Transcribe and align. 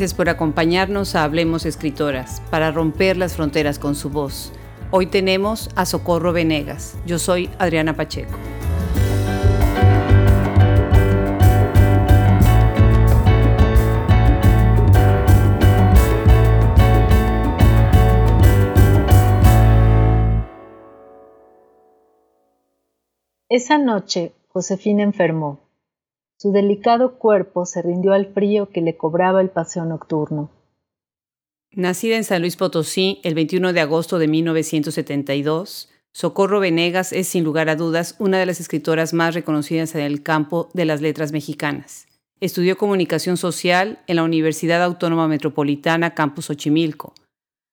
Gracias 0.00 0.16
por 0.16 0.30
acompañarnos 0.30 1.14
a 1.14 1.24
Hablemos 1.24 1.66
Escritoras, 1.66 2.40
para 2.50 2.70
romper 2.70 3.18
las 3.18 3.36
fronteras 3.36 3.78
con 3.78 3.94
su 3.94 4.08
voz. 4.08 4.50
Hoy 4.90 5.04
tenemos 5.04 5.68
a 5.76 5.84
Socorro 5.84 6.32
Venegas. 6.32 6.96
Yo 7.04 7.18
soy 7.18 7.50
Adriana 7.58 7.94
Pacheco. 7.94 8.32
Esa 23.50 23.76
noche 23.76 24.32
Josefina 24.48 25.02
enfermó. 25.02 25.60
Su 26.40 26.52
delicado 26.52 27.18
cuerpo 27.18 27.66
se 27.66 27.82
rindió 27.82 28.14
al 28.14 28.32
frío 28.32 28.70
que 28.70 28.80
le 28.80 28.96
cobraba 28.96 29.42
el 29.42 29.50
paseo 29.50 29.84
nocturno. 29.84 30.48
Nacida 31.72 32.16
en 32.16 32.24
San 32.24 32.40
Luis 32.40 32.56
Potosí 32.56 33.20
el 33.24 33.34
21 33.34 33.74
de 33.74 33.80
agosto 33.82 34.18
de 34.18 34.26
1972, 34.26 35.90
Socorro 36.14 36.58
Venegas 36.58 37.12
es 37.12 37.28
sin 37.28 37.44
lugar 37.44 37.68
a 37.68 37.76
dudas 37.76 38.16
una 38.18 38.38
de 38.38 38.46
las 38.46 38.58
escritoras 38.58 39.12
más 39.12 39.34
reconocidas 39.34 39.94
en 39.94 40.00
el 40.00 40.22
campo 40.22 40.70
de 40.72 40.86
las 40.86 41.02
letras 41.02 41.30
mexicanas. 41.30 42.08
Estudió 42.40 42.78
comunicación 42.78 43.36
social 43.36 43.98
en 44.06 44.16
la 44.16 44.22
Universidad 44.22 44.82
Autónoma 44.82 45.28
Metropolitana 45.28 46.14
Campus 46.14 46.46
Xochimilco. 46.46 47.12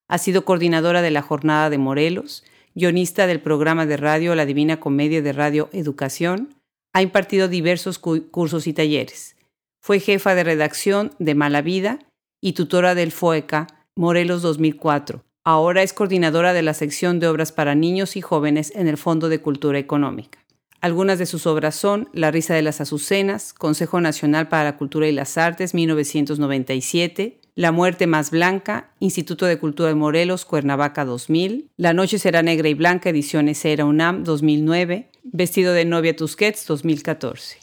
Ha 0.09 0.17
sido 0.17 0.43
coordinadora 0.43 1.01
de 1.01 1.11
la 1.11 1.21
Jornada 1.21 1.69
de 1.69 1.77
Morelos 1.77 2.43
guionista 2.77 3.25
del 3.25 3.39
programa 3.41 3.87
de 3.87 3.97
radio 3.97 4.35
La 4.35 4.45
Divina 4.45 4.79
Comedia 4.79 5.23
de 5.23 5.33
Radio 5.33 5.67
Educación, 5.71 6.56
ha 6.97 7.03
impartido 7.03 7.47
diversos 7.47 7.99
cursos 7.99 8.65
y 8.65 8.73
talleres. 8.73 9.35
Fue 9.79 9.99
jefa 9.99 10.33
de 10.33 10.43
redacción 10.43 11.11
de 11.19 11.35
Mala 11.35 11.61
Vida 11.61 11.99
y 12.41 12.53
tutora 12.53 12.95
del 12.95 13.11
FOECA 13.11 13.67
Morelos 13.95 14.41
2004. 14.41 15.23
Ahora 15.43 15.83
es 15.83 15.93
coordinadora 15.93 16.53
de 16.53 16.63
la 16.63 16.73
sección 16.73 17.19
de 17.19 17.27
obras 17.27 17.51
para 17.51 17.75
niños 17.75 18.15
y 18.15 18.21
jóvenes 18.21 18.73
en 18.75 18.87
el 18.87 18.97
Fondo 18.97 19.29
de 19.29 19.39
Cultura 19.39 19.77
Económica. 19.77 20.39
Algunas 20.81 21.19
de 21.19 21.27
sus 21.27 21.45
obras 21.45 21.75
son 21.75 22.09
La 22.13 22.31
risa 22.31 22.55
de 22.55 22.63
las 22.63 22.81
azucenas, 22.81 23.53
Consejo 23.53 24.01
Nacional 24.01 24.47
para 24.47 24.63
la 24.63 24.77
Cultura 24.77 25.07
y 25.07 25.11
las 25.11 25.37
Artes, 25.37 25.75
1997, 25.75 27.41
La 27.53 27.71
muerte 27.71 28.07
más 28.07 28.31
blanca, 28.31 28.89
Instituto 28.99 29.45
de 29.45 29.59
Cultura 29.59 29.89
de 29.89 29.95
Morelos, 29.95 30.45
Cuernavaca 30.45 31.05
2000, 31.05 31.69
La 31.77 31.93
noche 31.93 32.17
será 32.17 32.41
negra 32.41 32.69
y 32.69 32.73
blanca, 32.73 33.11
ediciones 33.11 33.63
Era 33.65 33.85
UNAM 33.85 34.23
2009, 34.23 35.11
Vestido 35.33 35.73
de 35.73 35.83
novia 35.83 36.15
Tusquets 36.15 36.65
2014. 36.67 37.57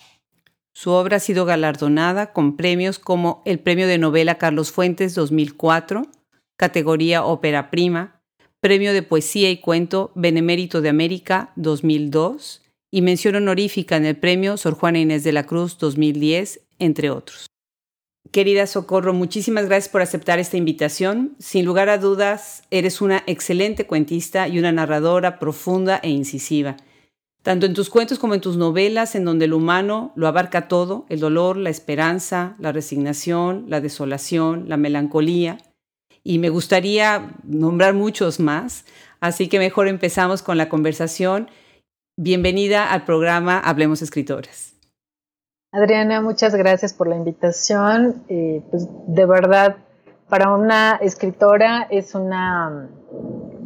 Su 0.75 0.91
obra 0.91 1.17
ha 1.17 1.20
sido 1.20 1.47
galardonada 1.47 2.34
con 2.34 2.57
premios 2.57 2.98
como 2.98 3.43
el 3.47 3.59
Premio 3.59 3.87
de 3.87 3.97
Novela 3.97 4.37
Carlos 4.37 4.70
Fuentes 4.70 5.15
2004, 5.15 6.03
categoría 6.59 7.25
Ópera 7.25 7.70
Prima, 7.70 8.20
Premio 8.61 8.92
de 8.92 9.03
Poesía 9.03 9.51
y 9.51 9.59
Cuento 9.59 10.12
Benemérito 10.15 10.83
de 10.83 10.91
América 10.91 11.53
2002, 11.57 12.61
y 12.91 13.01
mención 13.01 13.37
honorífica 13.37 13.97
en 13.97 14.05
el 14.05 14.17
premio 14.17 14.59
Sor 14.59 14.75
Juana 14.75 14.98
Inés 14.98 15.25
de 15.25 15.33
la 15.33 15.47
Cruz 15.47 15.79
2010, 15.79 16.61
entre 16.79 17.09
otros. 17.09 17.47
Querida 18.31 18.67
Socorro, 18.67 19.15
muchísimas 19.15 19.67
gracias 19.67 19.91
por 19.91 20.03
aceptar 20.03 20.39
esta 20.39 20.59
invitación. 20.59 21.35
Sin 21.39 21.65
lugar 21.65 21.89
a 21.89 21.97
dudas, 21.97 22.65
eres 22.70 23.01
una 23.01 23.23
excelente 23.27 23.87
cuentista 23.87 24.48
y 24.48 24.59
una 24.59 24.73
narradora 24.73 25.39
profunda 25.39 25.98
e 26.03 26.11
incisiva, 26.11 26.77
tanto 27.44 27.66
en 27.66 27.74
tus 27.74 27.90
cuentos 27.90 28.18
como 28.18 28.32
en 28.32 28.40
tus 28.40 28.56
novelas, 28.56 29.14
en 29.14 29.27
donde 29.27 29.44
el 29.44 29.52
humano 29.52 30.12
lo 30.16 30.27
abarca 30.27 30.66
todo, 30.66 31.05
el 31.10 31.20
dolor, 31.20 31.58
la 31.58 31.68
esperanza, 31.68 32.56
la 32.58 32.72
resignación, 32.72 33.66
la 33.68 33.82
desolación, 33.82 34.68
la 34.70 34.78
melancolía. 34.78 35.58
Y 36.22 36.38
me 36.38 36.48
gustaría 36.48 37.34
nombrar 37.44 37.92
muchos 37.92 38.40
más, 38.40 38.86
así 39.20 39.50
que 39.50 39.58
mejor 39.58 39.88
empezamos 39.88 40.42
con 40.42 40.56
la 40.56 40.70
conversación 40.70 41.48
Bienvenida 42.16 42.92
al 42.92 43.05
programa 43.05 43.58
Hablemos 43.58 44.00
Escritoras. 44.00 44.72
Adriana, 45.70 46.22
muchas 46.22 46.55
gracias 46.55 46.94
por 46.94 47.08
la 47.08 47.16
invitación. 47.16 48.24
pues 48.70 48.88
de 49.08 49.26
verdad, 49.26 49.76
para 50.30 50.55
una 50.55 50.96
escritora 51.02 51.88
es 51.90 52.14
una, 52.14 52.88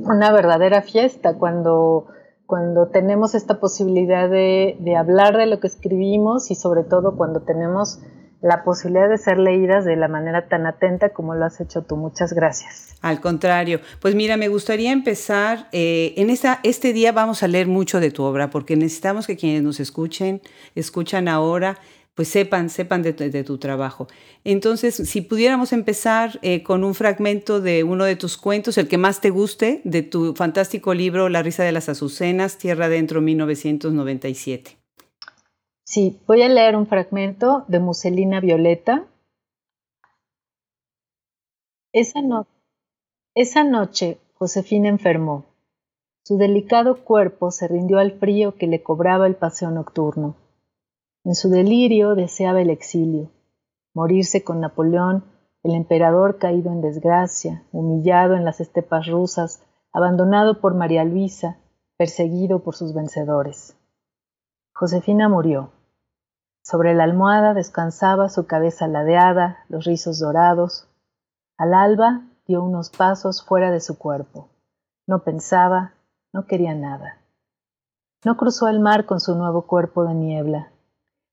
una 0.00 0.32
verdadera 0.32 0.82
fiesta 0.82 1.34
cuando, 1.34 2.08
cuando 2.48 2.88
tenemos 2.88 3.34
esta 3.34 3.60
posibilidad 3.60 4.30
de, 4.30 4.78
de 4.80 4.96
hablar 4.96 5.36
de 5.36 5.44
lo 5.44 5.60
que 5.60 5.66
escribimos 5.66 6.50
y 6.50 6.54
sobre 6.54 6.82
todo 6.82 7.14
cuando 7.14 7.42
tenemos 7.42 8.00
la 8.40 8.64
posibilidad 8.64 9.10
de 9.10 9.18
ser 9.18 9.38
leídas 9.38 9.84
de 9.84 9.96
la 9.96 10.08
manera 10.08 10.48
tan 10.48 10.64
atenta 10.64 11.10
como 11.10 11.34
lo 11.34 11.44
has 11.44 11.60
hecho 11.60 11.82
tú. 11.82 11.98
Muchas 11.98 12.32
gracias. 12.32 12.94
Al 13.02 13.20
contrario, 13.20 13.80
pues 14.00 14.14
mira, 14.14 14.38
me 14.38 14.48
gustaría 14.48 14.92
empezar, 14.92 15.68
eh, 15.72 16.14
en 16.16 16.30
esta, 16.30 16.60
este 16.62 16.94
día 16.94 17.12
vamos 17.12 17.42
a 17.42 17.48
leer 17.48 17.66
mucho 17.66 18.00
de 18.00 18.10
tu 18.10 18.22
obra, 18.22 18.48
porque 18.48 18.76
necesitamos 18.76 19.26
que 19.26 19.36
quienes 19.36 19.62
nos 19.62 19.78
escuchen, 19.78 20.40
escuchan 20.74 21.28
ahora, 21.28 21.76
pues 22.18 22.26
sepan, 22.30 22.68
sepan 22.68 23.02
de, 23.02 23.12
tu 23.44 23.58
trabajo. 23.58 24.08
Entonces, 24.42 24.96
si 24.96 25.20
pudiéramos 25.20 25.72
empezar 25.72 26.40
eh, 26.42 26.64
con 26.64 26.82
un 26.82 26.96
fragmento 26.96 27.60
de 27.60 27.84
uno 27.84 28.04
de 28.04 28.16
tus 28.16 28.36
cuentos, 28.36 28.76
el 28.76 28.88
que 28.88 28.98
más 28.98 29.20
te 29.20 29.30
guste, 29.30 29.82
de 29.84 30.02
tu 30.02 30.34
fantástico 30.34 30.94
libro 30.94 31.28
La 31.28 31.44
risa 31.44 31.62
de 31.62 31.70
las 31.70 31.88
azucenas, 31.88 32.58
Tierra 32.58 32.88
Dentro, 32.88 33.20
1997. 33.20 34.78
Sí, 35.84 36.18
voy 36.26 36.42
a 36.42 36.48
leer 36.48 36.74
un 36.74 36.88
fragmento 36.88 37.64
de 37.68 37.78
Muselina 37.78 38.40
Violeta. 38.40 39.06
Esa 41.92 43.62
noche 43.62 44.18
Josefina 44.34 44.88
enfermó. 44.88 45.44
Su 46.24 46.36
delicado 46.36 47.04
cuerpo 47.04 47.52
se 47.52 47.68
rindió 47.68 48.00
al 48.00 48.18
frío 48.18 48.56
que 48.56 48.66
le 48.66 48.82
cobraba 48.82 49.28
el 49.28 49.36
paseo 49.36 49.70
nocturno. 49.70 50.34
En 51.28 51.34
su 51.34 51.50
delirio 51.50 52.14
deseaba 52.14 52.62
el 52.62 52.70
exilio, 52.70 53.30
morirse 53.92 54.44
con 54.44 54.62
Napoleón, 54.62 55.24
el 55.62 55.74
emperador 55.74 56.38
caído 56.38 56.72
en 56.72 56.80
desgracia, 56.80 57.64
humillado 57.70 58.32
en 58.32 58.46
las 58.46 58.62
estepas 58.62 59.06
rusas, 59.08 59.62
abandonado 59.92 60.62
por 60.62 60.72
María 60.72 61.04
Luisa, 61.04 61.58
perseguido 61.98 62.60
por 62.60 62.76
sus 62.76 62.94
vencedores. 62.94 63.76
Josefina 64.72 65.28
murió. 65.28 65.68
Sobre 66.62 66.94
la 66.94 67.04
almohada 67.04 67.52
descansaba 67.52 68.30
su 68.30 68.46
cabeza 68.46 68.88
ladeada, 68.88 69.58
los 69.68 69.84
rizos 69.84 70.18
dorados. 70.18 70.88
Al 71.58 71.74
alba 71.74 72.22
dio 72.46 72.64
unos 72.64 72.88
pasos 72.88 73.44
fuera 73.44 73.70
de 73.70 73.80
su 73.80 73.98
cuerpo. 73.98 74.48
No 75.06 75.24
pensaba, 75.24 75.92
no 76.32 76.46
quería 76.46 76.74
nada. 76.74 77.18
No 78.24 78.38
cruzó 78.38 78.68
el 78.68 78.80
mar 78.80 79.04
con 79.04 79.20
su 79.20 79.34
nuevo 79.34 79.66
cuerpo 79.66 80.06
de 80.06 80.14
niebla. 80.14 80.72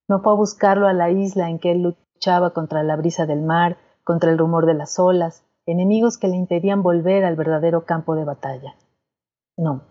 No 0.07 0.21
fue 0.21 0.33
a 0.33 0.35
buscarlo 0.35 0.87
a 0.87 0.93
la 0.93 1.09
isla 1.09 1.49
en 1.49 1.59
que 1.59 1.71
él 1.71 1.81
luchaba 1.81 2.51
contra 2.51 2.83
la 2.83 2.95
brisa 2.95 3.25
del 3.25 3.41
mar, 3.41 3.77
contra 4.03 4.31
el 4.31 4.37
rumor 4.37 4.65
de 4.65 4.75
las 4.75 4.99
olas, 4.99 5.43
enemigos 5.65 6.17
que 6.17 6.27
le 6.27 6.35
impedían 6.35 6.83
volver 6.83 7.25
al 7.25 7.35
verdadero 7.35 7.85
campo 7.85 8.15
de 8.15 8.25
batalla. 8.25 8.75
No, 9.57 9.83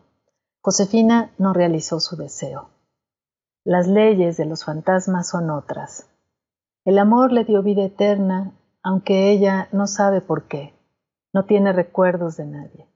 Josefina 0.61 1.33
no 1.39 1.53
realizó 1.53 2.01
su 2.01 2.17
deseo. 2.17 2.71
Las 3.65 3.89
leyes 3.89 4.37
de 4.37 4.45
los 4.45 4.65
fantasmas 4.65 5.29
son 5.29 5.51
otras. 5.51 6.09
El 6.85 6.99
amor 6.99 7.33
le 7.33 7.45
dio 7.45 7.63
vida 7.63 7.83
eterna, 7.85 8.53
aunque 8.83 9.31
ella 9.31 9.69
no 9.73 9.87
sabe 9.87 10.21
por 10.21 10.45
qué. 10.45 10.75
No 11.33 11.47
tiene 11.47 11.73
recuerdos 11.73 12.37
de 12.37 12.47
nadie. 12.47 12.87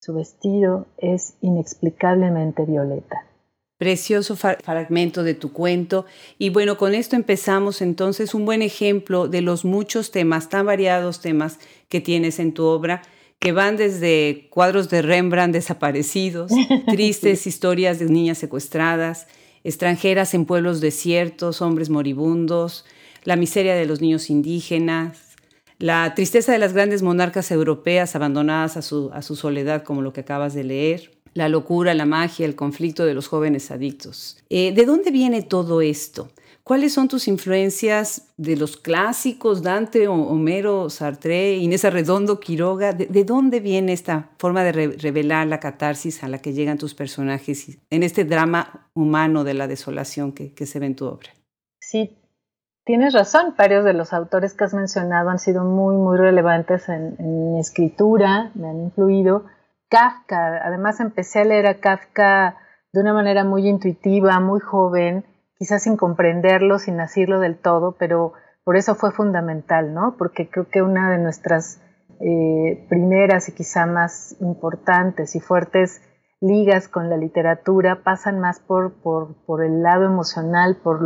Su 0.00 0.14
vestido 0.14 0.86
es 0.98 1.38
inexplicablemente 1.40 2.64
violeta. 2.64 3.26
Precioso 3.78 4.36
fragmento 4.36 5.22
de 5.22 5.34
tu 5.34 5.52
cuento. 5.52 6.06
Y 6.38 6.48
bueno, 6.48 6.78
con 6.78 6.94
esto 6.94 7.14
empezamos 7.14 7.82
entonces 7.82 8.34
un 8.34 8.46
buen 8.46 8.62
ejemplo 8.62 9.28
de 9.28 9.42
los 9.42 9.64
muchos 9.64 10.10
temas, 10.10 10.48
tan 10.48 10.64
variados 10.64 11.20
temas 11.20 11.58
que 11.88 12.00
tienes 12.00 12.38
en 12.38 12.54
tu 12.54 12.64
obra, 12.64 13.02
que 13.38 13.52
van 13.52 13.76
desde 13.76 14.48
cuadros 14.50 14.88
de 14.88 15.02
Rembrandt 15.02 15.52
desaparecidos, 15.52 16.52
tristes 16.86 17.46
historias 17.46 17.98
de 17.98 18.06
niñas 18.06 18.38
secuestradas, 18.38 19.26
extranjeras 19.62 20.32
en 20.32 20.46
pueblos 20.46 20.80
desiertos, 20.80 21.60
hombres 21.60 21.90
moribundos, 21.90 22.86
la 23.24 23.36
miseria 23.36 23.74
de 23.74 23.84
los 23.84 24.00
niños 24.00 24.30
indígenas, 24.30 25.25
la 25.78 26.14
tristeza 26.14 26.52
de 26.52 26.58
las 26.58 26.72
grandes 26.72 27.02
monarcas 27.02 27.50
europeas 27.50 28.16
abandonadas 28.16 28.76
a 28.76 28.82
su, 28.82 29.10
a 29.12 29.22
su 29.22 29.36
soledad, 29.36 29.82
como 29.82 30.02
lo 30.02 30.12
que 30.12 30.20
acabas 30.20 30.54
de 30.54 30.64
leer, 30.64 31.16
la 31.34 31.48
locura, 31.50 31.92
la 31.94 32.06
magia, 32.06 32.46
el 32.46 32.56
conflicto 32.56 33.04
de 33.04 33.14
los 33.14 33.28
jóvenes 33.28 33.70
adictos. 33.70 34.38
Eh, 34.48 34.72
¿De 34.72 34.86
dónde 34.86 35.10
viene 35.10 35.42
todo 35.42 35.82
esto? 35.82 36.30
¿Cuáles 36.66 36.94
son 36.94 37.06
tus 37.06 37.28
influencias 37.28 38.32
de 38.36 38.56
los 38.56 38.76
clásicos, 38.76 39.62
Dante, 39.62 40.08
Homero, 40.08 40.90
Sartre, 40.90 41.58
Inés 41.58 41.84
Arredondo, 41.84 42.40
Quiroga? 42.40 42.92
¿De, 42.92 43.22
dónde 43.22 43.60
viene 43.60 43.92
esta 43.92 44.30
forma 44.38 44.64
de 44.64 44.72
revelar 44.72 45.46
la 45.46 45.60
catarsis 45.60 46.24
a 46.24 46.28
la 46.28 46.38
que 46.38 46.54
llegan 46.54 46.76
tus 46.76 46.94
personajes 46.94 47.78
en 47.88 48.02
este 48.02 48.24
drama 48.24 48.90
humano 48.94 49.44
de 49.44 49.54
la 49.54 49.68
desolación 49.68 50.32
que, 50.32 50.66
se 50.66 50.80
ve 50.80 50.86
en 50.86 50.96
tu 50.96 51.04
obra? 51.04 51.30
Sí, 51.78 52.16
tienes 52.86 53.12
razón, 53.12 53.54
varios 53.58 53.84
de 53.84 53.92
los 53.92 54.12
autores 54.14 54.54
que 54.54 54.64
has 54.64 54.72
mencionado 54.72 55.28
han 55.28 55.40
sido 55.40 55.64
muy, 55.64 55.96
muy 55.96 56.16
relevantes 56.16 56.88
en, 56.88 57.16
mi 57.18 57.58
escritura, 57.60 58.52
me 58.54 58.68
han 58.68 58.80
influido. 58.80 59.44
Kafka, 59.90 60.64
además 60.64 61.00
empecé 61.00 61.40
a 61.40 61.44
leer 61.44 61.66
a 61.66 61.80
Kafka 61.80 62.56
de 62.92 63.00
una 63.00 63.12
manera 63.12 63.44
muy 63.44 63.68
intuitiva, 63.68 64.38
muy 64.40 64.60
joven, 64.60 65.24
quizás 65.58 65.82
sin 65.82 65.96
comprenderlo, 65.96 66.78
sin 66.78 67.00
asirlo 67.00 67.40
del 67.40 67.58
todo, 67.58 67.96
pero 67.98 68.32
por 68.64 68.76
eso 68.76 68.94
fue 68.94 69.10
fundamental, 69.10 69.92
¿no? 69.92 70.14
Porque 70.16 70.48
creo 70.48 70.68
que 70.68 70.82
una 70.82 71.10
de 71.10 71.18
nuestras 71.18 71.82
eh, 72.20 72.86
primeras 72.88 73.48
y 73.48 73.52
quizá 73.52 73.86
más 73.86 74.36
importantes 74.40 75.34
y 75.34 75.40
fuertes 75.40 76.02
ligas 76.40 76.88
con 76.88 77.08
la 77.08 77.16
literatura 77.16 78.02
pasan 78.02 78.40
más 78.40 78.60
por, 78.60 78.92
el 79.64 79.82
lado 79.82 80.04
emocional, 80.04 80.76
por 80.82 81.02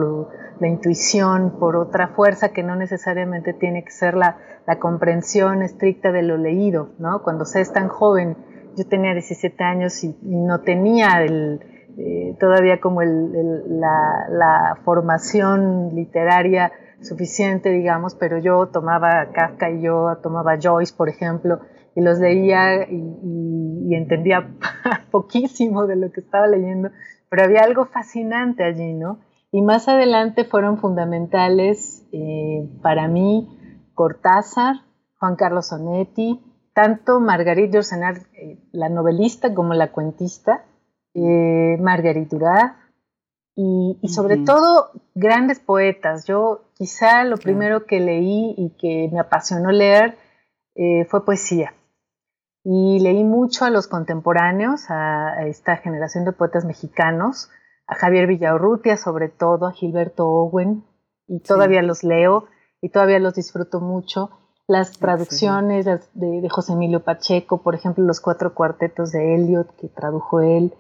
la 0.61 0.69
intuición, 0.69 1.59
por 1.59 1.77
otra 1.77 2.09
fuerza 2.09 2.53
que 2.53 2.63
no 2.63 2.77
necesariamente 2.77 3.53
tiene 3.55 3.83
que 3.83 3.91
ser 3.91 4.15
la, 4.15 4.37
comprensión 4.79 5.63
estricta 5.63 6.13
de 6.13 6.23
lo 6.23 6.37
leído, 6.37 6.91
¿no? 7.01 7.25
Cuando 7.25 7.45
se 7.45 7.61
es 7.61 7.73
tan 7.73 7.89
joven, 7.89 8.37
yo 8.77 8.87
tenía 8.87 9.15
17 9.15 9.65
años 9.65 10.05
y, 10.05 10.15
no 10.23 10.61
tenía 10.61 11.25
eh, 11.25 12.37
todavía 12.39 12.81
como 12.81 13.03
la, 13.03 14.29
la, 14.29 14.79
formación 14.85 15.93
literaria 15.93 16.71
suficiente, 17.01 17.71
digamos, 17.71 18.15
pero 18.15 18.39
yo 18.39 18.67
tomaba 18.67 19.33
Kafka 19.33 19.71
y 19.71 19.83
yo 19.83 20.19
tomaba 20.23 20.57
Joyce, 20.63 20.95
por 20.97 21.09
ejemplo, 21.09 21.59
y 21.97 22.01
los 22.01 22.21
leía 22.21 22.89
y, 22.89 23.95
entendía 23.95 24.49
poquísimo 25.11 25.87
de 25.87 25.97
lo 25.97 26.13
que 26.13 26.21
estaba 26.21 26.47
leyendo, 26.47 26.91
pero 27.29 27.43
había 27.43 27.63
algo 27.63 27.87
fascinante 27.87 28.63
allí, 28.63 28.93
¿no? 28.93 29.19
Y 29.53 29.63
más 29.63 29.89
adelante 29.89 30.45
fueron 30.45 30.79
fundamentales 30.79 32.07
eh, 32.13 32.69
para 32.83 33.09
mí 33.09 33.49
Cortázar, 33.95 34.77
Juan 35.19 35.37
Carlos 35.37 35.69
Sonetti, 35.69 36.41
tanto 36.73 37.21
Marguerite 37.21 37.75
Yourcenar, 37.75 38.19
eh, 38.35 38.59
la 38.73 38.89
novelista 38.89 39.53
como 39.53 39.75
la 39.75 39.91
cuentista, 39.91 40.65
eh, 41.15 41.77
Marguerite 41.81 42.37
Duras, 42.37 42.77
y, 43.57 43.99
sobre 44.09 44.39
todo 44.39 44.91
grandes 45.15 45.61
poetas. 45.61 46.25
Yo 46.27 46.71
quizá 46.75 47.25
lo 47.25 47.37
primero 47.37 47.85
que 47.85 48.01
leí 48.01 48.55
y 48.57 48.71
que 48.79 49.11
me 49.13 49.21
apasionó 49.21 49.71
leer 49.71 50.17
fue 51.09 51.27
poesía. 51.27 51.75
Y 52.65 53.01
leí 53.01 53.23
mucho 53.23 53.67
a 53.67 53.71
los 53.71 53.87
contemporáneos, 53.87 54.87
a, 54.89 55.47
esta 55.47 55.77
generación 55.77 56.25
de 56.25 56.33
poetas 56.33 56.65
mexicanos, 56.65 57.51
a 57.91 57.97
Javier 57.97 58.29
Villaurrutia 58.29 58.97
sobre 58.97 59.29
todo, 59.29 59.67
a 59.67 59.73
Gilberto 59.73 60.29
Owen, 60.29 60.85
y 61.27 61.41
todavía 61.41 61.83
los 61.83 62.05
leo 62.05 62.47
y 62.81 62.91
todavía 62.91 63.19
los 63.19 63.35
disfruto 63.35 63.81
mucho. 63.81 64.31
Las 64.69 64.93
traducciones 64.93 65.85
de, 65.85 66.49
José 66.49 66.75
Emilio 66.75 67.03
Pacheco, 67.03 67.63
por 67.63 67.75
ejemplo, 67.75 68.05
los 68.05 68.21
cuatro 68.21 68.55
cuartetos 68.55 69.11
de 69.11 69.35
Eliot 69.35 69.75
que 69.77 69.89
tradujo 69.89 70.41
él, 70.41 70.73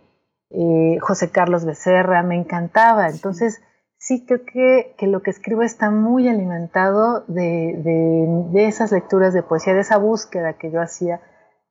eh, 0.50 0.98
José 1.00 1.32
Carlos 1.32 1.64
Becerra, 1.64 2.22
me 2.22 2.36
encantaba. 2.36 3.08
Entonces, 3.08 3.60
sí 3.98 4.24
creo 4.24 4.44
que, 4.44 4.94
que, 4.96 5.08
lo 5.08 5.22
que 5.22 5.30
escribo 5.30 5.62
está 5.62 5.90
muy 5.90 6.28
alimentado 6.28 7.24
de, 7.26 7.74
de, 7.82 8.44
de 8.52 8.66
esas 8.66 8.92
lecturas 8.92 9.34
de 9.34 9.42
poesía, 9.42 9.74
de 9.74 9.80
esa 9.80 9.98
búsqueda 9.98 10.52
que 10.52 10.70
yo 10.70 10.80
hacía 10.80 11.20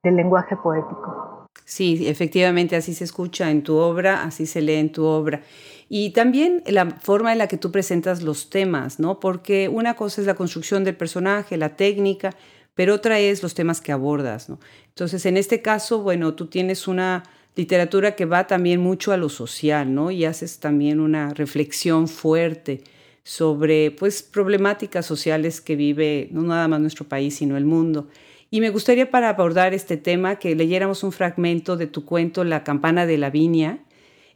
del 0.02 0.16
lenguaje 0.16 0.56
poético. 0.56 1.39
Sí, 1.64 2.08
efectivamente 2.08 2.76
así 2.76 2.94
se 2.94 3.04
escucha 3.04 3.50
en 3.50 3.62
tu 3.62 3.76
obra, 3.76 4.24
así 4.24 4.46
se 4.46 4.60
lee 4.60 4.74
en 4.74 4.92
tu 4.92 5.04
obra. 5.04 5.42
Y 5.88 6.10
también 6.10 6.62
la 6.66 6.90
forma 7.00 7.32
en 7.32 7.38
la 7.38 7.48
que 7.48 7.56
tú 7.58 7.70
presentas 7.70 8.22
los 8.22 8.50
temas, 8.50 8.98
¿no? 8.98 9.20
Porque 9.20 9.68
una 9.68 9.94
cosa 9.94 10.20
es 10.20 10.26
la 10.26 10.34
construcción 10.34 10.84
del 10.84 10.96
personaje, 10.96 11.56
la 11.56 11.76
técnica, 11.76 12.34
pero 12.74 12.94
otra 12.94 13.18
es 13.20 13.42
los 13.42 13.54
temas 13.54 13.80
que 13.80 13.92
abordas, 13.92 14.48
¿no? 14.48 14.58
Entonces, 14.88 15.26
en 15.26 15.36
este 15.36 15.62
caso, 15.62 16.00
bueno, 16.02 16.34
tú 16.34 16.46
tienes 16.46 16.88
una 16.88 17.24
literatura 17.56 18.14
que 18.16 18.24
va 18.24 18.46
también 18.46 18.80
mucho 18.80 19.12
a 19.12 19.16
lo 19.16 19.28
social, 19.28 19.92
¿no? 19.94 20.10
Y 20.10 20.24
haces 20.24 20.60
también 20.60 21.00
una 21.00 21.34
reflexión 21.34 22.08
fuerte 22.08 22.82
sobre, 23.24 23.90
pues, 23.90 24.22
problemáticas 24.22 25.06
sociales 25.06 25.60
que 25.60 25.76
vive 25.76 26.28
no 26.32 26.42
nada 26.42 26.68
más 26.68 26.80
nuestro 26.80 27.06
país, 27.08 27.36
sino 27.36 27.56
el 27.56 27.64
mundo. 27.64 28.08
Y 28.50 28.60
me 28.60 28.70
gustaría 28.70 29.10
para 29.10 29.28
abordar 29.28 29.74
este 29.74 29.96
tema 29.96 30.36
que 30.36 30.56
leyéramos 30.56 31.04
un 31.04 31.12
fragmento 31.12 31.76
de 31.76 31.86
tu 31.86 32.04
cuento 32.04 32.42
La 32.42 32.64
campana 32.64 33.06
de 33.06 33.16
la 33.16 33.30
viña, 33.30 33.78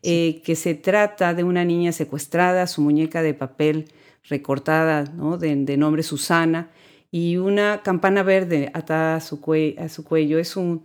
eh, 0.03 0.41
que 0.43 0.55
se 0.55 0.75
trata 0.75 1.35
de 1.35 1.43
una 1.43 1.65
niña 1.65 1.91
secuestrada, 1.91 2.69
su 2.69 2.81
muñeca 2.81 3.23
de 3.23 3.35
papel 3.35 3.87
recortada, 4.29 5.05
¿no? 5.05 5.37
de, 5.37 5.77
nombre 5.77 6.05
Susana, 6.05 6.71
y 7.11 7.39
una 7.39 7.83
campana 7.83 8.23
verde 8.23 8.71
atada 8.73 9.17
a 9.17 9.21
su, 9.21 9.41
a 9.79 9.89
su 9.89 10.05
cuello. 10.05 10.39
Es 10.39 10.57
un, 10.57 10.83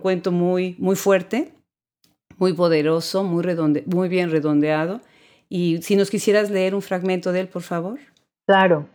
cuento 0.00 0.32
muy, 0.32 0.74
muy 0.78 0.96
fuerte, 0.96 1.54
muy 2.38 2.52
poderoso, 2.54 3.22
muy, 3.22 3.42
redonde 3.42 3.84
muy 3.86 4.08
bien 4.08 4.30
redondeado. 4.30 5.00
Y 5.48 5.82
si 5.82 5.96
nos 5.96 6.10
quisieras 6.10 6.50
leer 6.50 6.74
un 6.74 6.82
fragmento 6.82 7.30
de 7.30 7.40
él, 7.40 7.48
por 7.48 7.62
favor. 7.62 8.00
Claro. 8.46 8.88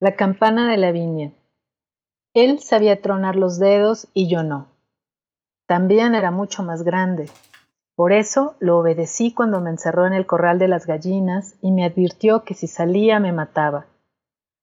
La 0.00 0.16
campana 0.16 0.70
de 0.70 0.76
la 0.76 0.90
viña. 0.90 1.32
Él 2.34 2.60
sabía 2.60 3.00
tronar 3.02 3.36
los 3.36 3.58
dedos 3.58 4.08
y 4.14 4.28
yo 4.28 4.42
no. 4.42 4.68
También 5.66 6.14
era 6.14 6.30
mucho 6.30 6.62
más 6.62 6.82
grande. 6.82 7.28
Por 7.94 8.12
eso 8.12 8.56
lo 8.58 8.78
obedecí 8.78 9.34
cuando 9.34 9.60
me 9.60 9.70
encerró 9.70 10.06
en 10.06 10.14
el 10.14 10.26
corral 10.26 10.58
de 10.58 10.68
las 10.68 10.86
gallinas 10.86 11.56
y 11.60 11.72
me 11.72 11.84
advirtió 11.84 12.42
que 12.44 12.54
si 12.54 12.66
salía 12.66 13.20
me 13.20 13.32
mataba. 13.32 13.86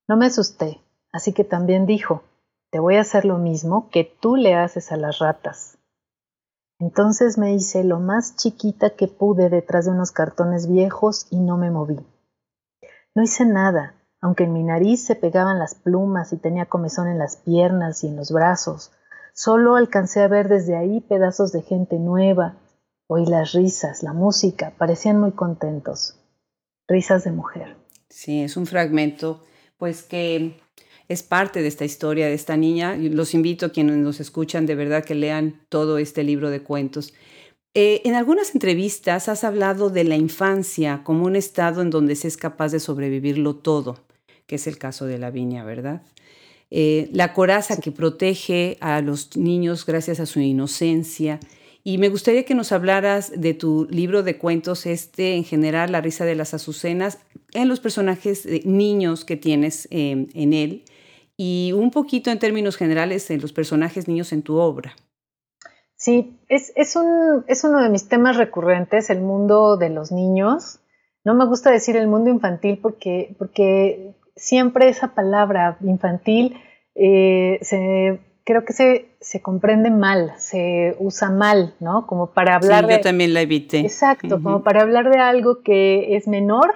No 0.08 0.18
me 0.18 0.26
asusté, 0.26 0.82
así 1.12 1.32
que 1.32 1.44
también 1.44 1.86
dijo, 1.86 2.24
te 2.72 2.80
voy 2.80 2.96
a 2.96 3.02
hacer 3.02 3.26
lo 3.26 3.38
mismo 3.38 3.90
que 3.92 4.04
tú 4.04 4.36
le 4.36 4.56
haces 4.56 4.92
a 4.92 4.98
las 4.98 5.20
ratas. 5.20 5.78
Entonces 6.80 7.38
me 7.38 7.54
hice 7.54 7.84
lo 7.84 8.00
más 8.00 8.36
chiquita 8.36 8.92
que 8.92 9.08
pude 9.08 9.50
detrás 9.50 9.86
de 9.86 9.92
unos 9.92 10.12
cartones 10.12 10.68
viejos 10.68 11.28
y 11.30 11.40
no 11.40 11.58
me 11.58 11.70
moví. 11.70 12.00
No 13.14 13.22
hice 13.22 13.46
nada, 13.46 13.94
aunque 14.22 14.44
en 14.44 14.54
mi 14.54 14.64
nariz 14.64 15.04
se 15.06 15.16
pegaban 15.16 15.60
las 15.60 15.76
plumas 15.76 16.34
y 16.34 16.38
tenía 16.38 16.66
comezón 16.66 17.08
en 17.08 17.18
las 17.18 17.38
piernas 17.38 18.04
y 18.04 18.08
en 18.08 18.16
los 18.16 18.32
brazos. 18.32 18.92
Solo 19.34 19.76
alcancé 19.76 20.22
a 20.22 20.28
ver 20.28 20.50
desde 20.50 20.76
ahí 20.76 21.00
pedazos 21.00 21.52
de 21.52 21.62
gente 21.62 21.98
nueva. 21.98 22.58
Oí 23.08 23.26
las 23.26 23.54
risas, 23.54 24.04
la 24.04 24.14
música, 24.14 24.74
parecían 24.78 25.20
muy 25.20 25.32
contentos. 25.32 26.20
Risas 26.88 27.24
de 27.24 27.32
mujer. 27.32 27.78
Sí, 28.10 28.42
es 28.42 28.58
un 28.58 28.66
fragmento, 28.66 29.44
pues 29.78 30.04
que 30.04 30.60
es 31.08 31.24
parte 31.24 31.62
de 31.62 31.68
esta 31.68 31.86
historia 31.86 32.28
de 32.28 32.34
esta 32.34 32.58
niña. 32.58 32.96
Los 32.98 33.34
invito 33.34 33.68
a 33.68 33.72
quienes 33.72 33.98
nos 33.98 34.20
escuchan 34.20 34.66
de 34.66 34.76
verdad 34.76 35.06
que 35.06 35.16
lean 35.16 35.62
todo 35.70 35.98
este 35.98 36.24
libro 36.24 36.50
de 36.50 36.62
cuentos. 36.62 37.14
Eh, 37.76 38.02
en 38.04 38.16
algunas 38.16 38.54
entrevistas 38.54 39.30
has 39.30 39.44
hablado 39.44 39.90
de 39.90 40.04
la 40.04 40.16
infancia 40.16 41.02
como 41.04 41.26
un 41.26 41.36
estado 41.36 41.82
en 41.82 41.92
donde 41.92 42.16
se 42.16 42.28
es 42.28 42.36
capaz 42.36 42.72
de 42.72 42.80
sobrevivirlo 42.80 43.56
todo 43.56 44.09
que 44.50 44.56
es 44.56 44.66
el 44.66 44.80
caso 44.80 45.06
de 45.06 45.20
la 45.20 45.30
viña, 45.30 45.64
¿verdad? 45.64 46.02
Eh, 46.72 47.08
la 47.14 47.34
coraza 47.34 47.80
que 47.80 47.92
protege 47.92 48.78
a 48.82 49.00
los 49.02 49.38
niños 49.38 49.86
gracias 49.86 50.20
a 50.20 50.26
su 50.26 50.40
inocencia. 50.40 51.40
Y 51.84 52.00
me 52.00 52.10
gustaría 52.10 52.46
que 52.46 52.56
nos 52.56 52.72
hablaras 52.72 53.32
de 53.40 53.54
tu 53.54 53.88
libro 53.92 54.24
de 54.24 54.40
cuentos, 54.40 54.88
este 54.88 55.36
en 55.36 55.44
general, 55.44 55.92
La 55.92 56.02
risa 56.02 56.26
de 56.26 56.34
las 56.34 56.56
azucenas, 56.56 57.20
en 57.54 57.68
los 57.70 57.80
personajes 57.80 58.48
niños 58.66 59.24
que 59.24 59.38
tienes 59.38 59.88
em, 59.92 60.28
en 60.34 60.54
él 60.54 60.84
y 61.38 61.72
un 61.74 61.92
poquito 61.92 62.32
en 62.32 62.40
términos 62.40 62.76
generales 62.76 63.30
en 63.30 63.42
los 63.42 63.54
personajes 63.54 64.08
niños 64.08 64.34
en 64.34 64.42
tu 64.42 64.58
obra. 64.58 64.96
Sí, 65.96 66.40
es, 66.50 66.74
es, 66.76 66.96
un, 66.96 67.46
es 67.48 67.64
uno 67.64 67.84
de 67.84 67.90
mis 67.90 68.10
temas 68.10 68.36
recurrentes, 68.36 69.12
el 69.12 69.22
mundo 69.22 69.78
de 69.78 69.90
los 69.90 70.12
niños. 70.12 70.80
No 71.24 71.36
me 71.36 71.46
gusta 71.46 71.70
decir 71.70 71.96
el 71.98 72.08
mundo 72.08 72.32
infantil 72.32 72.80
porque, 72.82 73.36
porque 73.38 74.16
siempre 74.40 74.90
esa 74.90 75.14
palabra 75.14 75.78
infantil 75.82 76.58
eh, 76.96 77.60
se, 77.62 78.20
creo 78.44 78.66
que 78.66 78.74
se, 78.74 79.16
se, 79.22 79.42
comprende 79.42 79.92
mal, 79.92 80.34
se 80.38 80.96
usa 81.00 81.30
mal, 81.30 81.76
¿no? 81.80 82.08
Como 82.08 82.32
para 82.32 82.56
hablar 82.56 82.86
sí, 82.86 82.92
yo 82.92 83.02
también 83.02 83.34
la 83.34 83.42
evité. 83.42 83.80
Exacto, 83.80 84.42
como 84.42 84.64
para 84.64 84.82
hablar 84.82 85.10
de 85.10 85.20
algo 85.20 85.62
que 85.62 86.16
es 86.16 86.28
menor 86.28 86.76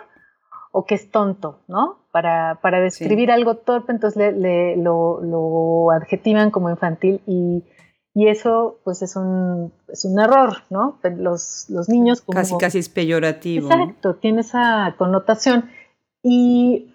o 0.71 0.85
que 0.85 0.95
es 0.95 1.09
tonto, 1.09 1.61
¿no? 1.67 2.05
Para, 2.11 2.59
para 2.61 2.79
describir 2.79 3.31
algo 3.31 3.57
torpe, 3.57 3.91
entonces 3.91 4.35
le, 4.35 4.75
lo, 4.77 5.21
lo, 5.21 5.91
adjetivan 5.91 6.51
como 6.51 6.69
infantil 6.69 7.21
y, 7.25 7.63
y, 8.13 8.27
eso 8.27 8.79
pues 8.83 9.01
es 9.01 9.15
un, 9.15 9.73
es 9.87 10.05
un 10.05 10.19
error, 10.19 10.57
¿no? 10.69 10.99
Los, 11.03 11.65
los 11.69 11.89
niños 11.89 12.21
como... 12.21 12.37
Casi, 12.37 12.55
casi 12.57 12.79
es 12.79 12.89
peyorativo. 12.89 13.67
Exacto, 13.67 14.15
tiene 14.15 14.41
esa 14.41 14.93
connotación. 14.97 15.69
Y 16.21 16.92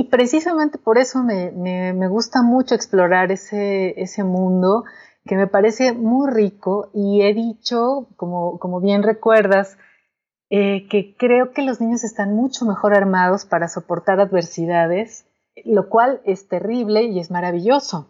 y 0.00 0.04
precisamente 0.04 0.78
por 0.78 0.96
eso 0.96 1.22
me, 1.22 2.08
gusta 2.08 2.40
mucho 2.40 2.74
explorar 2.74 3.30
ese, 3.32 4.00
ese, 4.00 4.24
mundo 4.24 4.84
que 5.26 5.36
me 5.36 5.46
parece 5.46 5.92
muy 5.92 6.30
rico 6.30 6.88
y 6.94 7.20
he 7.20 7.34
dicho, 7.34 8.08
como, 8.16 8.58
como 8.58 8.80
bien 8.80 9.02
recuerdas, 9.02 9.76
eh, 10.48 10.88
que 10.88 11.14
creo 11.18 11.52
que 11.52 11.60
los 11.60 11.82
niños 11.82 12.02
están 12.02 12.34
mucho 12.34 12.64
mejor 12.64 12.94
armados 12.96 13.44
para 13.44 13.68
soportar 13.68 14.20
adversidades, 14.20 15.26
lo 15.66 15.90
cual 15.90 16.22
es 16.24 16.48
terrible 16.48 17.02
y 17.02 17.18
es 17.18 17.30
maravilloso. 17.30 18.08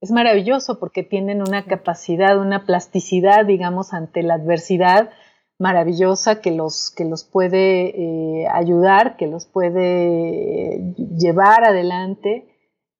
Es 0.00 0.12
maravilloso 0.12 0.78
porque 0.78 1.02
tienen 1.02 1.42
una 1.42 1.64
capacidad, 1.64 2.38
una 2.38 2.66
plasticidad, 2.66 3.46
digamos, 3.46 3.92
ante 3.92 4.22
la 4.22 4.34
adversidad 4.34 5.10
maravillosa 5.58 6.40
que 6.40 6.50
los, 6.50 6.90
que 6.90 7.04
los 7.04 7.24
puede 7.24 8.42
eh, 8.42 8.48
ayudar, 8.52 9.16
que 9.16 9.26
los 9.26 9.46
puede 9.46 10.76
eh, 10.76 10.94
llevar 11.16 11.64
adelante, 11.64 12.48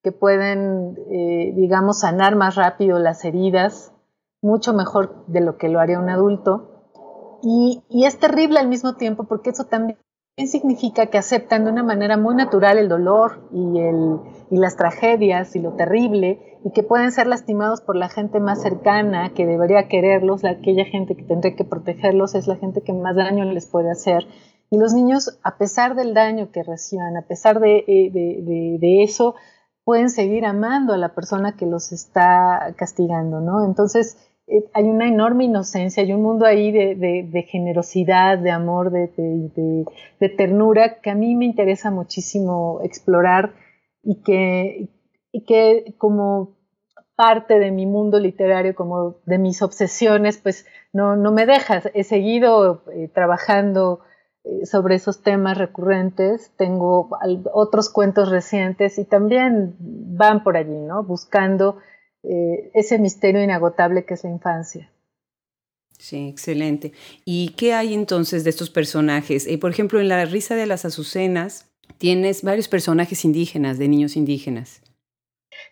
que 0.01 0.11
pueden, 0.11 0.95
digamos, 1.55 2.01
sanar 2.01 2.35
más 2.35 2.55
rápido 2.55 2.99
las 2.99 3.23
heridas, 3.23 3.93
mucho 4.41 4.73
mejor 4.73 5.25
de 5.27 5.39
lo 5.39 5.57
que 5.57 5.69
lo 5.69 5.79
haría 5.79 5.97
un 5.97 6.09
adulto. 6.09 6.73
Y, 7.41 7.83
es 8.05 8.19
terrible 8.19 8.59
al 8.59 8.67
mismo 8.67 8.95
tiempo 8.95 9.25
porque 9.25 9.49
eso 9.49 9.65
también 9.65 9.97
significa 10.37 11.07
que 11.07 11.19
aceptan 11.19 11.63
de 11.63 11.71
una 11.71 11.83
manera 11.83 12.17
muy 12.17 12.35
natural 12.35 12.79
el 12.79 12.89
dolor 12.89 13.47
y, 13.51 13.79
el, 13.79 14.19
y 14.49 14.57
las 14.57 14.75
tragedias 14.75 15.55
y 15.55 15.59
lo 15.59 15.73
terrible 15.73 16.59
y 16.65 16.71
que 16.71 16.81
pueden 16.81 17.11
ser 17.11 17.27
lastimados 17.27 17.81
por 17.81 17.95
la 17.95 18.09
gente 18.09 18.39
más 18.39 18.61
cercana 18.61 19.31
que 19.35 19.45
debería 19.45 19.87
quererlos, 19.87 20.43
aquella 20.43 20.85
gente 20.85 21.15
que 21.15 21.23
tendría 21.23 21.55
que 21.55 21.65
protegerlos 21.65 22.33
es 22.33 22.47
la 22.47 22.55
gente 22.55 22.81
que 22.81 22.93
más 22.93 23.15
daño 23.15 23.45
les 23.45 23.67
puede 23.67 23.91
hacer. 23.91 24.25
Y 24.71 24.77
los 24.77 24.93
niños, 24.93 25.37
a 25.43 25.57
pesar 25.57 25.95
del 25.95 26.15
daño 26.15 26.49
que 26.51 26.63
reciban, 26.63 27.15
a 27.15 27.21
pesar 27.21 27.59
de, 27.59 27.83
eh, 27.87 28.09
de, 28.11 29.03
eso, 29.03 29.35
pueden 29.83 30.09
seguir 30.09 30.45
amando 30.45 30.93
a 30.93 30.97
la 30.97 31.13
persona 31.13 31.55
que 31.55 31.67
los 31.67 31.91
está 31.91 32.73
castigando, 32.75 33.39
¿no? 33.39 33.63
Entonces, 33.65 34.17
hay 34.73 34.83
una 34.83 35.07
enorme 35.07 35.45
inocencia, 35.45 36.03
hay 36.03 36.13
un 36.13 36.21
mundo 36.21 36.45
ahí 36.45 36.71
de, 36.71 37.47
generosidad, 37.49 38.37
de 38.37 38.51
amor, 38.51 38.91
de, 38.91 39.85
ternura 40.37 40.99
que 41.01 41.09
a 41.09 41.15
mí 41.15 41.35
me 41.35 41.45
interesa 41.45 41.91
muchísimo 41.91 42.79
explorar 42.83 43.53
y 44.03 44.21
que, 44.21 44.89
que 45.47 45.95
como 45.97 46.57
parte 47.15 47.59
de 47.59 47.71
mi 47.71 47.85
mundo 47.85 48.19
literario, 48.19 48.75
como 48.75 49.17
de 49.25 49.37
mis 49.37 49.61
obsesiones, 49.61 50.37
pues 50.37 50.65
no, 50.91 51.15
me 51.31 51.45
dejas. 51.45 51.89
He 51.93 52.03
seguido 52.03 52.83
eh, 52.91 53.07
trabajando 53.13 54.01
eh, 54.43 54.65
sobre 54.65 54.95
esos 54.95 55.21
temas 55.21 55.57
recurrentes, 55.57 56.51
tengo 56.57 57.09
otros 57.53 57.89
cuentos 57.89 58.29
recientes 58.29 58.97
y 58.97 59.05
también 59.05 59.75
van 59.79 60.43
por 60.43 60.57
allí, 60.57 60.79
¿no? 60.79 61.03
Buscando 61.03 61.77
eh, 62.23 62.71
ese 62.73 62.99
misterio 62.99 63.43
inagotable 63.43 64.05
que 64.05 64.13
es 64.13 64.23
la 64.23 64.29
infancia. 64.29 64.89
Sí, 65.97 66.29
excelente. 66.29 66.93
¿Y 67.25 67.49
qué 67.49 67.73
hay 67.73 67.93
entonces 67.93 68.43
de 68.43 68.49
estos 68.49 68.69
personajes? 68.69 69.45
Eh, 69.47 69.57
por 69.57 69.71
ejemplo, 69.71 69.99
en 69.99 70.09
La 70.09 70.23
risa 70.25 70.55
de 70.55 70.65
las 70.65 70.85
azucenas 70.85 71.69
tienes 71.97 72.43
varios 72.43 72.67
personajes 72.67 73.25
indígenas, 73.25 73.77
de 73.77 73.87
niños 73.87 74.15
indígenas. 74.15 74.81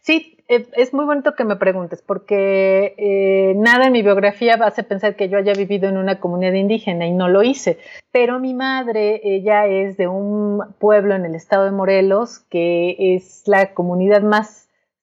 Sí, 0.01 0.37
eh, 0.47 0.67
es 0.73 0.93
muy 0.93 1.05
bonito 1.05 1.35
que 1.35 1.43
me 1.43 1.55
preguntes, 1.55 2.01
porque 2.01 3.53
nada 3.57 3.87
en 3.87 3.93
mi 3.93 4.03
biografía 4.03 4.55
hace 4.55 4.83
pensar 4.83 5.15
que 5.15 5.29
yo 5.29 5.37
haya 5.37 5.53
vivido 5.53 5.89
en 5.89 5.97
una 5.97 6.19
comunidad 6.19 6.53
indígena 6.53 7.07
y 7.07 7.13
no 7.13 7.27
lo 7.27 7.43
hice. 7.43 7.77
Pero 8.11 8.39
mi 8.39 8.53
madre, 8.53 9.21
ella 9.23 9.67
es 9.67 9.97
de 9.97 10.07
un 10.07 10.61
pueblo 10.79 11.15
en 11.15 11.25
el 11.25 11.35
estado 11.35 11.65
de 11.65 11.71
Morelos, 11.71 12.39
que 12.49 13.15
es 13.15 13.43
la 13.47 13.73
comunidad 13.73 14.21
más 14.21 14.60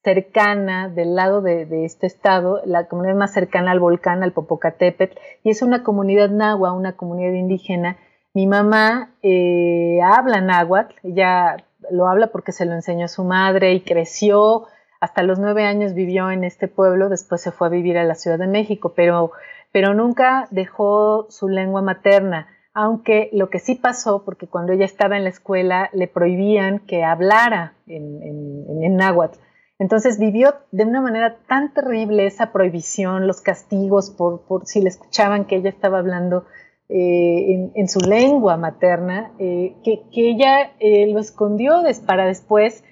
cercana 0.09 0.89
del 0.89 1.15
lado 1.15 1.43
de, 1.43 1.85
este 1.85 2.07
estado, 2.07 2.63
la 2.65 2.87
comunidad 2.87 3.15
más 3.15 3.35
cercana 3.35 3.73
al 3.73 3.79
volcán, 3.79 4.23
al 4.23 4.33
Popocatépetl, 4.33 5.19
y 5.45 5.51
es 5.51 5.61
una 5.61 5.83
comunidad 5.83 6.31
nahua, 6.31 6.73
una 6.73 6.97
comunidad 6.97 7.35
indígena. 7.35 7.99
Mi 8.33 8.47
mamá 8.47 9.11
eh, 9.23 9.99
habla 10.03 10.41
náhuatl, 10.41 10.95
ella 11.03 11.59
lo 11.91 12.09
habla 12.09 12.29
porque 12.29 12.53
se 12.53 12.65
lo 12.65 12.73
enseñó 12.73 13.05
a 13.05 13.09
su 13.09 13.23
madre 13.23 13.75
y 13.75 13.81
creció, 13.81 14.67
hasta 14.99 15.23
los 15.23 15.39
nueve 15.39 15.65
años 15.65 15.93
vivió 15.93 16.31
en 16.31 16.43
este 16.43 16.69
pueblo, 16.69 17.11
después 17.11 17.43
se 17.43 17.53
fue 17.53 17.67
a 17.67 17.71
vivir 17.71 17.99
a 17.99 18.05
la 18.05 18.15
Ciudad 18.15 18.39
de 18.39 18.47
México, 18.47 18.95
pero, 18.97 19.33
pero 19.73 19.93
nunca 19.93 20.49
dejó 20.51 21.27
su 21.29 21.49
lengua 21.49 21.83
materna 21.83 22.49
aunque 22.73 23.29
lo 23.33 23.51
que 23.51 23.59
sí 23.59 23.75
pasó, 23.75 24.23
porque 24.25 24.47
cuando 24.47 24.73
ella 24.73 24.85
estaba 24.85 25.17
en 25.17 25.25
la 25.25 25.31
escuela 25.31 25.91
le 25.93 26.07
prohibían 26.07 26.79
que 26.79 27.03
hablara 27.03 27.75
en, 27.89 28.23
en, 28.23 28.85
en 28.85 28.97
náhuatl. 28.97 29.37
Entonces 29.79 30.19
vivió 30.19 30.55
de 30.73 30.85
una 30.85 31.01
manera 31.01 31.39
tan 31.47 31.73
terrible 31.73 32.27
esa 32.27 32.53
prohibición, 32.53 33.27
los 33.27 33.41
castigos 33.41 34.11
por, 34.11 34.43
si 34.67 34.81
le 34.81 34.89
escuchaban 34.89 35.45
que 35.45 35.57
ella 35.57 35.71
estaba 35.71 35.99
hablando 35.99 36.47
eh, 36.89 37.71
en, 37.75 37.89
su 37.89 38.01
lengua 38.01 38.57
materna, 38.57 39.33
eh, 39.39 39.77
que, 39.85 40.03
ella 40.13 40.73
eh, 40.81 41.07
lo 41.13 41.21
escondió 41.21 41.83
para 42.07 42.27
después, 42.27 42.83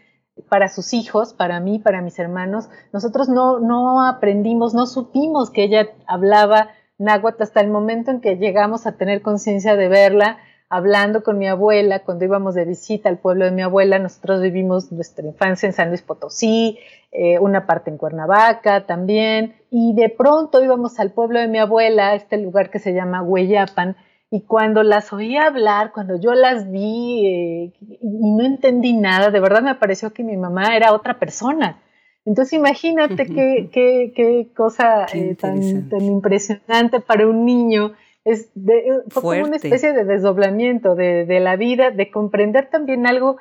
para 0.48 0.68
sus 0.68 0.92
hijos, 0.92 1.32
para 1.32 1.58
mí, 1.58 1.80
para 1.80 2.02
mis 2.02 2.18
hermanos. 2.18 2.68
Nosotros 2.92 3.28
no, 3.28 3.58
no 3.58 4.06
aprendimos, 4.06 4.74
no 4.74 4.86
supimos 4.86 5.50
que 5.50 5.64
ella 5.64 5.88
hablaba 6.06 6.68
náhuatl 6.98 7.42
hasta 7.42 7.60
el 7.60 7.68
momento 7.68 8.10
en 8.10 8.20
que 8.20 8.36
llegamos 8.36 8.86
a 8.86 8.96
tener 8.96 9.22
conciencia 9.22 9.76
de 9.76 9.88
verla 9.88 10.38
hablando 10.68 11.22
con 11.22 11.38
mi 11.38 11.46
abuela 11.46 12.00
cuando 12.00 12.24
íbamos 12.24 12.54
de 12.54 12.64
visita 12.64 13.08
al 13.08 13.18
pueblo 13.18 13.44
de 13.44 13.50
mi 13.52 13.62
abuela. 13.62 13.98
Nosotros 13.98 14.42
vivimos 14.42 14.90
nuestra 14.92 15.26
infancia 15.26 15.66
en 15.66 15.72
San 15.72 15.88
Luis 15.88 16.02
Potosí, 16.02 16.78
eh, 17.12 17.38
una 17.38 17.66
parte 17.66 17.90
en 17.90 17.98
Cuernavaca 17.98 18.86
también, 18.86 19.56
y 19.70 19.94
de 19.94 20.08
pronto 20.08 20.62
íbamos 20.62 20.98
al 20.98 21.12
pueblo 21.12 21.38
de 21.38 21.48
mi 21.48 21.58
abuela, 21.58 22.14
este 22.14 22.38
lugar 22.38 22.70
que 22.70 22.78
se 22.78 22.92
llama 22.94 23.22
Hueyapan, 23.22 23.96
y 24.30 24.42
cuando 24.42 24.82
las 24.82 25.12
oí 25.12 25.36
hablar, 25.36 25.92
cuando 25.92 26.18
yo 26.20 26.34
las 26.34 26.70
vi 26.70 27.26
eh, 27.26 27.72
y 27.80 28.30
no 28.32 28.44
entendí 28.44 28.92
nada, 28.92 29.30
de 29.30 29.40
verdad 29.40 29.62
me 29.62 29.76
pareció 29.76 30.12
que 30.12 30.24
mi 30.24 30.36
mamá 30.36 30.76
era 30.76 30.92
otra 30.92 31.18
persona. 31.18 31.80
Entonces 32.24 32.54
imagínate 32.54 33.24
qué, 33.26 33.70
qué, 33.72 34.12
qué, 34.14 34.48
cosa 34.54 35.06
eh, 35.14 35.36
tan, 35.36 35.88
tan 35.88 36.02
impresionante 36.02 36.98
para 36.98 37.24
un 37.24 37.44
niño 37.44 37.92
es 38.26 38.50
de, 38.56 39.04
como 39.14 39.28
una 39.28 39.54
especie 39.54 39.92
de 39.92 40.04
desdoblamiento 40.04 40.96
de, 40.96 41.24
de, 41.26 41.38
la 41.38 41.54
vida, 41.54 41.92
de 41.92 42.10
comprender 42.10 42.68
también 42.68 43.06
algo 43.06 43.36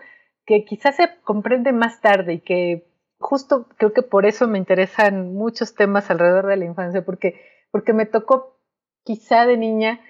que 0.45 0.63
quizás 0.63 0.95
se 0.95 1.09
comprende 1.23 1.73
más 1.73 2.01
tarde 2.01 2.33
y 2.33 2.39
que 2.39 2.85
justo 3.17 3.67
creo 3.77 3.93
que 3.93 4.03
por 4.03 4.27
eso 4.27 4.47
me 4.47 4.59
interesan 4.59 5.33
muchos 5.33 5.73
temas 5.73 6.11
alrededor 6.11 6.45
de 6.45 6.57
la 6.57 6.65
infancia, 6.65 7.03
porque, 7.03 7.41
porque 7.71 7.93
me 7.93 8.05
tocó 8.05 8.59
quizá 9.03 9.47
de 9.47 9.57
niña 9.57 10.01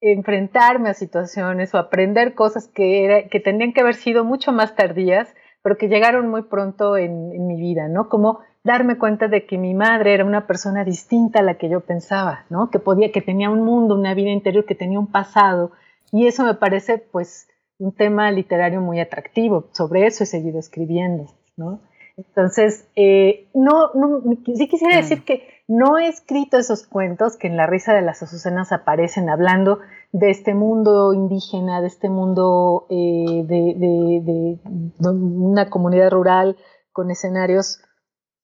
enfrentarme 0.00 0.90
a 0.90 0.94
situaciones 0.94 1.72
o 1.72 1.78
aprender 1.78 2.34
cosas 2.34 2.66
que, 2.66 3.04
era, 3.04 3.28
que 3.28 3.38
tendrían 3.38 3.72
que 3.72 3.82
haber 3.82 3.94
sido 3.94 4.24
mucho 4.24 4.50
más 4.50 4.74
tardías, 4.74 5.32
pero 5.62 5.78
que 5.78 5.86
llegaron 5.86 6.28
muy 6.28 6.42
pronto 6.42 6.96
en, 6.96 7.32
en 7.32 7.46
mi 7.46 7.54
vida, 7.54 7.86
¿no? 7.86 8.08
Como 8.08 8.40
darme 8.64 8.98
cuenta 8.98 9.28
de 9.28 9.46
que 9.46 9.58
mi 9.58 9.74
madre 9.74 10.14
era 10.14 10.24
una 10.24 10.46
persona 10.46 10.84
distinta 10.84 11.40
a 11.40 11.42
la 11.42 11.58
que 11.58 11.68
yo 11.68 11.80
pensaba, 11.80 12.46
¿no? 12.48 12.70
Que 12.70 12.78
podía, 12.78 13.12
que 13.12 13.20
tenía 13.20 13.50
un 13.50 13.62
mundo, 13.62 13.94
una 13.94 14.14
vida 14.14 14.30
interior, 14.30 14.64
que 14.64 14.74
tenía 14.74 14.98
un 14.98 15.12
pasado. 15.12 15.72
Y 16.10 16.26
eso 16.26 16.44
me 16.44 16.54
parece, 16.54 16.98
pues, 16.98 17.48
un 17.78 17.92
tema 17.92 18.30
literario 18.32 18.80
muy 18.80 19.00
atractivo. 19.00 19.68
Sobre 19.72 20.06
eso 20.06 20.24
he 20.24 20.26
seguido 20.26 20.58
escribiendo, 20.58 21.26
¿no? 21.56 21.80
Entonces, 22.16 22.88
eh, 22.96 23.48
no, 23.54 23.90
no, 23.94 24.22
sí 24.54 24.68
quisiera 24.68 24.96
decir 24.96 25.24
que 25.24 25.48
no 25.66 25.98
he 25.98 26.08
escrito 26.08 26.58
esos 26.58 26.86
cuentos 26.86 27.36
que 27.36 27.48
en 27.48 27.56
La 27.56 27.66
risa 27.66 27.92
de 27.92 28.02
las 28.02 28.22
azucenas 28.22 28.70
aparecen 28.70 29.28
hablando 29.28 29.80
de 30.12 30.30
este 30.30 30.54
mundo 30.54 31.12
indígena, 31.12 31.80
de 31.80 31.88
este 31.88 32.08
mundo 32.08 32.86
eh, 32.88 33.44
de, 33.44 34.58
una 35.00 35.70
comunidad 35.70 36.10
rural 36.10 36.56
con 36.92 37.10
escenarios 37.10 37.80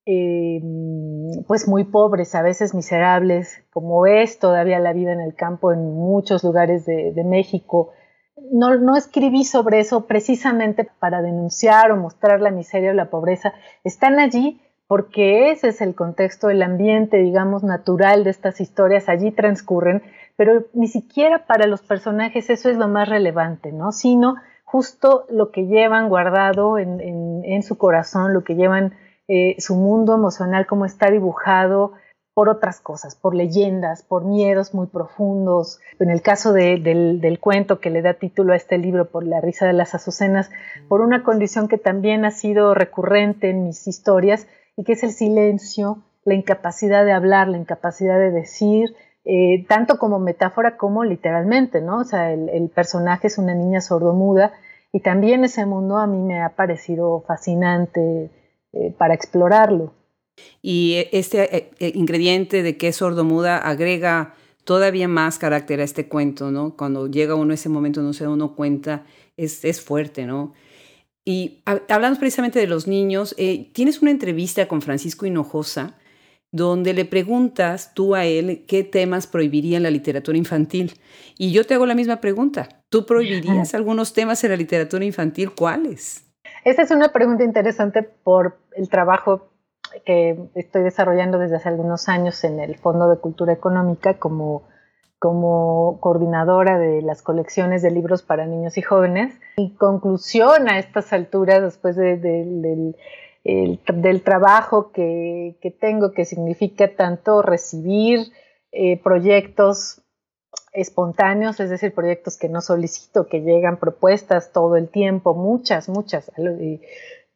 Em, 0.07 1.45
pues 1.47 1.69
muy 1.69 1.85
pobres, 1.85 2.35
a 2.35 2.41
veces 2.41 2.75
miserables, 2.75 3.63
como 3.71 4.07
es 4.07 4.39
todavía 4.39 4.79
la 4.79 4.95
vida 4.95 5.13
en 5.13 5.21
el 5.21 5.35
campo 5.35 5.73
en 5.73 5.95
muchos 5.95 6.43
lugares 6.43 6.87
de, 6.87 7.23
México. 7.25 7.93
No, 8.51 8.77
no, 8.79 8.97
escribí 8.97 9.45
sobre 9.45 9.81
eso 9.81 10.07
precisamente 10.07 10.89
para 10.99 11.21
denunciar 11.21 11.93
o 11.93 11.97
mostrar 11.97 12.41
la 12.41 12.51
miseria 12.51 12.93
o 12.93 12.95
la 12.95 13.11
pobreza. 13.11 13.53
Están 13.85 14.19
allí 14.19 14.63
porque 14.87 15.51
ese 15.51 15.69
es 15.69 15.83
el 15.83 15.95
contexto, 15.95 16.49
el 16.49 16.63
ambiente, 16.63 17.19
digamos, 17.19 17.63
natural 17.63 18.25
de 18.25 18.31
estas 18.31 18.61
historias, 18.61 19.09
allí 19.09 19.31
transcurren, 19.31 20.03
pero 20.37 20.65
ni 20.73 20.89
siquiera 20.89 21.47
para 21.47 21.67
los 21.67 21.83
personajes 21.83 22.49
eso 22.49 22.71
es 22.71 22.79
lo 22.79 22.89
más 22.89 23.09
relevante, 23.09 23.71
¿no? 23.71 23.93
Sino 23.93 24.37
justo 24.65 25.27
lo 25.29 25.51
que 25.51 25.67
llevan 25.67 26.09
guardado 26.09 26.79
en, 26.79 27.01
en 27.45 27.63
su 27.63 27.77
corazón, 27.77 28.33
lo 28.33 28.43
que 28.43 28.55
llevan 28.55 28.95
eh, 29.33 29.55
su 29.61 29.77
mundo 29.77 30.13
emocional, 30.13 30.67
como 30.67 30.85
está 30.85 31.09
dibujado 31.09 31.93
por 32.35 32.49
otras 32.49 32.81
cosas, 32.81 33.15
por 33.15 33.33
leyendas, 33.33 34.03
por 34.03 34.25
miedos 34.25 34.75
muy 34.75 34.89
profundos. 34.89 35.79
En 36.01 36.11
el 36.11 36.21
caso 36.21 36.53
del, 36.53 37.39
cuento 37.41 37.79
que 37.79 37.91
le 37.91 38.03
da 38.03 38.15
título 38.15 38.55
a 38.55 38.57
este 38.57 38.77
libro, 38.77 39.09
por 39.09 39.25
la 39.25 39.41
risa 39.41 39.69
de 39.69 39.73
las 39.73 39.95
azucenas, 39.95 40.51
por 40.89 41.01
una 41.01 41.23
condición 41.23 41.69
que 41.69 41.79
también 41.79 42.25
ha 42.25 42.33
sido 42.33 42.75
recurrente 42.75 43.51
en 43.51 43.63
mis 43.63 43.87
historias 43.87 44.49
y 44.77 44.83
que 44.83 44.95
es 44.95 45.05
el 45.05 45.13
silencio, 45.13 45.99
la 46.25 46.35
incapacidad 46.35 47.05
de 47.05 47.13
hablar, 47.13 47.47
la 47.47 47.59
incapacidad 47.59 48.19
de 48.19 48.33
decir, 48.33 48.97
eh, 49.25 49.65
tanto 49.69 49.97
como 49.99 50.19
metáfora 50.19 50.77
como 50.77 51.05
literalmente, 51.05 51.81
¿no? 51.81 51.99
O 51.99 52.05
sea, 52.05 52.33
el, 52.33 52.69
personaje 52.75 53.29
es 53.29 53.39
una 53.39 53.55
niña 53.55 53.81
sordomuda 53.81 54.55
y 54.91 55.03
también 55.03 55.45
ese 55.45 55.67
mundo 55.67 55.99
a 55.99 56.09
mí 56.09 56.19
me 56.19 56.43
ha 56.43 56.49
parecido 56.49 57.21
fascinante 57.29 58.29
eh, 58.73 58.95
para 58.97 59.15
explorarlo. 59.15 59.95
Y 60.63 61.07
este 61.13 61.71
ingrediente 61.79 62.63
de 62.63 62.77
que 62.77 62.89
es 62.89 62.97
sordomuda 62.97 63.59
agrega 63.59 64.35
todavía 64.65 65.09
más 65.09 65.39
carácter 65.39 65.81
a 65.81 65.85
este 65.85 66.09
cuento, 66.09 66.51
¿no? 66.51 66.77
Cuando 66.77 67.09
llega 67.09 67.35
uno 67.35 67.53
a 67.53 67.55
ese 67.55 67.69
momento 67.69 68.03
no 68.03 68.13
se 68.13 68.25
da 68.25 68.31
uno 68.31 68.55
cuenta, 68.55 69.05
es, 69.37 69.65
es 69.65 69.81
fuerte, 69.81 70.27
¿no? 70.27 70.55
Y 71.25 71.63
hablando 71.89 72.19
precisamente 72.19 72.59
de 72.59 72.67
los 72.67 72.87
niños, 72.87 73.35
eh, 73.37 73.71
tienes 73.73 74.01
una 74.01 74.11
entrevista 74.11 74.67
con 74.69 74.81
Francisco 74.81 75.27
Hinojosa 75.27 75.97
donde 76.53 76.95
le 76.95 77.05
preguntas 77.05 77.95
tú 77.95 78.15
a 78.15 78.25
él 78.27 78.65
qué 78.67 78.83
temas 78.83 79.27
prohibirían 79.27 79.83
la 79.83 79.91
literatura 79.91 80.37
infantil. 80.37 80.95
Y 81.39 81.53
yo 81.53 81.65
te 81.65 81.75
hago 81.75 81.87
la 81.87 81.95
misma 81.95 82.21
pregunta. 82.21 82.83
¿Tú 82.89 83.07
prohibirías 83.07 83.75
algunos 83.75 84.13
temas 84.13 84.43
en 84.43 84.51
la 84.51 84.57
literatura 84.57 85.05
infantil? 85.05 85.53
¿Cuáles? 85.53 86.30
Esa 86.65 86.83
es 86.83 86.91
una 86.91 87.09
pregunta 87.09 87.45
interesante 87.45 88.03
por 88.03 88.59
el 88.77 88.89
trabajo 88.89 89.49
que 90.05 90.39
estoy 90.55 90.83
desarrollando 90.83 91.39
desde 91.39 91.57
hace 91.57 91.69
algunos 91.69 92.09
años 92.09 92.45
en 92.45 92.61
el 92.61 92.77
Fondo 92.77 93.09
de 93.09 93.19
Cultura 93.19 93.53
Económica 93.53 94.19
como 94.19 94.65
como 95.21 95.99
coordinadora 96.01 96.79
de 96.79 97.03
las 97.03 97.21
colecciones 97.21 97.83
de 97.83 97.91
libros 97.91 98.23
para 98.23 98.47
niños 98.47 98.79
y 98.79 98.83
jóvenes. 98.83 99.39
Mi 99.59 99.75
conclusión 99.75 100.67
a 100.71 100.79
estas 100.79 101.13
alturas, 101.13 101.61
después 101.61 101.95
del, 101.95 102.97
trabajo 104.25 104.93
que, 104.93 105.77
tengo, 105.79 106.13
que 106.13 106.25
significa 106.25 106.97
tanto 106.97 107.43
recibir 107.43 108.33
eh, 108.73 108.99
proyectos 109.03 110.00
espontáneos, 110.73 111.59
es 111.61 111.71
decir, 111.71 111.95
proyectos 111.95 112.37
que 112.37 112.49
no 112.49 112.61
solicito, 112.61 113.27
que 113.27 113.41
llegan 113.41 113.79
propuestas 113.79 114.53
todo 114.53 114.77
el 114.77 114.89
tiempo, 114.89 115.35
muchas, 115.35 115.89
muchas, 115.89 116.31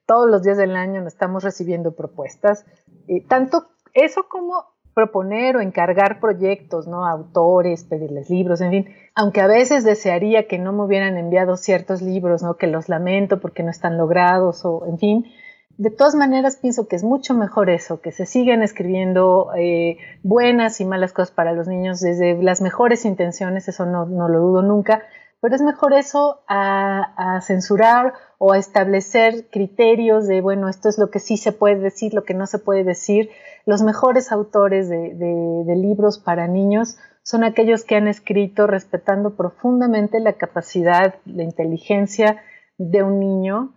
todos 0.07 0.31
los 0.31 0.43
días 0.43 0.57
del 0.57 0.77
año 0.77 1.07
estamos 1.07 1.43
recibiendo 1.43 1.93
propuestas, 1.93 2.65
eh, 3.09 3.25
tanto 3.27 3.69
eso 3.93 4.27
como 4.29 4.75
proponer 4.95 5.57
o 5.57 5.61
encargar 5.61 6.21
proyectos, 6.21 6.87
¿no? 6.87 7.05
autores, 7.05 7.85
pedirles 7.85 8.31
libros, 8.31 8.61
en 8.61 8.71
fin, 8.71 8.95
aunque 9.15 9.41
a 9.41 9.49
veces 9.49 9.85
desearía 9.85 10.47
que 10.47 10.59
no 10.59 10.73
me 10.73 10.85
hubieran 10.85 11.17
enviado 11.17 11.57
ciertos 11.57 12.01
libros, 12.01 12.43
¿no? 12.43 12.57
Que 12.57 12.69
los 12.69 12.89
lamento 12.89 13.41
porque 13.41 13.65
no 13.65 13.71
están 13.71 13.99
logrados 13.99 14.65
o, 14.65 14.87
en 14.87 14.99
fin, 14.99 15.27
de 15.77 15.91
todas 15.91 16.15
maneras 16.15 16.57
pienso 16.57 16.89
que 16.89 16.97
es 16.97 17.05
mucho 17.05 17.35
mejor 17.35 17.71
eso, 17.71 18.01
que 18.01 18.13
se 18.13 18.27
sigan 18.27 18.63
escribiendo 18.63 19.51
eh, 19.57 19.99
buenas 20.23 20.81
y 20.81 20.85
malas 20.85 21.13
cosas 21.13 21.33
para 21.33 21.53
los 21.53 21.69
niños 21.69 22.01
desde 22.01 22.41
las 22.43 22.61
mejores 22.61 23.05
intenciones, 23.05 23.69
eso 23.69 23.87
no, 23.87 24.07
no 24.07 24.29
lo 24.29 24.41
dudo 24.41 24.63
nunca, 24.63 25.03
pero 25.45 25.57
es 25.57 25.61
mejor 25.61 25.93
eso 25.93 26.41
a, 26.49 27.39
censurar 27.43 28.15
o 28.39 28.55
a 28.55 28.59
establecer 28.59 29.51
criterios 29.51 30.27
de, 30.27 30.41
bueno, 30.41 30.71
esto 30.71 30.89
es 30.89 30.97
lo 30.97 31.11
que 31.11 31.19
sí 31.19 31.37
se 31.37 31.53
puede 31.53 31.77
decir, 31.77 32.15
lo 32.15 32.25
que 32.25 32.33
no 32.33 32.47
se 32.47 32.59
puede 32.59 32.83
decir. 32.83 33.29
Los 33.67 33.83
mejores 33.83 34.33
autores 34.33 34.89
de, 34.89 35.75
libros 35.77 36.19
para 36.19 36.49
niños 36.49 36.97
son 37.25 37.45
aquellos 37.45 37.85
que 37.85 37.95
han 37.95 38.09
escrito 38.09 38.67
respetando 38.67 39.37
profundamente 39.37 40.19
la 40.19 40.33
capacidad, 40.33 41.17
la 41.27 41.43
inteligencia 41.43 42.43
de 42.79 43.03
un 43.03 43.21
niño, 43.21 43.75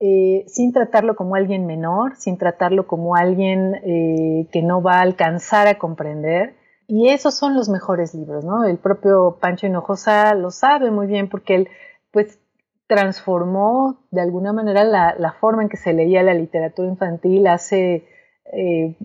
eh, 0.00 0.44
sin 0.46 0.72
tratarlo 0.72 1.16
como 1.16 1.34
alguien 1.36 1.66
menor, 1.66 2.16
sin 2.16 2.38
tratarlo 2.38 2.86
como 2.86 3.16
alguien 3.16 3.74
eh, 3.76 4.48
que 4.52 4.62
no 4.62 4.82
va 4.82 4.98
a 4.98 5.02
alcanzar 5.02 5.68
a 5.68 5.78
comprender 5.78 6.54
y 6.88 7.08
esos 7.08 7.34
son 7.34 7.54
los 7.54 7.68
mejores 7.68 8.14
libros, 8.14 8.44
¿no? 8.44 8.64
El 8.64 8.78
propio 8.78 9.38
Pancho 9.40 9.66
Hinojosa 9.66 10.34
lo 10.34 10.50
sabe 10.50 10.90
muy 10.90 11.06
bien 11.06 11.28
porque 11.28 11.54
él, 11.56 11.68
pues, 12.12 12.38
transformó 12.86 14.06
de 14.12 14.20
alguna 14.20 14.52
manera 14.52 14.84
la, 14.84 15.32
forma 15.40 15.62
en 15.62 15.68
que 15.68 15.76
se 15.76 15.92
leía 15.92 16.22
la 16.22 16.34
literatura 16.34 16.86
infantil 16.86 17.48
hace 17.48 18.06
eh, 18.52 18.96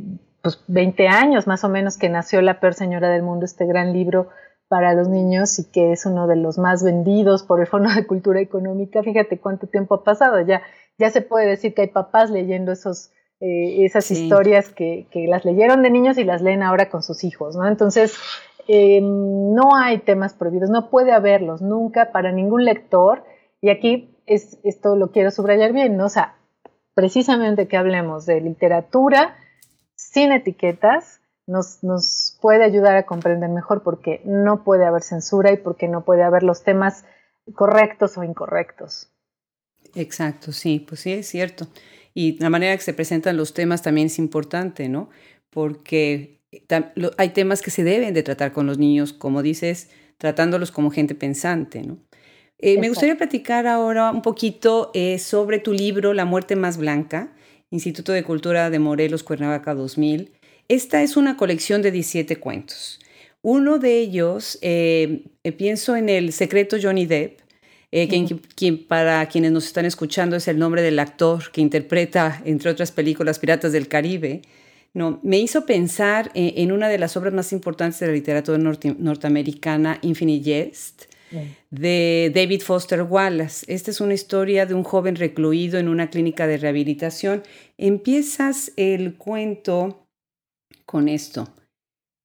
pues 0.44 0.64
20 0.68 1.08
años 1.08 1.48
más 1.48 1.64
o 1.64 1.70
menos 1.70 1.98
que 1.98 2.10
nació 2.10 2.42
La 2.42 2.60
peor 2.60 2.76
señora 2.76 3.10
del 3.10 3.24
mundo, 3.24 3.46
este 3.46 3.66
gran 3.66 3.92
libro 3.92 4.30
para 4.68 4.94
los 4.94 5.10
niños 5.10 5.58
y 5.60 5.72
que 5.72 5.92
es 5.92 6.06
uno 6.06 6.28
de 6.28 6.36
los 6.36 6.58
más 6.58 6.84
vendidos 6.84 7.44
por 7.44 7.60
el 7.60 7.68
Fondo 7.68 7.90
de 7.94 8.06
Cultura 8.08 8.40
Económica. 8.40 9.02
Fíjate 9.04 9.40
cuánto 9.40 9.68
tiempo 9.68 9.96
ha 9.96 10.04
pasado, 10.04 10.40
ya, 10.42 10.62
ya 11.02 11.10
se 11.10 11.22
puede 11.22 11.48
decir 11.48 11.74
que 11.74 11.82
hay 11.82 11.88
papás 11.88 12.30
leyendo 12.30 12.72
esos, 12.72 13.12
eh, 13.40 13.84
esas 13.84 14.12
historias 14.12 14.70
que, 14.70 15.08
las 15.28 15.44
leyeron 15.44 15.82
de 15.82 15.90
niños 15.90 16.18
y 16.20 16.24
las 16.24 16.44
leen 16.44 16.62
ahora 16.62 16.90
con 16.90 17.02
sus 17.02 17.24
hijos, 17.24 17.56
¿no? 17.56 17.68
Entonces, 17.68 18.16
em, 18.68 19.04
no 19.54 19.76
hay 19.76 19.98
temas 19.98 20.36
prohibidos, 20.36 20.70
no 20.70 20.92
puede 20.92 21.12
haberlos 21.12 21.64
nunca 21.64 22.12
para 22.12 22.32
ningún 22.32 22.66
lector. 22.66 23.24
Y 23.62 23.70
aquí 23.70 24.16
es, 24.28 24.60
esto 24.64 24.96
lo 24.96 25.12
quiero 25.12 25.32
subrayar 25.32 25.74
bien, 25.74 25.98
¿no? 25.98 26.06
O 26.06 26.10
sea, 26.10 26.36
precisamente 26.94 27.68
que 27.68 27.78
hablemos 27.78 28.28
de 28.28 28.40
literatura 28.40 29.36
sin 29.96 30.32
etiquetas, 30.32 31.20
nos, 31.48 31.84
nos, 31.84 32.38
puede 32.42 32.64
ayudar 32.64 32.96
a 32.96 33.06
comprender 33.08 33.50
mejor 33.50 33.82
porque 33.82 34.22
no 34.24 34.64
puede 34.64 34.86
haber 34.86 35.02
censura 35.02 35.52
y 35.52 35.58
porque 35.58 35.88
no 35.88 36.06
puede 36.06 36.24
haber 36.24 36.44
los 36.44 36.64
temas 36.64 37.06
correctos 37.56 38.18
o 38.18 38.24
incorrectos. 38.24 39.11
Exacto, 39.96 40.52
sí, 40.52 40.84
pues 40.88 41.02
sí, 41.02 41.12
es 41.12 41.28
cierto. 41.28 41.68
Y 42.14 42.38
la 42.40 42.50
manera 42.50 42.76
que 42.76 42.84
se 42.84 42.94
presentan 42.94 43.38
los 43.38 43.54
temas 43.54 43.82
también 43.82 44.08
es 44.08 44.20
importante, 44.20 44.90
¿no? 44.90 45.10
Porque 45.50 46.40
hay 47.18 47.30
temas 47.30 47.62
que 47.62 47.72
se 47.72 47.84
deben 47.84 48.14
de 48.14 48.24
tratar 48.24 48.52
con 48.52 48.68
los 48.68 48.78
niños, 48.78 49.14
como 49.14 49.42
dices, 49.42 49.90
tratándolos 50.18 50.72
como 50.72 50.92
gente 50.92 51.16
pensante, 51.16 51.82
¿no? 51.84 51.98
Eh, 52.64 52.78
me 52.78 52.90
gustaría 52.90 53.18
platicar 53.18 53.66
ahora 53.66 54.12
un 54.12 54.22
poquito 54.22 54.92
eh, 54.94 55.18
sobre 55.18 55.58
tu 55.58 55.74
libro 55.74 56.14
La 56.14 56.26
muerte 56.26 56.56
más 56.56 56.78
blanca, 56.78 57.34
Instituto 57.72 58.12
de 58.12 58.24
Cultura 58.24 58.70
de 58.70 58.78
Morelos, 58.78 59.24
Cuernavaca 59.24 59.74
2000. 59.74 60.32
Esta 60.68 61.02
es 61.02 61.18
una 61.18 61.38
colección 61.38 61.82
de 61.82 61.90
17 61.90 62.36
cuentos. 62.36 63.00
Uno 63.42 63.80
de 63.80 63.98
ellos, 63.98 64.60
eh, 64.62 65.24
pienso 65.58 65.96
en 65.96 66.08
el 66.08 66.32
secreto 66.34 66.78
Johnny 66.80 67.08
Depp, 67.08 67.41
eh, 67.92 68.08
quien, 68.56 68.86
para 68.86 69.26
quienes 69.28 69.52
nos 69.52 69.66
están 69.66 69.86
escuchando 69.86 70.38
es 70.38 70.48
el 70.48 70.58
nombre 70.58 70.82
del 70.82 71.00
actor 71.00 71.52
que 71.52 71.62
interpreta, 71.62 72.42
entre 72.46 72.70
otras 72.70 72.92
películas, 72.92 73.40
Piratas 73.40 73.74
del 73.74 73.88
Caribe, 73.88 74.42
no, 74.94 75.20
me 75.24 75.40
hizo 75.40 75.66
pensar 75.66 76.32
en, 76.34 76.72
una 76.72 76.90
de 76.90 76.98
las 76.98 77.16
obras 77.16 77.34
más 77.34 77.54
importantes 77.54 78.00
de 78.00 78.08
la 78.08 78.14
literatura 78.14 78.58
norteamericana, 78.58 80.00
Infinite 80.02 80.44
Jest, 80.44 81.04
de 81.70 82.30
David 82.36 82.62
Foster 82.62 83.04
Wallace. 83.04 83.66
Esta 83.74 83.90
es 83.90 84.02
una 84.02 84.14
historia 84.14 84.66
de 84.66 84.74
un 84.74 84.84
joven 84.84 85.16
recluido 85.16 85.80
en 85.80 85.88
una 85.88 86.10
clínica 86.10 86.46
de 86.46 86.58
rehabilitación. 86.58 87.44
Empiezas 87.78 88.74
el 88.76 89.16
cuento 89.16 90.06
con 90.86 91.08
esto. 91.08 91.48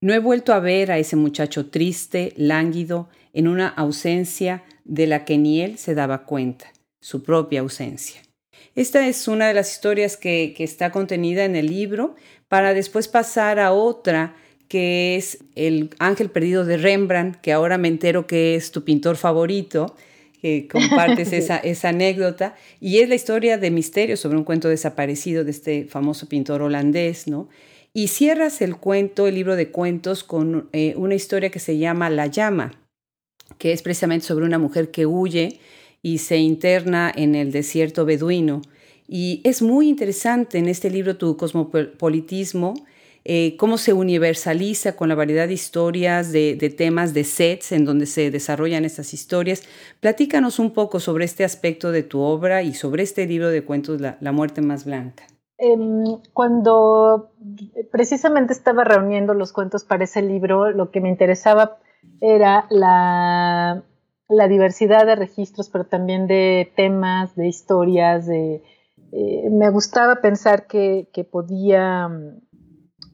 No 0.01 0.13
he 0.13 0.19
vuelto 0.19 0.53
a 0.53 0.59
ver 0.59 0.91
a 0.91 0.99
ese 0.99 1.15
muchacho 1.15 1.71
triste, 1.71 2.33
lánguido, 2.37 3.09
en 3.33 3.47
una 3.47 3.69
ausencia 3.69 4.65
de 4.87 5.07
la 5.07 5.25
que 5.25 5.39
ni 5.39 5.61
él 5.61 5.79
se 5.79 5.95
daba 5.95 6.25
cuenta, 6.25 6.73
su 7.01 7.23
propia 7.23 7.61
ausencia. 7.61 8.23
Esta 8.75 9.09
es 9.09 9.27
una 9.27 9.49
de 9.49 9.55
las 9.55 9.73
historias 9.73 10.17
que, 10.17 10.55
está 10.59 10.93
contenida 10.93 11.45
en 11.45 11.57
el 11.57 11.67
libro 11.67 12.15
para 12.49 12.75
después 12.75 13.09
pasar 13.09 13.59
a 13.59 13.73
otra 13.73 14.37
que 14.69 15.17
es 15.17 15.39
El 15.55 15.91
Ángel 15.99 16.29
Perdido 16.29 16.65
de 16.65 16.77
Rembrandt, 16.77 17.41
que 17.41 17.53
ahora 17.53 17.79
me 17.79 17.89
entero 17.89 18.27
que 18.27 18.57
es 18.57 18.73
tu 18.73 18.85
pintor 18.85 19.17
favorito, 19.17 19.95
que 20.43 20.69
compartes 20.69 21.33
esa, 21.33 21.57
esa, 21.57 21.91
anécdota, 21.91 22.57
y 22.81 22.99
es 22.99 23.09
la 23.09 23.15
historia 23.15 23.59
de 23.59 23.71
misterio 23.71 24.17
sobre 24.17 24.37
un 24.37 24.45
cuento 24.45 24.69
desaparecido 24.69 25.45
de 25.45 25.53
este 25.53 25.85
famoso 25.85 26.29
pintor 26.29 26.63
holandés, 26.63 27.29
¿no? 27.29 27.49
Y 27.95 28.09
cierras 28.09 28.61
el 28.61 28.77
cuento, 28.77 29.27
el 29.27 29.37
libro 29.37 29.57
de 29.57 29.71
cuentos, 29.71 30.23
con 30.23 30.69
eh, 30.73 30.93
una 30.97 31.15
historia 31.15 31.51
que 31.51 31.61
se 31.61 31.79
llama 31.79 32.11
La 32.11 32.27
llama, 32.27 32.86
que 33.59 33.73
es 33.73 33.83
precisamente 33.83 34.27
sobre 34.27 34.45
una 34.45 34.59
mujer 34.59 34.91
que 34.91 35.07
huye 35.07 35.61
y 36.03 36.19
se 36.19 36.37
interna 36.37 37.13
en 37.15 37.35
el 37.35 37.53
desierto 37.53 38.05
beduino. 38.05 38.63
Y 39.09 39.41
es 39.45 39.63
muy 39.63 39.89
interesante 39.89 40.59
en 40.59 40.69
este 40.69 40.91
libro 40.91 41.17
tu 41.17 41.37
cosmopolitismo, 41.37 42.75
eh, 43.25 43.57
cómo 43.57 43.77
se 43.77 43.93
universaliza 43.93 44.95
con 44.95 45.09
la 45.09 45.17
variedad 45.17 45.49
de 45.49 45.55
historias, 45.55 46.31
de, 46.31 46.75
temas, 46.77 47.13
de 47.13 47.25
sets 47.25 47.73
en 47.73 47.85
donde 47.85 48.07
se 48.07 48.31
desarrollan 48.31 48.85
estas 48.85 49.15
historias. 49.15 49.65
Platícanos 49.99 50.61
un 50.61 50.73
poco 50.73 51.01
sobre 51.01 51.25
este 51.25 51.43
aspecto 51.43 51.91
de 51.91 52.05
tu 52.05 52.21
obra 52.21 52.63
y 52.63 52.73
sobre 52.73 53.03
este 53.03 53.27
libro 53.27 53.49
de 53.49 53.65
cuentos, 53.65 54.01
La, 54.01 54.33
muerte 54.33 54.61
más 54.61 54.85
blanca. 54.85 55.25
Em, 55.59 56.05
cuando 56.35 57.33
precisamente 57.91 58.53
estaba 58.53 58.85
reuniendo 58.85 59.35
los 59.35 59.53
cuentos 59.53 59.85
para 59.85 60.05
ese 60.05 60.23
libro, 60.23 60.71
lo 60.71 60.93
que 60.93 61.01
me 61.01 61.09
interesaba 61.09 61.79
era 62.21 62.67
la, 62.71 63.83
diversidad 64.49 65.07
de 65.07 65.17
registros, 65.17 65.71
pero 65.71 65.85
también 65.85 66.27
de 66.27 66.73
temas, 66.77 67.35
de 67.37 67.49
historias, 67.49 68.29
eh, 68.29 68.63
me 69.51 69.71
gustaba 69.71 70.17
pensar 70.17 70.67
que, 70.67 71.09
podía 71.31 72.09
mm, 72.09 72.41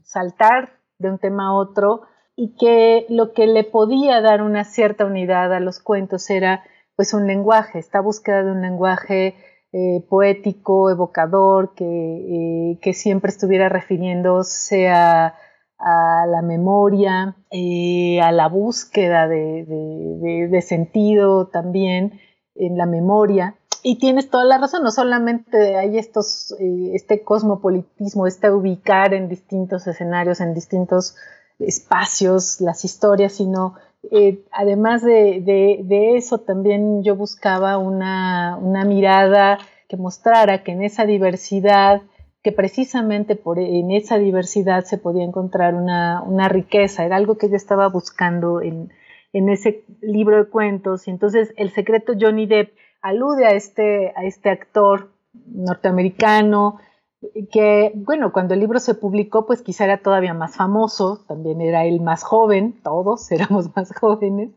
saltar 0.02 0.78
de 0.98 1.10
un 1.10 1.18
tema 1.18 1.48
a 1.48 1.54
otro 1.54 2.02
y 2.34 2.56
que 2.56 3.06
lo 3.08 3.32
que 3.32 3.46
le 3.46 3.64
podía 3.64 4.20
dar 4.20 4.42
una 4.42 4.64
cierta 4.64 5.04
unidad 5.04 5.52
a 5.52 5.60
los 5.60 5.80
cuentos 5.80 6.30
era 6.30 6.64
pues 6.96 7.14
un 7.14 7.26
lenguaje, 7.26 7.78
esta 7.78 8.00
búsqueda 8.00 8.42
de 8.42 8.52
un 8.52 8.62
lenguaje 8.62 9.34
eh, 9.72 10.04
poético, 10.08 10.90
evocador, 10.90 11.74
que, 11.74 11.84
eh, 11.84 12.78
que, 12.82 12.92
siempre 12.92 13.30
estuviera 13.30 13.68
refiriéndose 13.68 14.88
a, 14.88 15.34
a 15.82 16.26
la 16.26 16.42
memoria, 16.42 17.36
eh, 17.50 18.20
a 18.20 18.32
la 18.32 18.48
búsqueda 18.48 19.28
de, 19.28 20.64
sentido 20.66 21.48
también 21.48 22.20
en 22.54 22.78
la 22.78 22.86
memoria. 22.86 23.56
Y 23.82 23.98
tienes 23.98 24.30
toda 24.30 24.44
la 24.44 24.58
razón, 24.58 24.84
no 24.84 24.92
solamente 24.92 25.76
hay 25.76 25.98
estos, 25.98 26.54
este 26.60 27.24
cosmopolitismo, 27.24 28.28
este 28.28 28.50
ubicar 28.50 29.12
en 29.12 29.28
distintos 29.28 29.86
escenarios, 29.88 30.40
en 30.40 30.54
distintos 30.54 31.16
espacios 31.58 32.60
las 32.60 32.84
historias, 32.84 33.32
sino 33.32 33.74
eh, 34.10 34.44
además 34.50 35.02
de, 35.02 36.16
eso 36.16 36.38
también 36.38 37.02
yo 37.04 37.14
buscaba 37.14 37.78
una, 37.78 38.58
mirada 38.86 39.58
que 39.88 39.96
mostrara 39.96 40.64
que 40.64 40.72
en 40.72 40.82
esa 40.82 41.04
diversidad, 41.04 42.02
que 42.42 42.52
precisamente 42.52 43.36
por, 43.36 43.58
en 43.58 43.90
esa 43.90 44.18
diversidad 44.18 44.84
se 44.84 44.98
podía 44.98 45.24
encontrar 45.24 45.74
una, 45.74 46.48
riqueza, 46.48 47.04
era 47.04 47.16
algo 47.16 47.38
que 47.38 47.48
yo 47.48 47.56
estaba 47.56 47.88
buscando 47.88 48.60
en, 48.60 48.92
en, 49.32 49.48
ese 49.48 49.84
libro 50.00 50.36
de 50.36 50.50
cuentos. 50.50 51.06
Y 51.06 51.10
entonces 51.10 51.54
el 51.56 51.70
secreto 51.70 52.14
Johnny 52.20 52.46
Depp 52.46 52.72
alude 53.00 53.46
a 53.46 53.50
este, 53.50 54.12
a 54.16 54.24
este 54.24 54.50
actor 54.50 55.10
norteamericano 55.46 56.78
que, 57.52 57.92
bueno, 57.94 58.32
cuando 58.32 58.54
el 58.54 58.60
libro 58.60 58.80
se 58.80 58.94
publicó, 58.94 59.46
pues 59.46 59.62
quizá 59.62 59.84
era 59.84 59.98
todavía 59.98 60.34
más 60.34 60.56
famoso, 60.56 61.24
también 61.28 61.60
era 61.60 61.84
él 61.84 62.00
más 62.00 62.24
joven, 62.24 62.80
todos 62.82 63.30
éramos 63.32 63.74
más 63.76 63.92
jóvenes, 63.94 64.50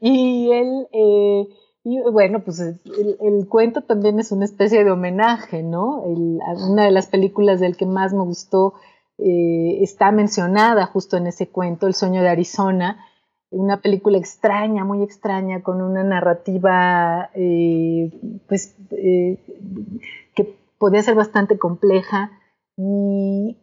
y 0.00 0.50
él, 0.52 0.88
eh, 0.92 1.48
y 1.82 2.00
bueno, 2.12 2.40
pues 2.44 2.60
el, 2.60 3.48
cuento 3.48 3.82
también 3.82 4.20
es 4.20 4.32
una 4.32 4.44
especie 4.44 4.84
de 4.84 4.90
homenaje, 4.90 5.62
¿no? 5.62 6.02
una 6.02 6.84
de 6.84 6.90
las 6.90 7.06
películas 7.06 7.58
del 7.58 7.76
que 7.76 7.86
más 7.86 8.12
me 8.12 8.22
gustó 8.22 8.74
eh, 9.22 9.82
está 9.82 10.12
mencionada 10.12 10.86
justo 10.86 11.16
en 11.16 11.26
ese 11.26 11.48
cuento, 11.48 11.86
El 11.86 11.94
sueño 11.94 12.22
de 12.22 12.28
Arizona, 12.28 13.04
una 13.50 13.80
película 13.80 14.16
extraña, 14.18 14.84
muy 14.84 15.02
extraña, 15.02 15.62
con 15.62 15.82
una 15.82 16.04
narrativa, 16.04 17.30
eh, 17.34 18.10
pues, 18.48 18.76
que 18.90 20.56
podía 20.78 21.02
ser 21.02 21.16
bastante 21.16 21.58
compleja. 21.58 22.30
Y, 22.76 23.56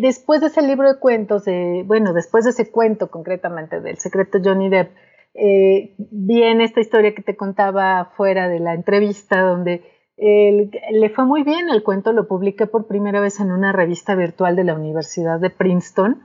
después 0.00 0.40
de 0.40 0.48
ese 0.48 0.62
libro 0.62 0.88
de 0.88 0.98
cuentos, 0.98 1.44
bueno, 1.84 2.12
después 2.12 2.44
de 2.44 2.50
ese 2.50 2.70
cuento 2.70 3.10
concretamente 3.10 3.80
del 3.80 3.98
secreto 3.98 4.38
Johnny 4.42 4.68
Depp, 4.68 4.90
eh, 5.34 5.94
viene 6.10 6.64
esta 6.64 6.80
historia 6.80 7.14
que 7.14 7.22
te 7.22 7.36
contaba 7.36 8.12
fuera 8.16 8.48
de 8.48 8.60
la 8.60 8.74
entrevista, 8.74 9.40
donde 9.42 9.82
le 10.22 11.08
fue 11.08 11.24
muy 11.24 11.44
bien 11.44 11.70
el 11.70 11.82
cuento, 11.82 12.12
lo 12.12 12.28
publiqué 12.28 12.66
por 12.66 12.86
primera 12.86 13.20
vez 13.20 13.40
en 13.40 13.50
una 13.50 13.72
revista 13.72 14.14
virtual 14.14 14.54
de 14.54 14.64
la 14.64 14.74
Universidad 14.74 15.40
de 15.40 15.48
Princeton, 15.48 16.22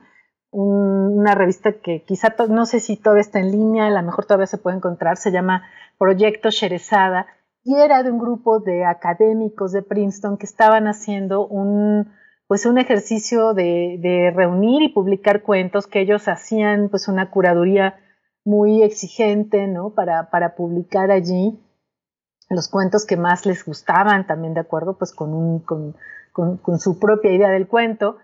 una 0.51 1.33
revista 1.33 1.73
que 1.81 2.03
quizá 2.03 2.35
no 2.49 2.65
sé 2.65 2.79
si 2.79 2.97
todavía 2.97 3.21
está 3.21 3.39
en 3.39 3.51
línea, 3.51 3.87
a 3.87 3.89
lo 3.89 4.03
mejor 4.03 4.25
todavía 4.25 4.47
se 4.47 4.57
puede 4.57 4.77
encontrar, 4.77 5.15
se 5.17 5.31
llama 5.31 5.63
Proyecto 5.97 6.49
Sherezada, 6.49 7.27
y 7.65 7.75
era 7.75 8.03
de 8.03 8.11
un 8.11 8.19
grupo 8.19 8.59
de 8.59 8.85
académicos 8.85 9.71
de 9.71 9.81
Princeton 9.81 10.37
que 10.37 10.45
estaban 10.45 10.87
haciendo 10.87 11.47
un, 11.47 12.11
pues 12.47 12.65
un 12.65 12.77
ejercicio 12.77 13.53
de, 13.53 14.31
reunir 14.35 14.83
y 14.83 14.93
publicar 14.93 15.41
cuentos 15.41 15.87
que 15.87 15.99
ellos 15.99 16.27
hacían 16.27 16.89
pues 16.89 17.07
una 17.07 17.31
curaduría 17.31 17.95
muy 18.45 18.83
exigente 18.83 19.67
¿no? 19.67 19.89
para, 19.89 20.29
para 20.29 20.55
publicar 20.55 21.11
allí 21.11 21.59
los 22.49 22.69
cuentos 22.69 23.05
que 23.05 23.17
más 23.17 23.45
les 23.45 23.65
gustaban 23.65 24.27
también 24.27 24.53
de 24.53 24.61
acuerdo 24.61 24.97
pues 24.97 25.11
con, 25.11 25.33
un, 25.33 25.59
con, 25.59 25.95
con 26.31 26.79
su 26.79 26.99
propia 26.99 27.33
idea 27.33 27.49
del 27.49 27.67
cuento 27.67 28.17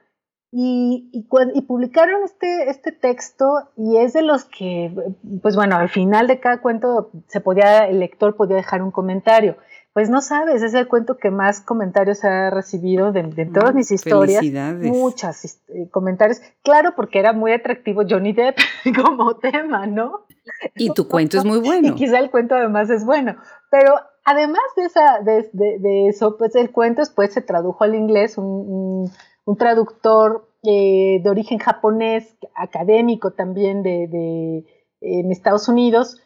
y, 0.54 1.10
y, 1.14 1.62
publicaron 1.62 2.24
este, 2.24 2.70
este 2.70 2.92
texto 2.92 3.46
y 3.78 3.98
es 3.98 4.12
de 4.12 4.22
los 4.22 4.44
que, 4.44 4.94
pues 5.42 5.56
bueno, 5.56 5.78
al 5.78 5.88
final 5.88 6.28
de 6.28 6.42
cada 6.42 6.62
cuento 6.62 7.10
se 7.28 7.40
podía, 7.40 7.88
el 7.88 8.00
lector 8.00 8.36
podía 8.36 8.58
dejar 8.58 8.82
un 8.82 8.92
comentario. 8.92 9.56
Pues 9.94 10.10
no 10.10 10.22
sabes, 10.22 10.62
es 10.62 10.74
el 10.74 10.88
cuento 10.88 11.18
que 11.18 11.32
más 11.32 11.60
comentarios 11.60 12.24
ha 12.24 12.50
recibido 12.50 13.12
de, 13.12 13.24
todas 13.54 13.76
mis 13.76 13.92
historias. 13.92 14.42
Muchos 14.80 15.60
eh, 15.68 15.90
comentarios. 15.92 16.40
Claro, 16.64 16.94
porque 16.96 17.20
era 17.20 17.34
muy 17.34 17.52
atractivo 17.52 18.04
Johnny 18.10 18.32
Depp 18.32 18.58
como 19.04 19.36
tema, 19.36 19.86
¿no? 19.88 20.26
Y 20.76 20.94
tu 20.94 21.08
cuento 21.08 21.38
es 21.38 21.46
muy 21.46 21.60
bueno. 21.66 21.90
Y 21.90 21.96
quizá 21.96 22.20
el 22.20 22.32
cuento 22.32 22.56
además 22.56 22.90
es 22.90 23.06
bueno. 23.06 23.36
Pero 23.70 23.94
además 24.24 24.62
de, 24.78 24.86
esa, 24.86 25.20
de, 25.20 25.50
de, 25.54 26.08
eso, 26.08 26.38
pues 26.38 26.56
el 26.56 26.72
cuento 26.72 27.02
después 27.02 27.34
se 27.34 27.42
tradujo 27.42 27.84
al 27.84 27.96
inglés, 27.96 28.38
un 28.38 29.12
un 29.46 29.58
traductor 29.58 30.48
eh, 30.64 31.20
de 31.24 31.30
origen 31.30 31.60
japonés, 31.60 32.36
académico 32.56 33.32
también 33.32 33.84
de, 33.84 34.66
en 35.02 35.32
Estados 35.32 35.68
Unidos, 35.68 36.22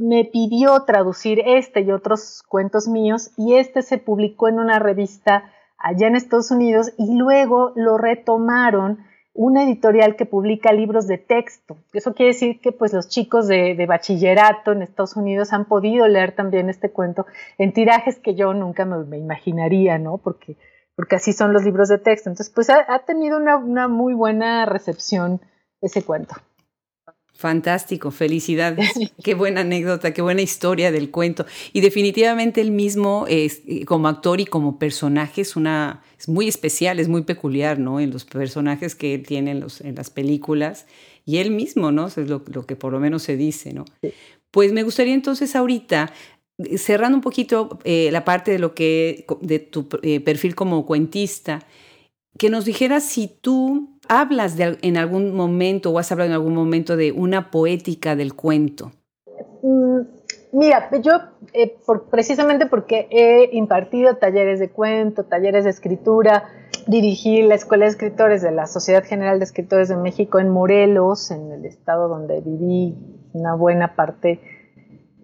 me 0.00 0.24
pidió 0.24 0.80
traducir 0.84 1.40
este 1.44 1.82
y 1.82 1.92
otros 1.92 2.42
cuentos 2.48 2.88
míos 2.88 3.30
y 3.36 3.56
este 3.56 3.82
se 3.82 3.98
publicó 3.98 4.48
en 4.48 4.58
una 4.58 4.78
revista 4.78 5.52
allá 5.78 6.08
en 6.08 6.16
Estados 6.16 6.50
Unidos 6.50 6.92
y 6.96 7.16
luego 7.16 7.72
lo 7.76 7.98
retomaron 7.98 9.04
una 9.32 9.64
editorial 9.64 10.16
que 10.16 10.26
publica 10.26 10.72
libros 10.72 11.06
de 11.06 11.18
texto. 11.18 11.76
Eso 11.92 12.14
quiere 12.14 12.32
decir 12.32 12.60
que 12.60 12.72
pues 12.72 12.92
los 12.92 13.08
chicos 13.08 13.46
de, 13.46 13.84
bachillerato 13.86 14.72
en 14.72 14.82
Estados 14.82 15.16
Unidos 15.16 15.52
han 15.52 15.66
podido 15.66 16.08
leer 16.08 16.32
también 16.32 16.68
este 16.68 16.90
cuento 16.90 17.26
en 17.58 17.72
tirajes 17.72 18.18
que 18.18 18.34
yo 18.34 18.54
nunca 18.54 18.84
me, 18.84 19.18
imaginaría, 19.18 19.98
¿no? 19.98 20.18
Porque 20.18 20.56
porque 20.96 21.16
así 21.16 21.32
son 21.32 21.54
los 21.54 21.64
libros 21.64 21.88
de 21.88 21.96
texto. 21.96 22.28
Entonces, 22.28 22.52
pues 22.54 22.68
ha, 22.68 22.98
tenido 23.06 23.38
una, 23.38 23.88
muy 23.88 24.12
buena 24.12 24.66
recepción 24.66 25.40
ese 25.80 26.02
cuento. 26.02 26.34
Fantástico, 27.40 28.10
felicidades. 28.10 28.90
qué 29.24 29.32
buena 29.32 29.62
anécdota, 29.62 30.12
qué 30.12 30.20
buena 30.20 30.42
historia 30.42 30.92
del 30.92 31.10
cuento. 31.10 31.46
Y 31.72 31.80
definitivamente 31.80 32.60
él 32.60 32.70
mismo, 32.70 33.24
es, 33.30 33.62
como 33.86 34.08
actor 34.08 34.42
y 34.42 34.44
como 34.44 34.78
personaje, 34.78 35.40
es, 35.40 35.56
una, 35.56 36.02
es 36.18 36.28
muy 36.28 36.48
especial, 36.48 37.00
es 37.00 37.08
muy 37.08 37.22
peculiar, 37.22 37.78
¿no? 37.78 37.98
En 37.98 38.10
los 38.10 38.26
personajes 38.26 38.94
que 38.94 39.14
él 39.14 39.22
tiene 39.22 39.52
en, 39.52 39.60
los, 39.60 39.80
en 39.80 39.94
las 39.94 40.10
películas. 40.10 40.84
Y 41.24 41.38
él 41.38 41.50
mismo, 41.50 41.90
¿no? 41.90 42.08
es 42.08 42.18
lo, 42.18 42.44
lo, 42.46 42.66
que 42.66 42.76
por 42.76 42.92
lo 42.92 43.00
menos 43.00 43.22
se 43.22 43.38
dice, 43.38 43.72
¿no? 43.72 43.86
Pues 44.50 44.74
me 44.74 44.82
gustaría 44.82 45.14
entonces 45.14 45.56
ahorita 45.56 46.12
cerrando 46.76 47.16
un 47.16 47.22
poquito 47.22 47.78
eh, 47.84 48.10
la 48.12 48.26
parte 48.26 48.50
de 48.50 48.58
lo 48.58 48.74
que 48.74 49.24
de 49.40 49.60
tu 49.60 49.88
eh, 50.02 50.20
perfil 50.20 50.54
como 50.54 50.84
cuentista, 50.84 51.60
que 52.38 52.50
nos 52.50 52.64
dijeras 52.64 53.04
si 53.04 53.28
tú 53.28 53.98
hablas 54.08 54.56
de, 54.56 54.78
en 54.82 54.96
algún 54.96 55.34
momento 55.34 55.90
o 55.90 55.98
has 55.98 56.10
hablado 56.12 56.30
en 56.30 56.34
algún 56.34 56.54
momento 56.54 56.96
de 56.96 57.12
una 57.12 57.50
poética 57.50 58.16
del 58.16 58.34
cuento. 58.34 58.92
Mm, 59.62 60.00
mira, 60.52 60.90
yo 61.00 61.12
eh, 61.52 61.76
precisamente 62.10 62.66
porque 62.66 63.08
he 63.10 63.56
impartido 63.56 64.16
talleres 64.16 64.58
de 64.58 64.70
cuento, 64.70 65.24
talleres 65.24 65.64
de 65.64 65.70
escritura, 65.70 66.44
dirigí 66.86 67.42
la 67.42 67.54
Escuela 67.54 67.84
de 67.84 67.90
Escritores 67.90 68.42
de 68.42 68.52
la 68.52 68.66
Sociedad 68.66 69.04
General 69.04 69.38
de 69.38 69.44
Escritores 69.44 69.88
de 69.88 69.96
México 69.96 70.38
en 70.38 70.48
Morelos, 70.48 71.30
en 71.30 71.52
el 71.52 71.64
estado 71.64 72.08
donde 72.08 72.40
viví 72.40 72.96
una 73.32 73.54
buena 73.54 73.94
parte 73.94 74.40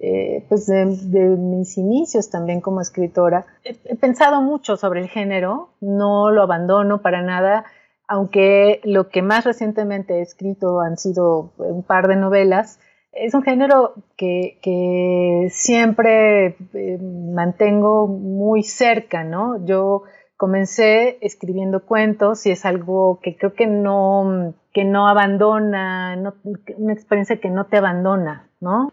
eh, 0.00 0.44
pues 0.48 0.66
de, 0.66 0.84
mis 0.84 1.78
inicios 1.78 2.30
también 2.30 2.60
como 2.60 2.80
escritora. 2.80 3.46
He, 3.64 3.96
pensado 3.96 4.42
mucho 4.42 4.76
sobre 4.76 5.00
el 5.00 5.08
género, 5.08 5.70
no 5.80 6.30
lo 6.30 6.42
abandono 6.42 7.00
para 7.00 7.22
nada, 7.22 7.64
aunque 8.06 8.80
lo 8.84 9.08
que 9.08 9.22
más 9.22 9.44
recientemente 9.44 10.18
he 10.18 10.22
escrito 10.22 10.80
han 10.80 10.96
sido 10.98 11.52
un 11.58 11.82
par 11.82 12.08
de 12.08 12.16
novelas. 12.16 12.78
Es 13.12 13.32
un 13.32 13.42
género 13.42 13.94
que, 14.16 15.48
siempre 15.50 16.56
eh, 16.74 16.98
mantengo 17.00 18.06
muy 18.06 18.62
cerca, 18.62 19.24
¿no? 19.24 19.64
Yo 19.64 20.02
comencé 20.36 21.16
escribiendo 21.22 21.86
cuentos 21.86 22.44
y 22.44 22.50
es 22.50 22.66
algo 22.66 23.20
que 23.22 23.36
creo 23.36 23.54
que 23.54 23.66
no, 23.66 24.54
que 24.74 24.84
no 24.84 25.08
abandona, 25.08 26.34
una 26.76 26.92
experiencia 26.92 27.40
que 27.40 27.48
no 27.48 27.64
te 27.64 27.78
abandona, 27.78 28.45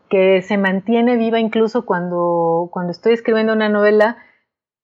que 0.10 0.41
se 0.41 0.58
mantiene 0.58 1.17
viva 1.17 1.39
incluso 1.39 1.86
cuando, 1.86 2.69
cuando 2.71 2.91
estoy 2.91 3.13
escribiendo 3.13 3.54
una 3.54 3.69
novela, 3.69 4.17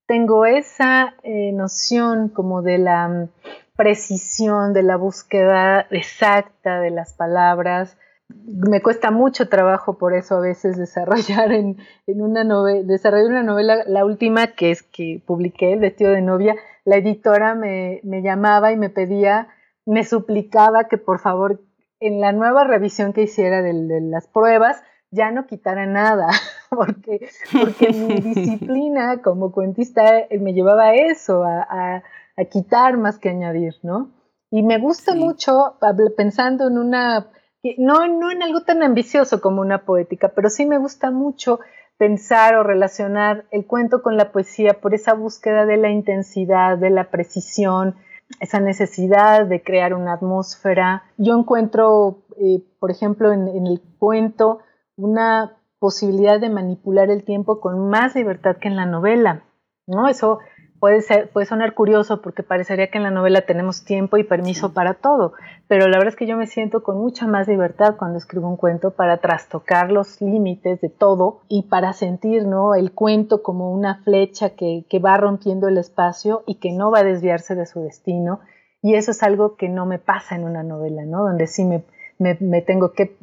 tengo 0.08 0.46
esa 0.46 1.16
eh, 1.24 1.52
noción 1.52 2.30
como 2.30 2.62
de 2.62 2.78
la 2.78 3.08
mm, 3.08 3.30
precisión, 3.76 4.74
de 4.74 4.84
la 4.84 4.96
búsqueda 4.96 5.86
exacta 5.92 6.80
de 6.80 6.92
las 6.92 7.14
palabras. 7.14 7.98
Me 8.30 8.82
cuesta 8.82 9.12
mucho 9.12 9.50
trabajo 9.50 9.98
por 9.98 10.14
eso 10.14 10.38
a 10.38 10.42
veces 10.42 10.78
desarrollar 10.78 11.52
en, 11.52 11.78
una 12.08 12.44
novela, 12.44 12.84
desarrollar 12.84 13.28
una 13.28 13.44
novela, 13.44 13.84
la 13.86 14.06
última 14.06 14.48
que 14.48 14.72
es 14.72 14.82
que 14.82 15.22
publiqué, 15.26 15.74
El 15.74 15.80
vestido 15.80 16.12
de 16.12 16.22
novia, 16.22 16.56
la 16.86 16.98
editora 16.98 17.54
me, 17.54 18.00
me 18.04 18.22
llamaba 18.22 18.72
y 18.72 18.78
me 18.78 18.90
pedía, 18.90 19.50
me 19.86 20.04
suplicaba 20.04 20.86
que 20.86 20.98
por 20.98 21.20
favor 21.20 21.62
en 22.00 22.22
la 22.22 22.32
nueva 22.32 22.64
revisión 22.64 23.14
que 23.14 23.24
hiciera 23.24 23.62
de, 23.62 23.74
las 24.02 24.28
pruebas 24.28 24.82
ya 25.12 25.32
no 25.32 25.48
quitara 25.48 25.86
nada, 25.86 26.28
porque, 26.70 27.30
porque 27.52 27.90
mi 27.90 28.16
disciplina 28.22 29.22
como 29.22 29.52
cuentista 29.52 30.04
me 30.40 30.54
llevaba 30.54 30.90
a 30.90 30.96
eso, 30.96 31.44
a, 31.44 32.04
quitar 32.50 32.98
más 32.98 33.18
que 33.18 33.28
añadir, 33.28 33.76
¿no? 33.84 34.12
Y 34.50 34.64
me 34.64 34.80
gusta 34.80 35.14
mucho, 35.14 35.78
pensando 36.16 36.68
en 36.68 36.78
una, 36.78 37.32
no, 37.78 38.08
no 38.08 38.32
en 38.32 38.42
algo 38.42 38.62
tan 38.62 38.82
ambicioso 38.82 39.42
como 39.42 39.60
una 39.60 39.84
poética, 39.84 40.30
pero 40.30 40.50
sí 40.50 40.66
me 40.66 40.78
gusta 40.78 41.12
mucho 41.12 41.60
pensar 41.98 42.56
o 42.56 42.64
relacionar 42.64 43.46
el 43.52 43.68
cuento 43.68 44.02
con 44.02 44.16
la 44.16 44.32
poesía 44.32 44.80
por 44.80 44.94
esa 44.96 45.14
búsqueda 45.14 45.66
de 45.66 45.76
la 45.76 45.90
intensidad, 45.90 46.78
de 46.78 46.92
la 46.92 47.12
precisión, 47.12 47.98
esa 48.40 48.60
necesidad 48.60 49.46
de 49.46 49.62
crear 49.62 49.94
una 49.94 50.14
atmósfera. 50.14 51.04
Yo 51.18 51.38
encuentro, 51.38 52.20
eh, 52.38 52.62
por 52.80 52.92
ejemplo, 52.92 53.32
en, 53.32 53.48
en, 53.48 53.68
el 53.68 53.82
cuento 53.98 54.60
una 54.96 55.58
posibilidad 55.80 56.40
de 56.40 56.50
manipular 56.50 57.10
el 57.10 57.24
tiempo 57.24 57.60
con 57.60 57.90
más 57.90 58.16
libertad 58.16 58.58
que 58.58 58.68
en 58.68 58.76
la 58.76 58.86
novela, 58.86 59.44
¿no? 59.88 60.08
Eso 60.08 60.40
puede, 60.80 61.02
ser, 61.02 61.30
puede 61.30 61.46
sonar 61.46 61.74
curioso 61.74 62.22
porque 62.22 62.44
parecería 62.44 62.90
que 62.90 62.98
en 62.98 63.04
la 63.04 63.12
novela 63.12 63.42
tenemos 63.42 63.84
tiempo 63.84 64.18
y 64.18 64.24
permiso 64.24 64.74
para 64.74 64.96
todo, 64.96 65.34
pero 65.68 65.88
la 65.88 65.98
verdad 65.98 66.14
es 66.14 66.16
que 66.16 66.28
yo 66.28 66.38
me 66.38 66.48
siento 66.48 66.84
con 66.84 66.98
mucha 66.98 67.28
más 67.28 67.48
libertad 67.48 67.96
cuando 67.98 68.18
escribo 68.18 68.48
un 68.48 68.58
cuento 68.58 68.92
para 68.92 69.18
trastocar 69.18 69.92
los 69.92 70.22
límites 70.22 70.82
de 70.82 70.90
todo 70.90 71.42
y 71.48 71.64
para 71.64 71.94
sentir 71.94 72.46
¿no? 72.46 72.76
el 72.76 72.92
cuento 72.92 73.44
como 73.44 73.72
una 73.72 74.02
flecha 74.04 74.52
que, 74.52 74.86
que 74.90 75.00
va 75.00 75.18
rompiendo 75.18 75.68
el 75.68 75.78
espacio 75.78 76.44
y 76.48 76.56
que 76.56 76.72
no 76.72 76.92
va 76.92 77.00
a 77.00 77.04
desviarse 77.04 77.56
de 77.56 77.66
su 77.66 77.82
destino. 77.82 78.40
Y 78.82 78.96
eso 78.96 79.12
es 79.12 79.24
algo 79.24 79.58
que 79.58 79.68
no 79.68 79.86
me 79.86 80.00
pasa 80.00 80.36
en 80.36 80.46
una 80.46 80.64
novela, 80.64 81.04
¿no? 81.04 81.24
Donde 81.24 81.48
sí 81.48 81.66
me, 81.66 81.84
me, 82.20 82.62
tengo 82.62 82.94
que, 82.94 83.18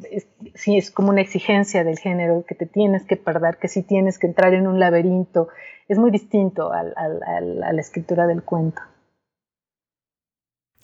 sí 0.55 0.77
es 0.77 0.91
como 0.91 1.09
una 1.09 1.21
exigencia 1.21 1.83
del 1.83 1.99
género, 1.99 2.43
que 2.47 2.55
te 2.55 2.65
tienes 2.65 3.05
que 3.05 3.15
perder, 3.15 3.57
que 3.57 3.67
si 3.67 3.83
tienes 3.83 4.19
que 4.19 4.27
entrar 4.27 4.53
en 4.53 4.67
un 4.67 4.79
laberinto, 4.79 5.49
es 5.87 5.97
muy 5.97 6.11
distinto 6.11 6.73
a 6.73 6.83
la 6.83 7.79
escritura 7.79 8.27
del 8.27 8.43
cuento. 8.43 8.81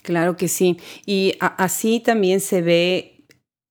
Claro 0.04 0.36
que 0.36 0.47
sí, 0.47 0.80
y 1.06 1.36
así 1.39 1.99
también 1.99 2.39
se 2.39 2.62
ve 2.62 3.26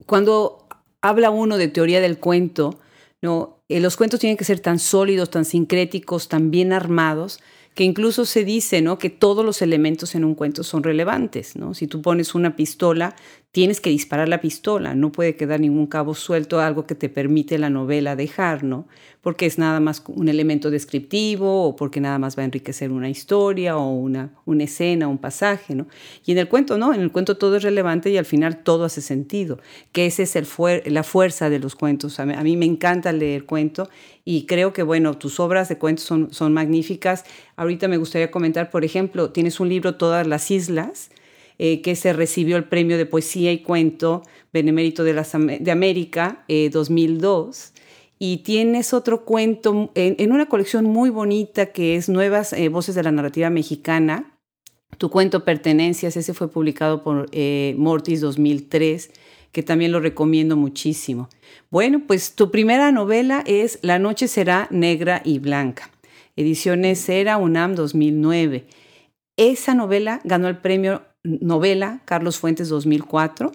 cuando 0.07 0.67
habla 1.01 1.31
uno 1.31 1.59
de 1.59 1.69
teoría 1.69 2.01
del 2.01 2.19
cuento, 2.19 2.81
¿no? 3.21 3.63
Eh, 3.69 3.81
los 3.81 3.97
cuentos 3.97 4.21
tienen 4.21 4.37
que 4.37 4.45
ser 4.45 4.61
tan 4.61 4.79
sólidos, 4.79 5.31
tan 5.31 5.45
sincréticos, 5.45 6.29
tan 6.29 6.51
bien 6.51 6.73
armados, 6.73 7.41
que 7.75 7.85
incluso 7.85 8.27
se 8.27 8.45
dice 8.45 8.83
¿no? 8.83 8.99
que 8.99 9.09
todos 9.09 9.45
los 9.45 9.63
elementos 9.63 10.15
en 10.15 10.25
un 10.25 10.35
cuento 10.35 10.63
son 10.63 10.83
relevantes. 10.83 11.57
¿no? 11.57 11.73
Si 11.73 11.87
tú 11.87 12.03
pones 12.03 12.35
una 12.35 12.55
pistola, 12.55 13.17
tienes 13.53 13.81
que 13.81 13.91
disparar 13.91 14.29
la 14.29 14.41
pistola, 14.41 14.95
no 14.95 15.13
puede 15.13 15.37
quedar 15.37 15.61
ningún 15.61 15.87
cabo 15.87 16.15
suelto, 16.15 16.61
algo 16.61 16.87
que 16.87 16.95
te 16.95 17.09
permite 17.09 17.59
la 17.59 17.71
novela 17.71 18.17
dejar, 18.17 18.65
¿no? 18.65 18.87
porque 19.23 19.47
es 19.47 19.57
nada 19.57 19.79
más 19.79 20.03
un 20.09 20.29
elemento 20.29 20.71
descriptivo 20.71 21.65
o 21.65 21.77
porque 21.77 22.01
nada 22.01 22.19
más 22.19 22.37
va 22.37 22.43
a 22.43 22.45
enriquecer 22.45 22.91
una 22.91 23.09
historia 23.09 23.77
o 23.77 23.93
una, 23.93 24.33
una 24.45 24.65
escena, 24.65 25.07
un 25.07 25.19
pasaje. 25.19 25.77
¿no? 25.77 25.87
Y 26.27 26.33
en 26.33 26.39
el 26.39 26.49
cuento 26.49 26.77
no, 26.77 26.93
en 26.93 27.01
el 27.01 27.13
cuento 27.13 27.37
todo 27.37 27.57
es 27.57 27.63
relevante 27.63 28.11
y 28.11 28.17
al 28.17 28.25
final 28.25 28.65
todo 28.65 28.85
hace 28.85 29.01
sentido, 29.01 29.61
que 29.93 30.07
esa 30.07 30.25
es 30.25 30.37
el 30.37 30.47
la 30.87 31.05
fuerza 31.05 31.51
de 31.51 31.61
los 31.61 31.77
cuentos. 31.77 32.19
A 32.19 32.27
mí, 32.27 32.57
me 32.57 32.67
encanta 32.67 33.13
leer 33.13 33.45
cuento 33.45 33.89
y 34.25 34.47
creo 34.47 34.73
que, 34.73 34.83
bueno, 34.83 35.17
tus 35.17 35.39
obras 35.39 35.69
de 35.69 35.79
cuentos 35.79 36.05
son, 36.05 36.35
son 36.35 36.53
magníficas. 36.53 37.25
Ahorita 37.55 37.87
me 37.87 37.99
gustaría 37.99 38.31
comentar, 38.33 38.71
por 38.71 38.85
ejemplo, 38.85 39.31
tienes 39.31 39.61
un 39.61 39.69
libro, 39.69 39.95
Todas 39.95 40.27
las 40.27 40.51
Islas, 40.51 41.11
eh, 41.65 41.81
que 41.81 41.95
se 41.95 42.13
recibió 42.13 42.57
el 42.57 42.65
premio 42.65 42.99
de 42.99 43.07
poesía 43.07 43.53
y 43.53 43.61
cuento 43.61 44.25
Benemérito 44.53 45.05
de, 45.05 45.13
de 45.61 45.71
América 45.71 46.45
2002. 46.49 47.73
Eh, 47.77 47.81
y 48.19 48.39
tienes 48.39 48.93
otro 48.93 49.25
cuento 49.25 49.93
en, 49.95 50.33
una 50.33 50.47
colección 50.47 50.87
muy 50.87 51.09
bonita 51.09 51.67
que 51.67 51.95
es 51.95 52.09
Nuevas 52.09 52.53
eh, 52.53 52.69
Voces 52.69 52.97
de 52.97 53.05
la 53.05 53.13
Narrativa 53.13 53.49
Mexicana. 53.49 54.37
Tu 54.99 55.09
cuento 55.09 55.45
Pertenencias, 55.45 56.17
ese 56.17 56.35
fue 56.35 56.51
publicado 56.51 57.05
por 57.05 57.31
Mortis 57.77 58.21
2003, 58.21 59.13
que 59.53 59.63
también 59.63 59.93
lo 59.93 60.01
recomiendo 60.01 60.57
muchísimo. 60.57 61.29
Bueno, 61.71 62.03
pues 62.09 62.35
tu 62.35 62.51
primera 62.51 62.91
novela 62.91 63.45
es 63.47 63.79
La 63.83 64.01
noche 64.01 64.27
será 64.27 64.67
negra 64.73 65.23
y 65.25 65.39
blanca. 65.39 65.93
Ediciones 66.35 67.09
Era 67.09 67.37
UNAM 67.37 67.77
2009. 67.77 68.67
Esa 69.37 69.75
novela 69.75 70.21
ganó 70.25 70.49
el 70.49 70.59
premio 70.59 71.03
novela 71.25 72.01
Carlos 72.05 72.39
Fuentes 72.39 72.69
2004, 72.69 73.53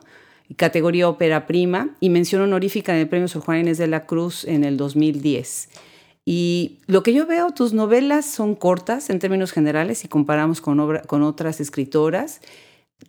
categoría 0.56 1.10
ópera 1.10 1.46
prima, 1.46 1.96
y 2.00 2.10
mención 2.10 2.42
honorífica 2.42 2.94
en 2.94 3.00
el 3.00 3.10
premio 3.10 3.28
Sor 3.28 3.44
Juan 3.44 3.60
Inés 3.60 3.78
de 3.78 3.88
la 3.88 4.06
Cruz 4.06 4.46
en 4.46 4.64
el 4.64 4.78
2010. 4.78 5.70
Y 6.30 6.80
lo 6.88 7.04
que 7.04 7.14
yo 7.14 7.26
veo, 7.26 7.52
tus 7.52 7.74
novelas 7.74 8.26
son 8.26 8.56
cortas 8.56 9.10
en 9.10 9.20
términos 9.20 9.52
generales 9.52 10.00
si 10.00 10.10
comparamos 10.10 10.60
con, 10.60 11.00
con 11.08 11.22
otras 11.22 11.62
escritoras. 11.62 12.42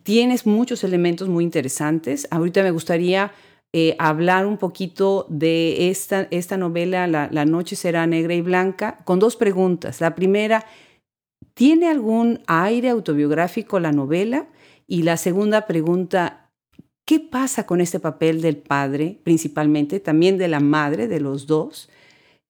Tienes 0.04 0.46
muchos 0.46 0.84
elementos 0.84 1.28
muy 1.28 1.42
interesantes. 1.42 2.28
Ahorita 2.30 2.62
me 2.62 2.70
gustaría 2.70 3.32
eh, 3.72 3.96
hablar 3.98 4.46
un 4.46 4.56
poquito 4.56 5.26
de 5.28 5.90
esta, 5.90 6.28
esta 6.30 6.56
novela, 6.56 7.06
la, 7.06 7.28
la 7.30 7.44
Noche 7.44 7.76
será 7.76 8.06
negra 8.06 8.34
y 8.34 8.40
blanca, 8.40 8.98
con 9.04 9.18
dos 9.18 9.36
preguntas. 9.36 10.00
La 10.00 10.14
primera, 10.14 10.64
¿Tiene 11.58 11.88
algún 11.88 12.38
aire 12.46 12.88
autobiográfico 12.88 13.80
la 13.80 13.90
novela? 13.90 14.46
Y 14.86 15.02
la 15.02 15.16
segunda 15.16 15.66
pregunta, 15.66 16.52
¿qué 17.04 17.18
pasa 17.18 17.66
con 17.66 17.80
este 17.80 17.98
papel 17.98 18.42
del 18.42 18.58
padre 18.58 19.18
principalmente, 19.24 19.98
también 19.98 20.38
de 20.38 20.46
la 20.46 20.60
madre, 20.60 21.08
de 21.08 21.18
los 21.18 21.48
dos? 21.48 21.90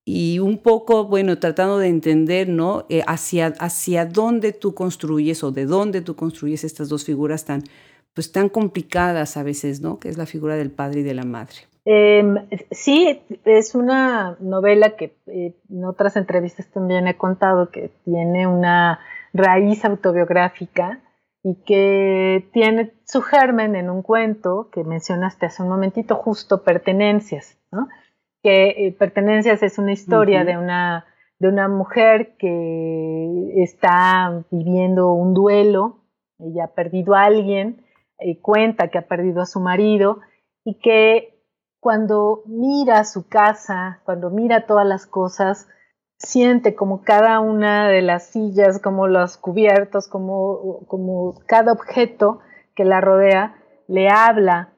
Y 0.05 0.37
un 0.37 0.59
poco, 0.59 1.05
bueno, 1.05 1.39
tratando 1.39 1.79
de 1.79 1.87
entender, 1.87 2.49
¿no? 2.49 2.85
Eh, 2.87 3.01
hacia, 3.07 3.47
hacia 3.57 4.05
dónde 4.05 4.53
tú 4.53 4.75
construyes 4.75 5.43
o 5.43 5.51
de 5.51 5.65
dónde 5.65 6.01
tú 6.01 6.15
construyes 6.15 6.63
estas 6.63 6.87
dos 6.87 7.03
figuras 7.03 7.45
tan, 7.45 7.63
pues 8.13 8.31
tan 8.31 8.47
complicadas 8.47 9.37
a 9.37 9.41
veces, 9.41 9.81
¿no? 9.81 9.99
Que 9.99 10.09
es 10.09 10.19
la 10.19 10.27
figura 10.27 10.55
del 10.55 10.69
padre 10.69 10.99
y 10.99 11.03
de 11.03 11.15
la 11.15 11.25
madre. 11.25 11.68
Em, 11.85 12.47
sí, 12.71 13.21
es 13.45 13.73
una 13.73 14.37
novela 14.39 14.95
que 14.95 15.15
eh, 15.27 15.55
en 15.69 15.85
otras 15.85 16.17
entrevistas 16.17 16.67
también 16.71 17.07
he 17.07 17.17
contado 17.17 17.69
que 17.71 17.91
tiene 18.03 18.47
una 18.47 18.99
raíz 19.33 19.85
autobiográfica 19.85 20.99
y 21.43 21.55
que 21.63 22.49
tiene 22.51 22.93
su 23.05 23.21
germen 23.21 23.75
en 23.75 23.89
un 23.89 24.01
cuento 24.01 24.69
que 24.71 24.83
mencionaste 24.83 25.45
hace 25.45 25.63
un 25.63 25.69
momentito, 25.69 26.15
justo 26.15 26.63
Pertenencias, 26.63 27.57
¿no? 27.71 27.87
que 28.43 28.87
eh, 28.87 28.95
Pertenencias 28.97 29.63
es 29.63 29.77
una 29.77 29.93
historia 29.93 30.43
de, 30.43 30.57
una, 30.57 31.05
de 31.39 31.47
una 31.47 31.67
mujer 31.67 32.35
que 32.37 33.53
está 33.63 34.43
viviendo 34.51 35.13
un 35.13 35.33
duelo, 35.33 35.99
ella 36.39 36.65
ha 36.65 36.73
perdido 36.73 37.15
a 37.15 37.23
alguien, 37.23 37.85
y 38.19 38.39
cuenta 38.41 38.89
que 38.89 38.97
ha 38.97 39.07
perdido 39.07 39.41
a 39.41 39.45
su 39.45 39.59
marido 39.59 40.19
y 40.65 40.75
que 40.75 41.38
cuando 41.79 42.43
mira 42.45 43.03
su 43.03 43.27
casa, 43.27 44.01
cuando 44.03 44.29
mira 44.29 44.65
todas 44.65 44.85
las 44.85 45.05
cosas, 45.05 45.67
siente 46.17 46.75
como 46.75 47.01
cada 47.03 47.39
una 47.39 47.87
de 47.87 48.01
las 48.01 48.27
sillas, 48.27 48.79
como 48.79 49.07
los 49.07 49.37
cubiertos, 49.37 50.07
como, 50.07 50.85
como 50.87 51.35
cada 51.45 51.71
objeto 51.71 52.39
que 52.75 52.83
la 52.83 53.01
rodea, 53.01 53.55
le 53.87 54.09
habla 54.09 54.73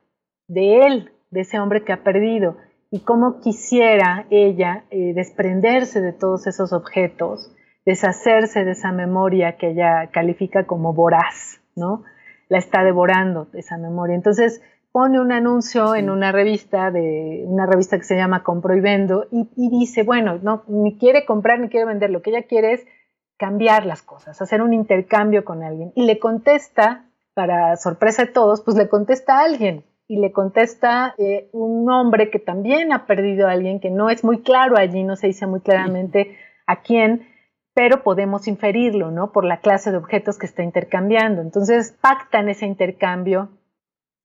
de 0.47 0.85
él, 0.85 1.11
de 1.31 1.41
ese 1.41 1.59
hombre 1.59 1.83
que 1.83 1.93
ha 1.93 2.03
perdido, 2.03 2.57
y 2.91 2.99
cómo 2.99 3.39
quisiera 3.39 4.25
ella 4.29 4.83
eh, 4.91 5.13
desprenderse 5.13 6.01
de 6.01 6.13
todos 6.13 6.45
esos 6.45 6.73
objetos, 6.73 7.51
deshacerse 7.85 8.63
de 8.63 8.71
esa 8.71 8.91
memoria 8.91 9.57
que 9.57 9.71
ella 9.71 10.09
califica 10.11 10.65
como 10.65 10.93
voraz, 10.93 11.61
¿no? 11.75 12.03
La 12.49 12.57
está 12.57 12.83
devorando 12.83 13.47
esa 13.53 13.77
memoria. 13.77 14.15
Entonces, 14.15 14.61
pone 14.91 15.19
un 15.19 15.32
anuncio 15.32 15.95
en 15.95 16.10
una 16.10 16.32
revista 16.32 16.91
de 16.91 17.43
una 17.47 17.65
revista 17.65 17.97
que 17.97 18.04
se 18.04 18.15
llama 18.15 18.43
Compro 18.43 18.75
y 18.75 18.82
Vendo 18.82 19.27
y, 19.32 19.69
dice, 19.69 20.04
bueno, 20.04 20.39
no 20.41 20.63
ni 20.67 20.97
quiere 20.97 21.25
comprar 21.25 21.60
ni 21.60 21.69
quiere 21.69 21.86
vender, 21.86 22.10
lo 22.10 22.21
que 22.21 22.32
ella 22.32 22.43
quiere 22.43 22.73
es 22.73 22.86
cambiar 23.38 23.86
las 23.86 24.01
cosas, 24.01 24.41
hacer 24.41 24.62
un 24.62 24.73
intercambio 24.73 25.45
con 25.45 25.63
alguien 25.63 25.91
y 25.95 26.06
le 26.06 26.19
contesta, 26.19 27.06
para 27.34 27.77
sorpresa 27.77 28.25
de 28.25 28.32
todos, 28.32 28.62
pues 28.62 28.75
le 28.75 28.89
contesta 28.89 29.39
a 29.39 29.45
alguien 29.45 29.86
y 30.08 30.19
le 30.19 30.34
contesta 30.34 31.15
eh, 31.17 31.49
un 31.54 31.89
hombre 31.89 32.30
que 32.30 32.39
también 32.39 32.91
ha 32.91 33.06
perdido 33.08 33.47
a 33.47 33.51
alguien 33.51 33.80
que 33.80 33.89
no 33.89 34.10
es 34.10 34.25
muy 34.25 34.41
claro 34.41 34.77
allí, 34.77 35.04
no 35.04 35.15
se 35.15 35.27
dice 35.27 35.47
muy 35.47 35.62
claramente 35.62 36.38
a 36.67 36.82
quién, 36.82 37.25
pero 37.73 38.04
podemos 38.04 38.49
inferirlo, 38.49 39.10
¿no? 39.10 39.32
Por 39.32 39.45
la 39.45 39.62
clase 39.62 39.91
de 39.91 39.97
objetos 39.97 40.38
que 40.38 40.45
está 40.45 40.63
intercambiando. 40.63 41.41
Entonces 41.41 41.97
pactan 42.01 42.49
ese 42.49 42.65
intercambio 42.65 43.49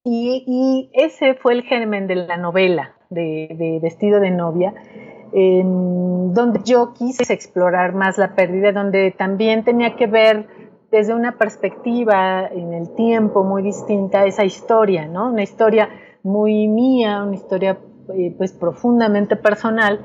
y, 0.09 0.90
ese 0.92 1.35
fue 1.35 1.55
el 1.55 1.62
germen 1.62 2.07
de 2.07 2.14
la 2.14 2.37
novela 2.37 2.95
de, 3.11 3.79
Vestido 3.83 4.21
de 4.21 4.31
novia, 4.31 4.75
donde 5.33 6.61
yo 6.64 6.95
quise 6.95 7.33
explorar 7.33 7.95
más 7.95 8.16
la 8.16 8.35
pérdida, 8.35 8.73
donde 8.73 9.11
también 9.11 9.64
tenía 9.64 9.97
que 9.97 10.07
ver 10.07 10.47
desde 10.90 11.14
una 11.14 11.37
perspectiva 11.37 12.47
en 12.47 12.73
el 12.73 12.95
tiempo 12.95 13.42
muy 13.42 13.62
distinta 13.62 14.25
esa 14.25 14.45
historia, 14.45 15.07
¿no? 15.07 15.31
Una 15.31 15.42
historia 15.42 15.88
muy 16.23 16.69
mía, 16.69 17.23
una 17.25 17.35
historia 17.35 17.79
eh, 18.14 18.35
pues 18.38 18.53
profundamente 18.53 19.37
personal 19.37 20.01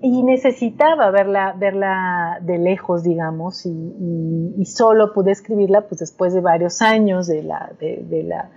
y 0.00 0.22
necesitaba 0.22 1.10
verla, 1.10 1.54
verla 1.58 2.38
de 2.42 2.58
lejos, 2.58 3.02
digamos, 3.02 3.66
y, 3.66 4.64
solo 4.64 5.12
pude 5.14 5.32
escribirla 5.32 5.88
pues 5.88 6.00
después 6.00 6.34
de 6.34 6.40
varios 6.40 6.82
años 6.82 7.26
de 7.26 7.42
la, 7.42 7.72
de, 7.80 8.22
la, 8.22 8.50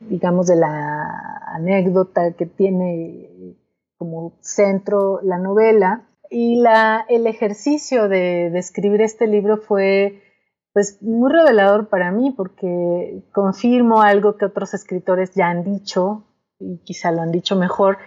digamos, 0.00 0.46
de 0.46 0.56
la 0.56 1.42
anécdota 1.46 2.32
que 2.32 2.46
tiene 2.46 3.56
como 3.96 4.32
centro 4.40 5.20
la 5.22 5.38
novela. 5.38 6.08
Y 6.30 6.60
la, 6.60 7.06
el 7.08 7.26
ejercicio 7.26 8.08
de, 8.08 8.50
de 8.50 8.58
escribir 8.58 9.00
este 9.00 9.26
libro 9.26 9.56
fue 9.56 10.22
pues 10.72 11.02
muy 11.02 11.32
revelador 11.32 11.88
para 11.88 12.12
mí 12.12 12.32
porque 12.36 13.22
confirmo 13.32 14.02
algo 14.02 14.36
que 14.36 14.44
otros 14.44 14.74
escritores 14.74 15.34
ya 15.34 15.48
han 15.48 15.64
dicho 15.64 16.24
y 16.60 16.78
quizá 16.78 17.10
lo 17.10 17.22
han 17.22 17.32
dicho 17.32 17.56
mejor, 17.56 17.98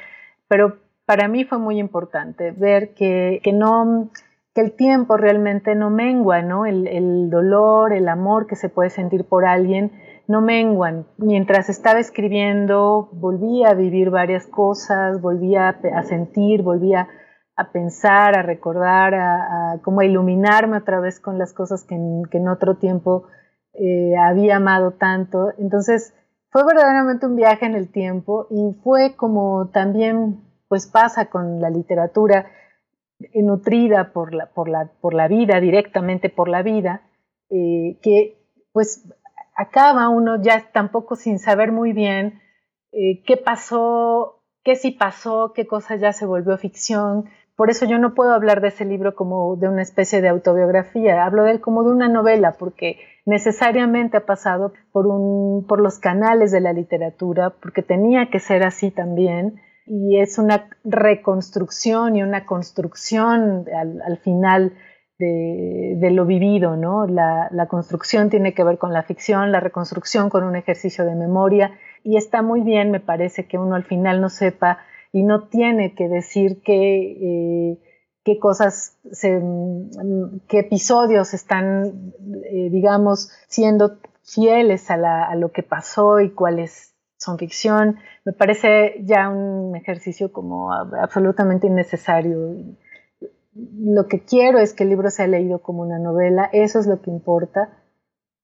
pero 0.47 0.77
para 1.05 1.27
mí 1.27 1.43
fue 1.43 1.57
muy 1.57 1.79
importante 1.79 2.51
ver 2.51 2.93
que, 2.93 3.41
no 3.53 4.09
que 4.53 4.61
el 4.61 4.73
tiempo 4.73 5.17
realmente 5.17 5.75
no 5.75 5.89
mengua, 5.89 6.41
¿no? 6.41 6.65
El, 6.65 7.29
dolor, 7.29 7.93
el 7.93 8.07
amor 8.07 8.47
que 8.47 8.55
se 8.55 8.69
puede 8.69 8.89
sentir 8.89 9.25
por 9.25 9.45
alguien 9.45 9.91
no 10.31 10.41
menguan. 10.41 11.05
Mientras 11.17 11.69
estaba 11.69 11.99
escribiendo, 11.99 13.09
volvía 13.11 13.69
a 13.69 13.73
vivir 13.73 14.09
varias 14.09 14.47
cosas, 14.47 15.21
volvía 15.21 15.69
a, 15.69 16.03
sentir, 16.03 16.63
volvía 16.63 17.09
a 17.57 17.71
pensar, 17.71 18.37
a 18.37 18.41
recordar, 18.41 19.13
a, 19.13 19.79
como 19.83 19.99
a 19.99 20.05
iluminarme 20.05 20.77
otra 20.77 21.01
vez 21.01 21.19
con 21.19 21.37
las 21.37 21.53
cosas 21.53 21.83
que 21.83 21.95
en, 21.95 22.47
otro 22.47 22.77
tiempo 22.77 23.27
eh, 23.73 24.15
había 24.17 24.55
amado 24.55 24.91
tanto. 24.93 25.51
Entonces, 25.57 26.13
fue 26.49 26.65
verdaderamente 26.65 27.25
un 27.25 27.35
viaje 27.35 27.65
en 27.65 27.75
el 27.75 27.91
tiempo 27.91 28.47
y 28.49 28.73
fue 28.83 29.15
como 29.15 29.69
también 29.69 30.41
pues 30.69 30.87
pasa 30.87 31.25
con 31.25 31.59
la 31.59 31.69
literatura 31.69 32.45
nutrida 33.35 34.13
por 34.13 34.33
la, 34.33 34.47
por 34.47 34.69
la, 34.69 34.89
por 35.01 35.13
la 35.13 35.27
vida, 35.27 35.59
directamente 35.59 36.29
por 36.29 36.47
la 36.47 36.63
vida, 36.63 37.01
eh, 37.49 37.99
que 38.01 38.37
pues 38.71 39.05
acaba 39.55 40.09
uno 40.09 40.41
ya 40.41 40.71
tampoco 40.71 41.15
sin 41.15 41.39
saber 41.39 41.71
muy 41.71 41.93
bien 41.93 42.41
eh, 42.91 43.23
qué 43.25 43.37
pasó, 43.37 44.43
qué 44.63 44.75
sí 44.75 44.91
pasó, 44.91 45.53
qué 45.53 45.65
cosa 45.67 45.95
ya 45.95 46.13
se 46.13 46.25
volvió 46.25 46.57
ficción. 46.57 47.25
Por 47.55 47.69
eso 47.69 47.85
yo 47.85 47.97
no 47.97 48.13
puedo 48.13 48.33
hablar 48.33 48.61
de 48.61 48.69
ese 48.69 48.85
libro 48.85 49.15
como 49.15 49.55
de 49.55 49.67
una 49.67 49.81
especie 49.81 50.21
de 50.21 50.29
autobiografía, 50.29 51.25
hablo 51.25 51.43
de 51.43 51.51
él 51.51 51.61
como 51.61 51.83
de 51.83 51.91
una 51.91 52.07
novela, 52.07 52.55
porque 52.57 52.99
necesariamente 53.25 54.17
ha 54.17 54.25
pasado 54.25 54.73
por, 54.91 55.07
un, 55.07 55.65
por 55.67 55.79
los 55.81 55.99
canales 55.99 56.51
de 56.51 56.61
la 56.61 56.73
literatura, 56.73 57.51
porque 57.61 57.83
tenía 57.83 58.29
que 58.29 58.39
ser 58.39 58.63
así 58.63 58.89
también 58.89 59.61
y 59.85 60.19
es 60.19 60.37
una 60.37 60.69
reconstrucción 60.83 62.15
y 62.15 62.23
una 62.23 62.45
construcción 62.45 63.65
al, 63.75 64.17
final 64.19 64.73
de, 65.21 66.11
lo 66.11 66.25
vivido, 66.25 66.75
¿no? 66.75 67.05
La, 67.05 67.67
construcción 67.69 68.29
tiene 68.29 68.53
que 68.53 68.63
ver 68.63 68.77
con 68.77 68.91
la 68.93 69.03
ficción, 69.03 69.51
la 69.51 69.59
reconstrucción 69.59 70.29
con 70.29 70.43
un 70.43 70.55
ejercicio 70.55 71.05
de 71.05 71.15
memoria 71.15 71.71
y 72.03 72.17
está 72.17 72.41
muy 72.41 72.61
bien, 72.61 72.91
me 72.91 72.99
parece, 72.99 73.47
que 73.47 73.57
uno 73.57 73.75
al 73.75 73.83
final 73.83 74.21
no 74.21 74.29
sepa 74.29 74.79
y 75.13 75.23
no 75.23 75.47
tiene 75.47 75.93
que 75.93 76.07
decir 76.07 76.61
qué, 76.63 77.77
eh, 78.25 78.39
cosas, 78.39 78.97
qué 80.47 80.59
episodios 80.59 81.33
están, 81.33 82.13
eh, 82.51 82.69
digamos, 82.71 83.31
siendo 83.47 83.99
fieles 84.23 84.89
a, 84.89 85.25
a 85.25 85.35
lo 85.35 85.51
que 85.51 85.63
pasó 85.63 86.19
y 86.19 86.31
cuáles 86.31 86.95
son 87.17 87.37
ficción, 87.37 87.97
me 88.25 88.33
parece 88.33 88.95
ya 89.03 89.29
un 89.29 89.75
ejercicio 89.75 90.31
como 90.31 90.73
absolutamente 90.73 91.67
innecesario. 91.67 92.55
Lo 93.53 94.07
que 94.07 94.23
quiero 94.23 94.59
es 94.59 94.73
que 94.73 94.83
el 94.83 94.89
libro 94.89 95.09
sea 95.09 95.27
leído 95.27 95.61
como 95.61 95.81
una 95.81 95.99
novela, 95.99 96.49
eso 96.53 96.79
es 96.79 96.87
lo 96.87 97.01
que 97.01 97.11
importa. 97.11 97.77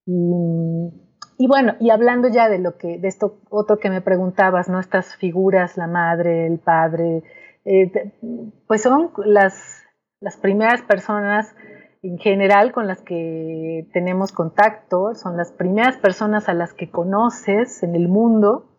Y, 0.06 1.48
bueno, 1.48 1.76
y 1.80 1.90
hablando 1.90 2.28
ya 2.28 2.50
de 2.50 2.60
lo 2.60 2.78
que, 2.78 2.98
de 2.98 3.08
esto 3.08 3.40
otro 3.50 3.78
que 3.78 3.90
me 3.90 4.02
preguntabas, 4.02 4.70
¿no? 4.70 4.80
Estas 4.80 5.16
figuras, 5.16 5.78
la 5.78 5.88
madre, 5.88 6.48
el 6.48 6.60
padre, 6.60 7.24
eh, 7.66 8.14
pues 8.68 8.82
son 8.82 9.12
las, 9.26 9.84
las 10.20 10.38
primeras 10.38 10.82
personas 10.82 11.54
en 12.02 12.18
general 12.18 12.72
con 12.72 12.88
las 12.88 13.02
que 13.02 13.88
tenemos 13.92 14.32
contacto, 14.32 15.14
son 15.16 15.36
las 15.36 15.52
primeras 15.52 15.98
personas 15.98 16.48
a 16.48 16.54
las 16.54 16.74
que 16.74 16.90
conoces 16.90 17.84
en 17.84 17.96
el 17.96 18.08
mundo 18.08 18.72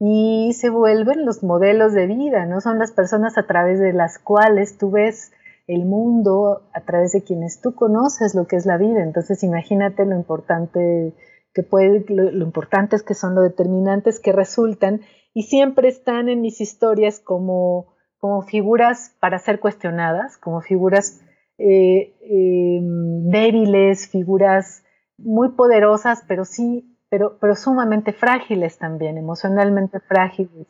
y 0.00 0.52
se 0.54 0.70
vuelven 0.70 1.24
los 1.24 1.42
modelos 1.42 1.92
de 1.92 2.06
vida, 2.06 2.46
¿no? 2.46 2.60
Son 2.60 2.78
las 2.78 2.92
personas 2.92 3.36
a 3.36 3.46
través 3.46 3.80
de 3.80 3.92
las 3.92 4.18
cuales 4.18 4.78
tú 4.78 4.90
ves 4.90 5.32
el 5.68 5.84
mundo, 5.84 6.62
a 6.72 6.80
través 6.80 7.12
de 7.12 7.22
quienes 7.22 7.60
tú 7.60 7.74
conoces 7.74 8.34
lo 8.34 8.46
que 8.46 8.56
es 8.56 8.66
la 8.66 8.78
vida. 8.78 9.02
Entonces 9.02 9.42
imagínate 9.44 10.04
lo 10.04 10.16
importante 10.16 11.14
que 11.54 11.62
puede, 11.62 12.04
lo, 12.08 12.30
lo 12.30 12.44
importantes 12.44 13.02
que 13.02 13.14
son, 13.14 13.34
lo 13.34 13.42
determinantes 13.42 14.18
que 14.18 14.32
resultan 14.32 15.02
y 15.34 15.44
siempre 15.44 15.88
están 15.88 16.28
en 16.28 16.40
mis 16.40 16.60
historias 16.60 17.20
como, 17.20 17.94
como 18.18 18.42
figuras 18.42 19.14
para 19.20 19.38
ser 19.38 19.60
cuestionadas, 19.60 20.36
como 20.38 20.60
figuras 20.62 21.20
eh, 21.58 22.14
em, 22.22 23.28
débiles, 23.30 24.08
figuras 24.08 24.84
muy 25.18 25.50
poderosas, 25.50 26.24
pero 26.26 26.44
sí, 26.44 26.96
pero, 27.10 27.38
pero 27.40 27.54
sumamente 27.54 28.12
frágiles 28.12 28.78
también, 28.78 29.18
emocionalmente 29.18 30.00
frágiles, 30.00 30.66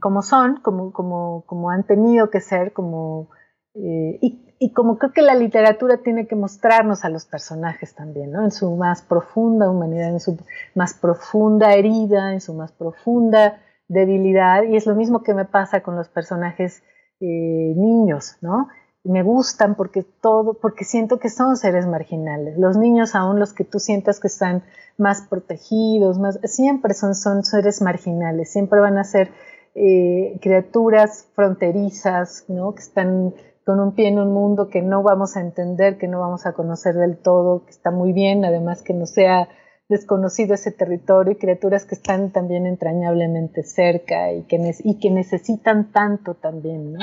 como 0.00 0.22
son, 0.22 0.60
como, 0.60 0.92
como, 0.92 1.44
como 1.46 1.70
han 1.70 1.84
tenido 1.84 2.30
que 2.30 2.40
ser, 2.40 2.72
como, 2.72 3.28
eh, 3.74 4.18
y, 4.20 4.72
como 4.72 4.98
creo 4.98 5.12
que 5.12 5.22
la 5.22 5.34
literatura 5.34 5.98
tiene 5.98 6.26
que 6.26 6.36
mostrarnos 6.36 7.04
a 7.04 7.10
los 7.10 7.26
personajes 7.26 7.94
también, 7.94 8.32
¿no? 8.32 8.42
En 8.42 8.50
su 8.50 8.74
más 8.76 9.02
profunda 9.02 9.68
humanidad, 9.68 10.08
en 10.08 10.20
su 10.20 10.38
más 10.74 10.94
profunda 10.94 11.74
herida, 11.74 12.32
en 12.32 12.40
su 12.40 12.54
más 12.54 12.72
profunda 12.72 13.60
debilidad, 13.88 14.62
y 14.62 14.76
es 14.76 14.86
lo 14.86 14.94
mismo 14.94 15.22
que 15.22 15.34
me 15.34 15.44
pasa 15.44 15.82
con 15.82 15.96
los 15.96 16.08
personajes 16.08 16.82
eh, 17.20 17.74
niños, 17.76 18.36
¿no? 18.40 18.68
me 19.04 19.22
gustan 19.22 19.74
porque 19.74 20.02
todo, 20.02 20.54
porque 20.54 20.84
siento 20.84 21.18
que 21.18 21.28
son 21.28 21.56
seres 21.56 21.86
marginales. 21.86 22.56
Los 22.58 22.78
niños, 22.78 23.14
aún 23.14 23.38
los 23.38 23.52
que 23.52 23.64
tú 23.64 23.78
sientas 23.78 24.18
que 24.18 24.28
están 24.28 24.62
más 24.96 25.22
protegidos, 25.28 26.18
más, 26.18 26.40
siempre 26.44 26.94
son, 26.94 27.14
son 27.14 27.44
seres 27.44 27.82
marginales, 27.82 28.50
siempre 28.50 28.80
van 28.80 28.96
a 28.96 29.04
ser 29.04 29.30
eh, 29.74 30.38
criaturas 30.40 31.28
fronterizas, 31.34 32.46
¿no? 32.48 32.74
que 32.74 32.80
están 32.80 33.34
con 33.64 33.80
un 33.80 33.94
pie 33.94 34.08
en 34.08 34.18
un 34.18 34.32
mundo 34.32 34.68
que 34.68 34.82
no 34.82 35.02
vamos 35.02 35.36
a 35.36 35.40
entender, 35.40 35.98
que 35.98 36.08
no 36.08 36.20
vamos 36.20 36.46
a 36.46 36.52
conocer 36.52 36.94
del 36.94 37.16
todo, 37.16 37.64
que 37.64 37.70
está 37.70 37.90
muy 37.90 38.12
bien, 38.12 38.44
además 38.44 38.82
que 38.82 38.94
no 38.94 39.06
sea 39.06 39.48
desconocido 39.88 40.54
ese 40.54 40.72
territorio 40.72 41.32
y 41.32 41.36
criaturas 41.36 41.84
que 41.84 41.94
están 41.94 42.30
también 42.30 42.66
entrañablemente 42.66 43.62
cerca 43.62 44.32
y 44.32 44.42
que, 44.42 44.74
y 44.82 44.98
que 44.98 45.10
necesitan 45.10 45.92
tanto 45.92 46.34
también, 46.34 46.94
¿no? 46.94 47.00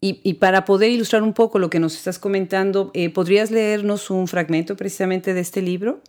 Y, 0.00 0.34
para 0.34 0.64
poder 0.64 0.90
ilustrar 0.90 1.22
un 1.22 1.34
poco 1.34 1.58
lo 1.58 1.68
que 1.68 1.80
nos 1.80 1.96
estás 1.96 2.18
comentando, 2.18 2.90
eh, 2.94 3.12
¿podrías 3.12 3.50
leernos 3.50 4.10
un 4.10 4.26
fragmento 4.26 4.74
precisamente 4.74 5.34
de 5.34 5.40
este 5.40 5.60
libro? 5.60 6.00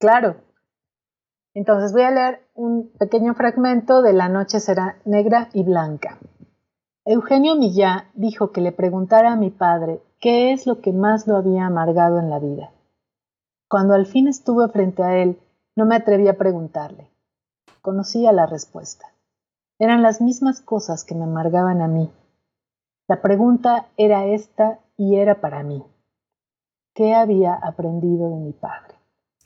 Claro. 0.00 0.38
Entonces 1.54 1.92
voy 1.92 2.02
a 2.02 2.10
leer 2.10 2.40
un 2.54 2.90
pequeño 2.98 3.34
fragmento 3.34 4.02
de 4.02 4.12
La 4.12 4.28
noche 4.28 4.58
será 4.58 4.96
negra 5.04 5.50
y 5.52 5.62
blanca. 5.62 6.18
Eugenio 7.04 7.56
Millá 7.56 8.10
dijo 8.14 8.52
que 8.52 8.60
le 8.60 8.72
preguntara 8.72 9.32
a 9.32 9.36
mi 9.36 9.50
padre 9.50 10.00
qué 10.20 10.52
es 10.52 10.66
lo 10.66 10.80
que 10.80 10.92
más 10.92 11.26
lo 11.26 11.36
había 11.36 11.66
amargado 11.66 12.18
en 12.18 12.30
la 12.30 12.38
vida. 12.38 12.70
Cuando 13.68 13.94
al 13.94 14.06
fin 14.06 14.28
estuve 14.28 14.68
frente 14.68 15.02
a 15.02 15.16
él, 15.18 15.38
no 15.76 15.86
me 15.86 15.96
atreví 15.96 16.28
a 16.28 16.36
preguntarle. 16.36 17.08
Conocía 17.82 18.32
la 18.32 18.46
respuesta. 18.46 19.06
Eran 19.78 20.02
las 20.02 20.20
mismas 20.20 20.60
cosas 20.60 21.04
que 21.04 21.14
me 21.14 21.24
amargaban 21.24 21.80
a 21.80 21.88
mí 21.88 22.10
la 23.10 23.22
pregunta 23.22 23.88
era 23.96 24.24
esta 24.24 24.78
y 24.96 25.16
era 25.16 25.40
para 25.40 25.64
mí. 25.64 25.82
¿Qué 26.94 27.12
había 27.12 27.54
aprendido 27.54 28.30
de 28.30 28.36
mi 28.36 28.52
padre? 28.52 28.94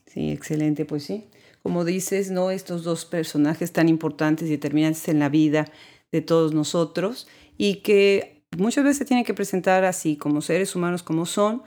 Sí, 0.05 0.31
excelente, 0.31 0.85
pues 0.85 1.05
sí. 1.05 1.31
Como 1.63 1.87
dices, 1.87 2.31
¿no? 2.31 2.51
Estos 2.51 2.85
dos 2.85 3.07
personajes 3.07 3.73
tan 3.73 3.89
importantes 3.89 4.49
y 4.49 4.51
determinantes 4.51 5.09
en 5.09 5.19
la 5.19 5.31
vida 5.31 5.65
de 6.13 6.21
todos 6.21 6.53
nosotros 6.53 7.27
y 7.57 7.77
que 7.77 8.43
muchas 8.57 8.85
veces 8.85 8.99
se 8.99 9.05
tienen 9.05 9.25
que 9.25 9.35
presentar 9.35 9.85
así, 9.85 10.17
como 10.17 10.41
seres 10.41 10.75
humanos 10.75 11.03
como 11.03 11.27
son, 11.27 11.63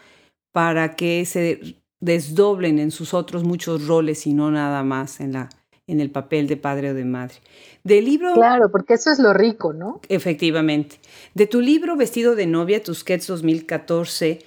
para 0.52 0.96
que 0.96 1.26
se 1.26 1.80
desdoblen 2.00 2.80
en 2.80 2.92
sus 2.92 3.14
otros 3.14 3.44
muchos 3.44 3.88
roles 3.88 4.28
y 4.28 4.34
no 4.34 4.52
nada 4.52 4.84
más 4.84 5.20
en 5.20 5.34
la 5.34 5.50
en 5.88 6.02
el 6.02 6.12
papel 6.12 6.48
de 6.48 6.58
padre 6.58 6.92
o 6.92 6.94
de 6.94 7.06
madre. 7.06 7.36
Del 7.84 8.06
libro... 8.06 8.34
Claro, 8.34 8.70
porque 8.70 8.96
eso 8.96 9.10
es 9.10 9.20
lo 9.20 9.34
rico, 9.34 9.74
¿no? 9.74 10.02
Efectivamente. 10.10 11.00
De 11.34 11.48
tu 11.48 11.62
libro 11.62 11.96
Vestido 11.96 12.36
de 12.36 12.46
novia, 12.46 12.84
Tusquets 12.84 13.28
2014, 13.28 14.40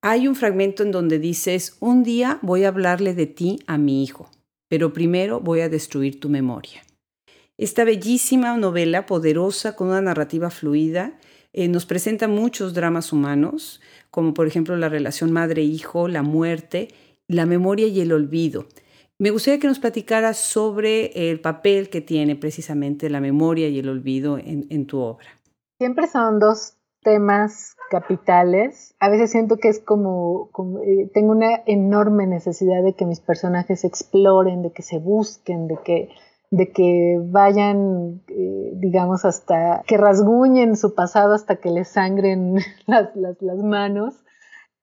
Hay 0.00 0.28
un 0.28 0.34
fragmento 0.34 0.82
en 0.82 0.92
donde 0.92 1.18
dices, 1.18 1.76
un 1.80 2.04
día 2.04 2.38
voy 2.40 2.64
a 2.64 2.68
hablarle 2.68 3.14
de 3.14 3.26
ti 3.26 3.58
a 3.66 3.76
mi 3.78 4.02
hijo, 4.02 4.30
pero 4.68 4.92
primero 4.92 5.40
voy 5.40 5.60
a 5.60 5.68
destruir 5.68 6.20
tu 6.20 6.28
memoria. 6.28 6.82
Esta 7.58 7.82
bellísima 7.82 8.56
novela, 8.56 9.04
poderosa, 9.04 9.74
con 9.74 9.88
una 9.88 10.00
narrativa 10.00 10.48
fluida, 10.48 11.18
eh, 11.52 11.66
nos 11.66 11.86
presenta 11.86 12.28
muchos 12.28 12.72
dramas 12.72 13.12
humanos, 13.12 13.80
como 14.12 14.32
por 14.32 14.46
ejemplo 14.46 14.76
la 14.76 14.88
relación 14.88 15.32
madre-hijo, 15.32 16.06
la 16.06 16.22
muerte, 16.22 16.86
la 17.26 17.46
memoria 17.46 17.88
y 17.88 18.00
el 18.00 18.12
olvido. 18.12 18.66
Me 19.18 19.30
gustaría 19.30 19.58
que 19.58 19.66
nos 19.66 19.80
platicaras 19.80 20.36
sobre 20.36 21.30
el 21.30 21.40
papel 21.40 21.90
que 21.90 22.00
tiene 22.00 22.36
precisamente 22.36 23.10
la 23.10 23.20
memoria 23.20 23.66
y 23.66 23.80
el 23.80 23.88
olvido 23.88 24.38
en, 24.38 24.86
tu 24.86 25.00
obra. 25.00 25.26
Siempre 25.78 26.06
son 26.06 26.38
dos 26.38 26.76
temas 27.02 27.74
capitales. 27.90 28.94
A 29.00 29.10
veces 29.10 29.32
siento 29.32 29.56
que 29.56 29.68
es 29.68 29.80
como, 29.80 30.50
eh, 30.86 31.10
tengo 31.12 31.32
una 31.32 31.60
enorme 31.66 32.28
necesidad 32.28 32.84
de 32.84 32.94
que 32.94 33.04
mis 33.04 33.18
personajes 33.18 33.82
exploren, 33.82 34.62
de 34.62 34.72
que 34.72 34.82
se 34.82 34.98
busquen, 34.98 35.66
de 35.66 35.78
que, 35.84 36.08
de 36.50 36.72
que 36.72 37.18
vayan, 37.22 38.22
eh, 38.28 38.72
digamos, 38.74 39.24
hasta 39.24 39.82
que 39.86 39.96
rasguñen 39.96 40.76
su 40.76 40.94
pasado 40.94 41.34
hasta 41.34 41.56
que 41.56 41.70
les 41.70 41.88
sangren 41.88 42.56
las, 42.86 43.14
las, 43.14 43.58
manos 43.58 44.14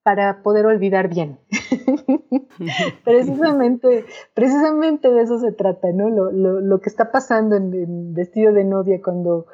para 0.02 0.42
poder 0.42 0.66
olvidar 0.66 1.08
bien. 1.08 1.40
precisamente, 3.04 4.04
precisamente 4.34 5.10
de 5.10 5.22
eso 5.22 5.38
se 5.38 5.52
trata, 5.52 5.88
¿no? 5.92 6.08
Lo, 6.08 6.30
lo, 6.30 6.60
lo 6.60 6.80
que 6.80 6.88
está 6.88 7.10
pasando 7.10 7.56
en, 7.56 8.14
Vestido 8.14 8.52
de 8.52 8.64
Novia 8.64 9.00
cuando 9.02 9.46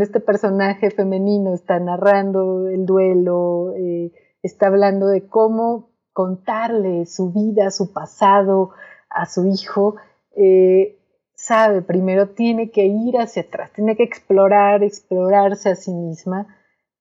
este 0.00 0.20
personaje 0.20 0.90
femenino 0.90 1.52
está 1.52 1.78
narrando 1.78 2.68
el 2.68 2.86
duelo, 2.86 3.74
eh, 3.76 4.12
está 4.42 4.68
hablando 4.68 5.06
de 5.08 5.26
cómo 5.26 5.90
contarle 6.12 7.06
su 7.06 7.30
vida, 7.30 7.70
su 7.70 7.92
pasado 7.92 8.70
a 9.08 9.26
su 9.26 9.46
hijo, 9.46 9.96
eh, 10.36 10.97
sabe, 11.38 11.82
primero 11.82 12.30
tiene 12.30 12.70
que 12.70 12.86
ir 12.86 13.16
hacia 13.16 13.42
atrás, 13.42 13.72
tiene 13.72 13.96
que 13.96 14.02
explorar, 14.02 14.82
explorarse 14.82 15.70
a 15.70 15.76
sí 15.76 15.92
misma 15.92 16.54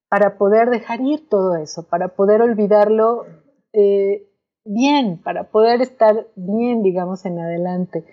para 0.10 0.38
poder 0.38 0.70
dejar 0.70 1.02
ir 1.02 1.28
todo 1.28 1.56
eso, 1.56 1.88
para 1.90 2.10
poder 2.10 2.42
olvidarlo 2.42 3.26
eh, 3.74 4.30
bien, 4.64 5.18
para 5.22 5.46
poder 5.46 5.82
estar 5.82 6.28
bien, 6.36 6.84
digamos, 6.84 7.26
en 7.26 7.40
adelante. 7.40 8.06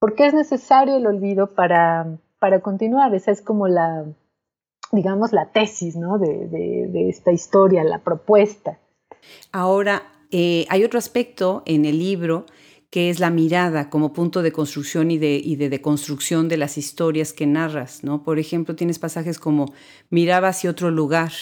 Porque 0.00 0.26
es 0.26 0.34
necesario 0.34 0.96
el 0.96 1.06
olvido 1.06 1.54
para, 1.54 2.18
para 2.40 2.60
continuar. 2.60 3.14
Esa 3.14 3.30
es 3.30 3.42
como 3.42 3.68
la, 3.68 4.06
digamos, 4.92 5.32
la 5.32 5.52
tesis 5.52 5.94
¿no? 5.94 6.18
de, 6.18 7.08
esta 7.08 7.32
historia, 7.32 7.84
la 7.84 7.98
propuesta. 7.98 8.78
Ahora, 9.52 10.02
eh, 10.30 10.66
hay 10.70 10.84
otro 10.84 10.98
aspecto 10.98 11.62
en 11.66 11.84
el 11.84 11.98
libro 11.98 12.46
que 12.94 13.10
es 13.10 13.18
la 13.18 13.30
mirada 13.30 13.90
como 13.90 14.12
punto 14.12 14.40
de 14.40 14.52
construcción 14.52 15.10
y 15.10 15.18
de, 15.18 15.68
deconstrucción 15.68 16.46
de 16.48 16.56
las 16.56 16.78
historias 16.78 17.32
que 17.32 17.44
narras, 17.44 18.04
¿no? 18.04 18.22
Por 18.22 18.38
ejemplo, 18.38 18.76
tienes 18.76 19.00
pasajes 19.00 19.40
como 19.40 19.74
miraba 20.10 20.46
hacia 20.46 20.70
otro 20.70 20.92
lugar, 20.92 21.32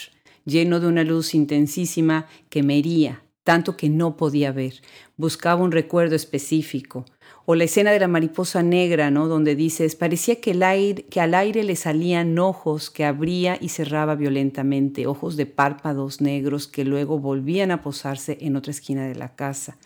lleno 0.46 0.80
de 0.80 0.86
una 0.86 1.04
luz 1.04 1.34
intensísima 1.34 2.26
que 2.48 2.62
me 2.62 2.78
hería, 2.78 3.22
tanto 3.44 3.76
que 3.76 3.90
no 3.90 4.16
podía 4.16 4.50
ver, 4.50 4.80
buscaba 5.18 5.62
un 5.62 5.72
recuerdo 5.72 6.16
específico, 6.16 7.04
o 7.44 7.54
la 7.54 7.64
escena 7.64 7.90
de 7.90 8.00
la 8.00 8.08
mariposa 8.08 8.62
negra, 8.62 9.10
¿no? 9.10 9.28
Donde 9.28 9.54
dices, 9.54 9.94
parecía 9.94 10.40
que, 10.40 10.52
el 10.52 10.62
aire, 10.62 11.02
que 11.02 11.20
al 11.20 11.34
aire 11.34 11.64
le 11.64 11.76
salían 11.76 12.38
ojos 12.38 12.88
que 12.88 13.04
abría 13.04 13.58
y 13.60 13.68
cerraba 13.68 14.14
violentamente, 14.14 15.06
ojos 15.06 15.36
de 15.36 15.44
párpados 15.44 16.22
negros 16.22 16.66
que 16.66 16.86
luego 16.86 17.18
volvían 17.18 17.72
a 17.72 17.82
posarse 17.82 18.38
en 18.40 18.56
otra 18.56 18.70
esquina 18.70 19.06
de 19.06 19.16
la 19.16 19.34
casa 19.34 19.76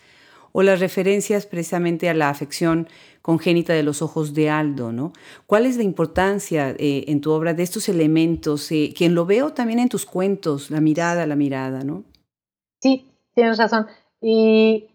o 0.57 0.63
las 0.63 0.79
referencias 0.79 1.45
precisamente 1.45 2.09
a 2.09 2.15
la 2.15 2.29
afección 2.29 2.87
congénita 3.21 3.73
de 3.73 3.83
los 3.83 4.01
ojos 4.01 4.33
de 4.33 4.49
Aldo, 4.49 4.91
¿no? 4.91 5.13
¿Cuál 5.45 5.67
es 5.67 5.77
la 5.77 5.83
importancia 5.83 6.71
eh, 6.79 7.03
en 7.09 7.21
tu 7.21 7.31
obra 7.31 7.53
de 7.53 7.61
estos 7.61 7.87
elementos? 7.89 8.71
Eh, 8.71 8.91
quien 8.97 9.13
lo 9.13 9.27
veo 9.27 9.53
también 9.53 9.77
en 9.77 9.87
tus 9.87 10.07
cuentos, 10.07 10.71
la 10.71 10.81
mirada, 10.81 11.27
la 11.27 11.35
mirada, 11.35 11.83
¿no? 11.83 12.05
Sí, 12.81 13.05
tienes 13.35 13.59
razón. 13.59 13.85
Y 14.19 14.87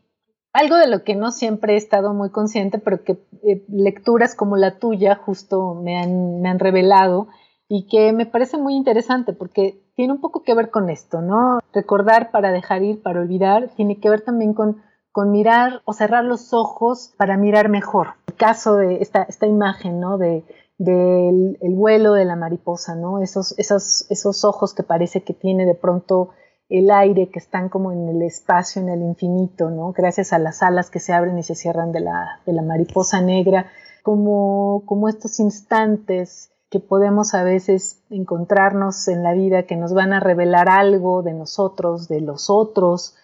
algo 0.53 0.75
de 0.75 0.89
lo 0.89 1.05
que 1.05 1.15
no 1.15 1.31
siempre 1.31 1.75
he 1.75 1.77
estado 1.77 2.13
muy 2.13 2.31
consciente, 2.31 2.81
pero 2.81 3.05
que 3.05 3.13
eh, 3.47 3.65
lecturas 3.69 4.35
como 4.35 4.57
la 4.57 4.81
tuya 4.81 5.15
justo 5.15 5.75
me 5.75 5.97
han, 5.97 6.41
me 6.41 6.49
han 6.49 6.59
revelado 6.59 7.29
y 7.69 7.87
que 7.87 8.13
me 8.13 8.27
parece 8.27 8.59
muy 8.59 8.75
interesante 8.75 9.33
porque 9.33 9.81
tiene 9.95 10.13
un 10.13 10.21
poco 10.21 10.43
que 10.43 10.57
ver 10.57 10.71
con 10.71 10.91
esto, 10.91 11.21
¿no? 11.21 11.61
Recordar 11.73 12.33
para 12.33 12.51
dejar 12.51 12.83
ir, 12.83 13.01
para 13.01 13.21
olvidar, 13.21 13.71
tiene 13.77 14.01
que 14.01 14.11
ver 14.11 14.23
también 14.23 14.55
con 14.55 14.83
con 15.13 15.31
mirar 15.31 15.83
o 15.85 15.93
cerrar 15.93 16.25
los 16.25 16.53
ojos 16.53 17.13
para 17.17 17.37
mirar 17.37 17.69
mejor. 17.69 18.15
El 18.27 18.35
caso 18.35 18.77
de 18.77 18.97
esta, 19.03 19.23
esta 19.23 19.47
imagen, 19.47 20.01
¿no? 20.01 20.19
De, 20.19 20.45
del 20.79 21.59
el 21.61 21.75
vuelo 21.75 22.15
de 22.15 22.25
la 22.25 22.35
mariposa, 22.35 22.95
¿no? 22.97 23.21
Esos, 23.21 23.57
esos, 23.59 24.07
esos 24.11 24.45
ojos 24.45 24.75
que 24.75 24.83
parece 24.83 25.23
que 25.23 25.35
tiene 25.35 25.67
de 25.67 25.75
pronto 25.75 26.31
el 26.69 26.91
aire, 26.91 27.29
que 27.29 27.39
están 27.39 27.69
como 27.69 27.93
en 27.93 28.09
el 28.09 28.23
espacio, 28.23 28.81
en 28.81 28.89
el 28.89 29.03
infinito, 29.03 29.71
¿no? 29.71 29.93
Gracias 29.93 30.33
a 30.33 30.39
las 30.39 30.63
alas 30.63 30.91
que 30.91 31.01
se 31.01 31.13
abren 31.13 31.39
y 31.39 31.43
se 31.43 31.55
cierran 31.55 31.93
de 31.93 32.01
la, 32.01 32.41
de 32.47 32.55
la 32.55 32.63
mariposa 32.63 33.21
negra, 33.21 33.67
como, 34.03 34.83
como 34.87 35.09
estos 35.09 35.39
instantes 35.39 36.51
que 36.71 36.81
podemos 36.81 37.35
a 37.35 37.45
veces 37.45 38.03
encontrarnos 38.09 39.07
en 39.09 39.23
la 39.23 39.35
vida 39.35 39.65
que 39.65 39.77
nos 39.77 39.93
van 39.93 40.15
a 40.15 40.21
revelar 40.21 40.71
algo 40.71 41.23
de 41.23 41.35
nosotros, 41.35 42.09
de 42.09 42.23
los 42.23 42.49
otros, 42.49 43.15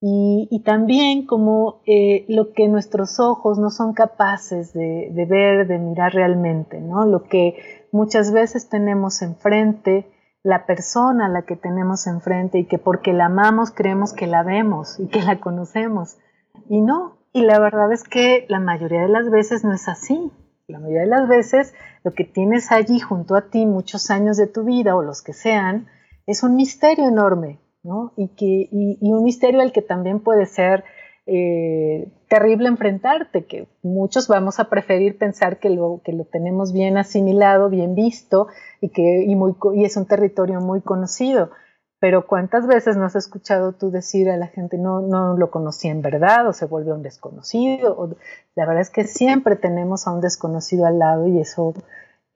y, 0.00 0.62
también 0.64 1.26
como 1.26 1.82
eh, 1.84 2.24
lo 2.28 2.52
que 2.52 2.68
nuestros 2.68 3.18
ojos 3.18 3.58
no 3.58 3.70
son 3.70 3.94
capaces 3.94 4.72
de, 4.72 5.26
ver, 5.28 5.66
de 5.66 5.78
mirar 5.78 6.12
realmente, 6.12 6.80
¿no? 6.80 7.04
Lo 7.04 7.24
que 7.24 7.56
muchas 7.90 8.30
veces 8.30 8.68
tenemos 8.68 9.22
enfrente, 9.22 10.06
la 10.44 10.66
persona 10.66 11.26
a 11.26 11.28
la 11.28 11.42
que 11.42 11.56
tenemos 11.56 12.06
enfrente 12.06 12.58
y 12.58 12.66
que 12.66 12.78
porque 12.78 13.12
la 13.12 13.26
amamos 13.26 13.72
creemos 13.72 14.12
que 14.12 14.28
la 14.28 14.44
vemos 14.44 15.00
y 15.00 15.08
que 15.08 15.20
la 15.20 15.40
conocemos. 15.40 16.16
Y 16.68 16.80
no, 16.80 17.18
y 17.32 17.42
la 17.42 17.58
verdad 17.58 17.92
es 17.92 18.04
que 18.04 18.46
la 18.48 18.60
mayoría 18.60 19.02
de 19.02 19.08
las 19.08 19.28
veces 19.30 19.64
no 19.64 19.72
es 19.72 19.88
así. 19.88 20.30
La 20.68 20.78
mayoría 20.78 21.02
de 21.02 21.06
las 21.08 21.28
veces 21.28 21.74
lo 22.04 22.12
que 22.12 22.22
tienes 22.22 22.70
allí 22.70 23.00
junto 23.00 23.34
a 23.34 23.50
ti 23.50 23.66
muchos 23.66 24.10
años 24.10 24.36
de 24.36 24.46
tu 24.46 24.62
vida 24.62 24.94
o 24.94 25.02
los 25.02 25.22
que 25.22 25.32
sean 25.32 25.88
es 26.26 26.44
un 26.44 26.54
misterio 26.54 27.08
enorme 27.08 27.58
y, 28.16 28.28
que, 28.28 28.68
y, 28.70 29.12
un 29.12 29.24
misterio 29.24 29.60
al 29.60 29.72
que 29.72 29.82
también 29.82 30.20
puede 30.20 30.46
ser 30.46 30.84
eh, 31.26 32.10
terrible 32.28 32.68
enfrentarte, 32.68 33.44
que 33.44 33.68
muchos 33.82 34.28
vamos 34.28 34.58
a 34.60 34.68
preferir 34.68 35.18
pensar 35.18 35.58
que 35.58 35.70
lo, 35.70 36.00
que 36.04 36.12
lo 36.12 36.24
tenemos 36.24 36.72
bien 36.72 36.96
asimilado, 36.96 37.70
bien 37.70 37.94
visto 37.94 38.48
y 38.80 38.90
que 38.90 39.24
y 39.24 39.34
muy, 39.36 39.54
y 39.74 39.84
es 39.84 39.96
un 39.96 40.06
territorio 40.06 40.60
muy 40.60 40.80
conocido. 40.80 41.50
Pero 42.00 42.28
¿cuántas 42.28 42.66
veces 42.66 42.96
no 42.96 43.06
has 43.06 43.16
escuchado 43.16 43.72
tú 43.72 43.90
decir 43.90 44.30
a 44.30 44.36
la 44.36 44.46
gente 44.46 44.78
no, 44.78 45.00
no 45.00 45.36
lo 45.36 45.50
conocí 45.50 45.88
en 45.88 46.00
verdad 46.00 46.46
o 46.46 46.52
se 46.52 46.64
vuelve 46.64 46.92
un 46.92 47.02
desconocido? 47.02 48.16
la 48.54 48.66
verdad 48.66 48.82
es 48.82 48.90
que 48.90 49.04
siempre 49.04 49.56
tenemos 49.56 50.06
a 50.06 50.12
un 50.12 50.20
desconocido 50.20 50.86
al 50.86 51.00
lado 51.00 51.26
y 51.26 51.40
eso 51.40 51.74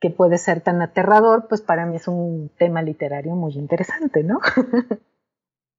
que 0.00 0.10
puede 0.10 0.36
ser 0.36 0.62
tan 0.62 0.82
aterrador, 0.82 1.46
pues 1.48 1.60
para 1.60 1.86
mí 1.86 1.94
es 1.94 2.08
un 2.08 2.50
tema 2.58 2.82
literario 2.82 3.36
muy 3.36 3.52
interesante, 3.54 4.24
¿no? 4.24 4.40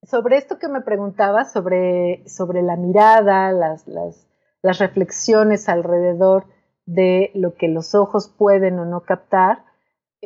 sobre 0.06 0.38
esto 0.38 0.60
que 0.60 0.68
me 0.68 0.82
preguntaba, 0.82 1.46
sobre, 1.46 2.28
sobre 2.28 2.62
la 2.62 2.76
mirada, 2.76 3.52
las, 3.52 3.88
las, 3.88 4.28
las, 4.62 4.80
reflexiones 4.80 5.70
alrededor 5.70 6.46
de 6.86 7.32
lo 7.34 7.56
que 7.56 7.68
los 7.68 7.96
ojos 7.96 8.28
pueden 8.28 8.80
o 8.80 8.86
no 8.86 9.02
captar, 9.02 9.64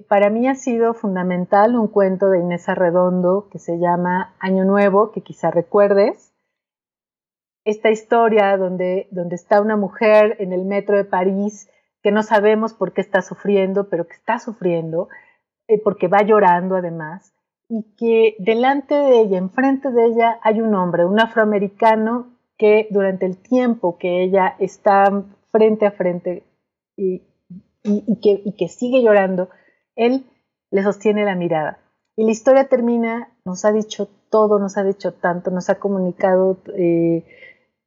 para 0.08 0.30
mí 0.30 0.48
ha 0.48 0.56
sido 0.56 0.94
fundamental 0.94 1.76
un 1.76 1.88
cuento 1.88 2.30
de 2.30 2.40
Inés 2.40 2.70
Arredondo 2.70 3.48
que 3.52 3.58
se 3.60 3.80
llama 3.80 4.36
Año 4.40 4.64
Nuevo, 4.64 5.12
que 5.12 5.22
quizá 5.22 5.50
recuerdes. 5.50 6.34
Esta 7.66 7.90
historia 7.90 8.56
donde, 8.58 9.08
donde 9.12 9.36
está 9.36 9.60
una 9.60 9.76
mujer 9.76 10.38
en 10.40 10.54
el 10.54 10.66
metro 10.66 10.98
de 10.98 11.04
París 11.04 11.70
que 12.04 12.12
no 12.12 12.22
sabemos 12.22 12.74
por 12.74 12.94
qué 12.94 13.02
está 13.02 13.22
sufriendo, 13.22 13.90
pero 13.90 14.08
que 14.08 14.14
está 14.14 14.40
sufriendo, 14.40 15.10
eh, 15.68 15.82
porque 15.84 16.08
va 16.08 16.22
llorando 16.22 16.76
además 16.76 17.34
y 17.70 17.84
que 17.98 18.36
delante 18.40 18.96
de 18.96 19.22
ella, 19.22 19.38
enfrente 19.38 19.92
de 19.92 20.06
ella, 20.06 20.40
hay 20.42 20.62
un 20.62 20.74
hombre, 20.76 21.06
un 21.06 21.20
afroamericano, 21.20 22.38
que 22.58 22.88
durante 22.90 23.26
el 23.26 23.38
tiempo 23.38 23.98
que 23.98 24.24
ella 24.24 24.56
está 24.60 25.24
frente 25.52 25.86
a 25.86 25.92
frente 25.92 26.44
y, 26.96 27.22
que, 28.22 28.68
sigue 28.68 29.04
llorando, 29.04 29.50
él 29.96 30.26
le 30.72 30.84
sostiene 30.84 31.24
la 31.24 31.36
mirada. 31.36 31.80
Y 32.16 32.26
la 32.26 32.32
historia 32.32 32.68
termina, 32.68 33.32
nos 33.46 33.64
ha 33.64 33.72
dicho 33.72 34.10
todo, 34.30 34.60
nos 34.60 34.78
ha 34.78 34.84
dicho 34.84 35.14
tanto, 35.14 35.52
nos 35.52 35.70
ha 35.70 35.76
comunicado, 35.76 36.58
eh, 36.76 37.24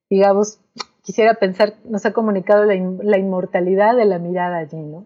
digamos, 0.09 0.61
quisiera 1.03 1.35
pensar, 1.35 1.75
nos 1.85 2.07
ha 2.07 2.13
comunicado 2.13 2.65
la, 2.65 2.75
la, 3.03 3.19
inmortalidad 3.19 3.97
de 3.97 4.05
la 4.05 4.19
mirada 4.19 4.59
allí, 4.59 4.81
¿no? 4.81 5.05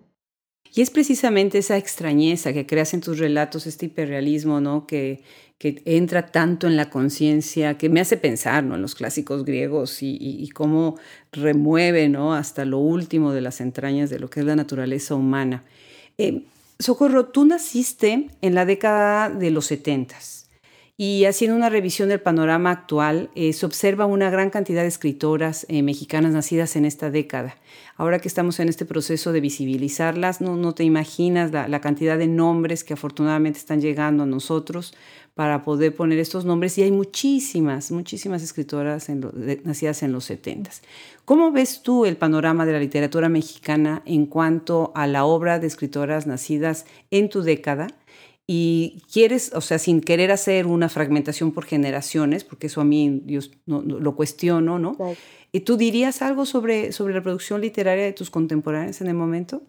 Y 0.75 0.83
es 0.83 0.91
precisamente 0.91 1.59
esa 1.59 1.77
extrañeza 1.77 2.53
que 2.53 2.67
creas 2.67 2.95
en 2.95 3.01
tus 3.01 3.19
relatos, 3.19 3.67
este 3.67 3.87
hiperrealismo, 3.87 4.61
¿no? 4.61 4.87
Que, 4.87 5.23
que 5.59 5.83
entra 5.85 6.27
tanto 6.27 6.67
en 6.67 6.77
la 6.77 6.91
conciencia, 6.91 7.79
que 7.79 7.89
me 7.89 8.01
hace 8.01 8.17
pensar 8.17 8.65
¿no? 8.65 8.75
en 8.75 8.83
los 8.83 8.95
clásicos 8.95 9.45
griegos 9.45 9.99
y, 10.03 10.49
cómo 10.53 10.99
remueve 11.33 12.09
¿no? 12.09 12.35
hasta 12.35 12.65
lo 12.65 12.79
último 12.79 13.33
de 13.33 13.41
las 13.41 13.61
entrañas 13.61 14.11
de 14.11 14.19
lo 14.19 14.29
que 14.29 14.41
es 14.41 14.47
la 14.47 14.57
naturaleza 14.57 15.15
humana. 15.15 15.65
Eh, 16.19 16.45
Socorro, 16.79 17.27
tú 17.27 17.45
naciste 17.45 18.29
en 18.41 18.55
la 18.55 18.67
década 18.67 19.31
de 19.31 19.51
los 19.51 19.67
setentas. 19.67 20.44
Y 20.97 21.25
haciendo 21.25 21.57
una 21.57 21.71
revisión 21.71 22.09
del 22.09 22.21
panorama 22.21 22.71
actual, 22.71 23.29
eh, 23.35 23.53
se 23.53 23.67
observa 23.67 24.07
una 24.07 24.31
gran 24.31 24.51
cantidad 24.51 24.83
de 24.83 24.87
escritoras 24.87 25.67
eh, 25.69 25.83
mexicanas 25.83 26.33
nacidas 26.33 26.77
en 26.77 26.85
esta 26.85 27.11
década. 27.11 27.57
Ahora 27.97 28.21
que 28.21 28.29
estamos 28.29 28.61
en 28.61 28.69
este 28.69 28.85
proceso 28.85 29.33
de 29.33 29.41
visibilizarlas, 29.41 30.41
no, 30.41 30.73
te 30.73 30.85
imaginas 30.85 31.51
la, 31.51 31.81
cantidad 31.81 32.17
de 32.17 32.29
nombres 32.29 32.85
que 32.85 32.95
afortunadamente 32.95 33.59
están 33.59 33.81
llegando 33.81 34.23
a 34.23 34.27
nosotros 34.27 34.95
para 35.35 35.65
poder 35.65 35.97
poner 35.97 36.21
estos 36.21 36.45
nombres. 36.45 36.79
Y 36.79 36.85
hay 36.85 36.93
muchísimas, 36.93 37.91
muchísimas 37.91 38.45
escritoras 38.45 39.09
nacidas 39.65 40.05
en 40.05 40.13
los 40.13 40.25
70. 40.27 40.71
¿Cómo 41.25 41.51
ves 41.51 41.83
tú 41.83 42.07
el 42.07 42.17
panorama 42.17 42.67
de 42.67 42.73
la 42.73 42.79
literatura 42.79 43.29
mexicana 43.29 44.03
en 44.07 44.27
cuanto 44.27 44.93
a 44.95 45.09
la 45.09 45.25
obra 45.25 45.59
de 45.59 45.67
escritoras 45.67 46.29
nacidas 46.29 46.87
en 47.11 47.29
tu 47.29 47.43
década? 47.43 47.89
Y 48.47 49.03
quieres, 49.13 49.53
o 49.55 49.61
sea, 49.61 49.79
sin 49.79 50.01
querer 50.01 50.31
hacer 50.31 50.67
una 50.67 50.89
fragmentación 50.89 51.53
por 51.53 51.65
generaciones, 51.65 52.45
porque 52.45 52.67
eso 52.67 52.81
a 52.81 52.85
mí 52.85 53.23
yo 53.27 53.41
no, 53.67 53.81
lo 53.81 54.15
cuestiono, 54.17 54.79
¿no? 54.79 54.97
¿Y 55.53 55.61
tú 55.61 55.77
dirías 55.77 56.21
algo 56.21 56.45
sobre, 56.45 56.93
sobre 56.93 57.15
la 57.15 57.23
producción 57.23 57.61
literaria 57.61 58.05
de 58.05 58.13
tus 58.13 58.31
contemporáneos 58.31 59.01
en 59.01 59.07
el 59.07 59.15
momento? 59.15 59.63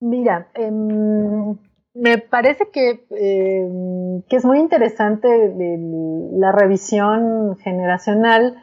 Mira, 0.00 0.48
em, 0.54 1.56
me 1.94 2.18
parece 2.18 2.70
que, 2.72 3.04
em, 3.10 4.22
que, 4.22 4.36
es 4.36 4.44
muy 4.44 4.58
interesante 4.58 5.28
la 6.32 6.52
revisión 6.52 7.56
generacional 7.58 8.56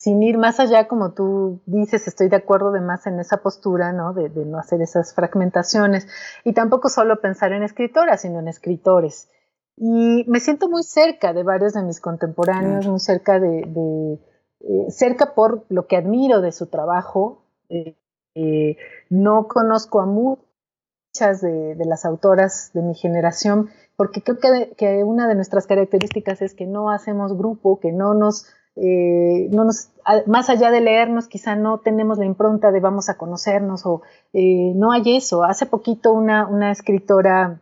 sin 0.00 0.22
ir 0.22 0.38
más 0.38 0.58
allá, 0.60 0.88
como 0.88 1.12
tú 1.12 1.60
dices, 1.66 2.08
estoy 2.08 2.30
de 2.30 2.36
acuerdo 2.36 2.72
de 2.72 2.80
más 2.80 3.06
en 3.06 3.20
esa 3.20 3.42
postura, 3.42 3.92
¿no? 3.92 4.14
De, 4.14 4.30
no 4.30 4.58
hacer 4.58 4.80
esas 4.80 5.14
fragmentaciones 5.14 6.08
y 6.42 6.54
tampoco 6.54 6.88
solo 6.88 7.20
pensar 7.20 7.52
en 7.52 7.62
escritoras, 7.62 8.22
sino 8.22 8.38
en 8.38 8.48
escritores. 8.48 9.28
Y 9.76 10.24
me 10.26 10.40
siento 10.40 10.70
muy 10.70 10.84
cerca 10.84 11.34
de 11.34 11.42
varios 11.42 11.74
de 11.74 11.82
mis 11.82 12.00
contemporáneos, 12.00 12.86
muy 12.86 12.98
cerca 12.98 13.38
de, 13.38 14.18
eh, 14.60 14.90
cerca 14.90 15.34
por 15.34 15.66
lo 15.68 15.86
que 15.86 15.98
admiro 15.98 16.40
de 16.40 16.52
su 16.52 16.68
trabajo. 16.68 17.44
Eh, 17.68 17.94
eh, 18.34 18.78
no 19.10 19.48
conozco 19.48 20.00
a 20.00 20.06
muchas 20.06 21.42
de, 21.42 21.76
las 21.84 22.06
autoras 22.06 22.70
de 22.72 22.80
mi 22.80 22.94
generación, 22.94 23.68
porque 23.96 24.22
creo 24.22 24.38
que, 24.38 24.74
que 24.78 25.04
una 25.04 25.28
de 25.28 25.34
nuestras 25.34 25.66
características 25.66 26.40
es 26.40 26.54
que 26.54 26.64
no 26.64 26.90
hacemos 26.90 27.36
grupo, 27.36 27.80
que 27.80 27.92
no 27.92 28.14
nos 28.14 28.46
eh, 28.76 29.48
no 29.50 29.64
nos, 29.64 29.90
más 30.26 30.48
allá 30.48 30.70
de 30.70 30.80
leernos, 30.80 31.28
quizá 31.28 31.56
no 31.56 31.78
tenemos 31.78 32.18
la 32.18 32.24
impronta 32.24 32.70
de 32.70 32.80
vamos 32.80 33.08
a 33.08 33.16
conocernos 33.16 33.84
o 33.86 34.02
eh, 34.32 34.72
no 34.74 34.92
hay 34.92 35.16
eso. 35.16 35.44
Hace 35.44 35.66
poquito 35.66 36.12
una, 36.12 36.46
una 36.46 36.70
escritora 36.70 37.60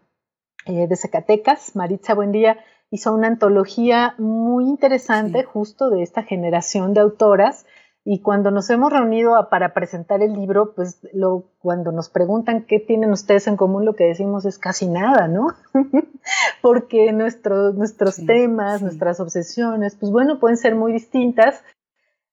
eh, 0.67 0.87
de 0.87 0.97
Zacatecas, 0.97 1.75
Maritza 1.75 2.15
Buendía, 2.15 2.59
hizo 2.91 3.13
una 3.15 3.29
antología 3.29 4.15
muy 4.19 4.65
interesante 4.65 5.45
justo 5.45 5.91
de 5.91 6.03
esta 6.03 6.23
generación 6.23 6.95
de 6.95 7.01
autoras 7.01 7.67
y 8.11 8.21
cuando 8.21 8.51
nos 8.51 8.71
hemos 8.71 8.91
reunido 8.91 9.51
para 9.51 9.75
presentar 9.75 10.23
el 10.23 10.33
libro, 10.33 10.73
pues 10.75 10.99
lo, 11.13 11.45
cuando 11.61 11.93
nos 11.93 12.09
preguntan 12.09 12.65
qué 12.65 12.81
tienen 12.81 13.13
ustedes 13.13 13.47
en 13.49 13.59
común, 13.59 13.85
lo 13.85 13.93
que 13.97 14.05
decimos 14.05 14.47
es 14.47 14.59
casi 14.59 14.89
nada, 14.89 15.29
¿no? 15.29 15.49
Porque 16.63 17.13
nuestros 17.13 17.75
nuestros 17.75 18.17
temas, 18.25 18.81
nuestras 18.81 19.21
obsesiones, 19.21 19.95
pues 19.95 20.11
bueno, 20.11 20.41
pueden 20.41 20.57
ser 20.57 20.75
muy 20.75 20.91
distintas. 20.91 21.63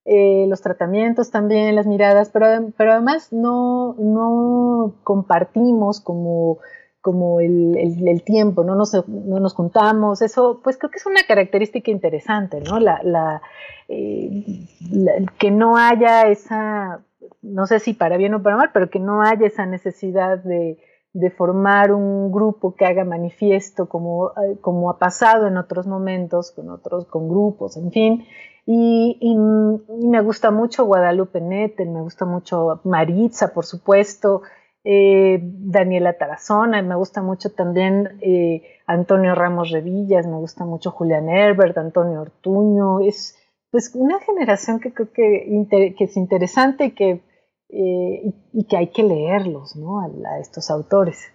Eh, 0.06 0.46
los 0.48 0.62
tratamientos 0.62 1.30
también, 1.30 1.76
las 1.76 1.88
miradas, 1.88 2.30
pero, 2.30 2.72
pero 2.78 2.94
además 2.94 3.34
no, 3.34 3.96
no 4.00 4.94
compartimos 5.04 6.00
como 6.00 6.60
como 7.06 7.40
el, 7.40 7.78
el, 7.78 8.24
tiempo, 8.24 8.64
no 8.64 8.74
nos, 8.74 8.92
no 9.08 9.40
nos 9.40 9.54
juntamos, 9.54 10.24
eso 10.24 10.60
pues 10.64 10.76
creo 10.76 10.90
que 10.90 10.98
es 10.98 11.06
una 11.06 11.22
característica 11.28 11.92
interesante, 11.92 12.62
¿no? 12.62 12.80
La, 12.80 13.44
eh, 13.88 14.44
la, 14.90 15.12
que 15.38 15.52
no 15.52 15.78
haya 15.78 16.24
esa, 16.24 17.06
no 17.44 17.68
sé 17.68 17.80
si 17.80 17.94
para 17.94 18.18
bien 18.18 18.34
o 18.34 18.42
para 18.42 18.56
mal, 18.56 18.72
pero 18.74 18.90
que 18.90 19.00
no 19.00 19.22
haya 19.22 19.46
esa 19.46 19.68
necesidad 19.68 20.40
de, 20.40 20.80
de 21.14 21.30
formar 21.30 21.92
un 21.92 22.32
grupo 22.32 22.74
que 22.74 22.88
haga 22.88 23.06
manifiesto 23.06 23.88
como, 23.88 24.32
eh, 24.32 24.58
como 24.60 24.90
ha 24.90 24.98
pasado 24.98 25.46
en 25.46 25.58
otros 25.58 25.86
momentos, 25.86 26.54
con 26.54 26.72
otros, 26.72 27.06
con 27.06 27.30
grupos, 27.30 27.78
en 27.78 27.92
fin. 27.92 28.26
Y, 28.66 29.20
y, 29.22 29.38
me 30.08 30.22
gusta 30.22 30.50
mucho 30.50 30.86
Guadalupe 30.86 31.40
Nettel, 31.40 31.92
me 31.92 32.02
gusta 32.02 32.26
mucho 32.26 32.82
Maritza, 32.84 33.54
por 33.54 33.64
supuesto, 33.64 34.42
eh, 34.88 35.40
Daniela 35.42 36.14
Tarazona, 36.14 36.80
me 36.84 36.96
gusta 36.96 37.24
mucho 37.24 37.52
también 37.52 38.20
eh, 38.22 38.62
Antonio 38.86 39.34
Ramos 39.34 39.72
Revillas, 39.72 40.28
me 40.28 40.38
gusta 40.38 40.64
mucho 40.64 40.92
Julián 40.92 41.28
Herbert, 41.28 41.76
Antonio 41.76 42.22
Ortuño, 42.22 43.00
es 43.00 43.36
pues 43.72 43.92
una 43.96 44.20
generación 44.20 44.80
que 44.80 44.94
creo 44.94 45.12
que, 45.12 45.94
que 45.98 46.04
es 46.04 46.16
interesante 46.16 46.86
y 46.86 46.92
que, 46.92 47.24
eh, 47.70 48.32
y, 48.54 48.64
que 48.66 48.78
hay 48.78 48.88
que 48.92 49.02
leerlos, 49.02 49.76
¿no? 49.76 50.02
A, 50.02 50.40
estos 50.40 50.70
autores. 50.70 51.32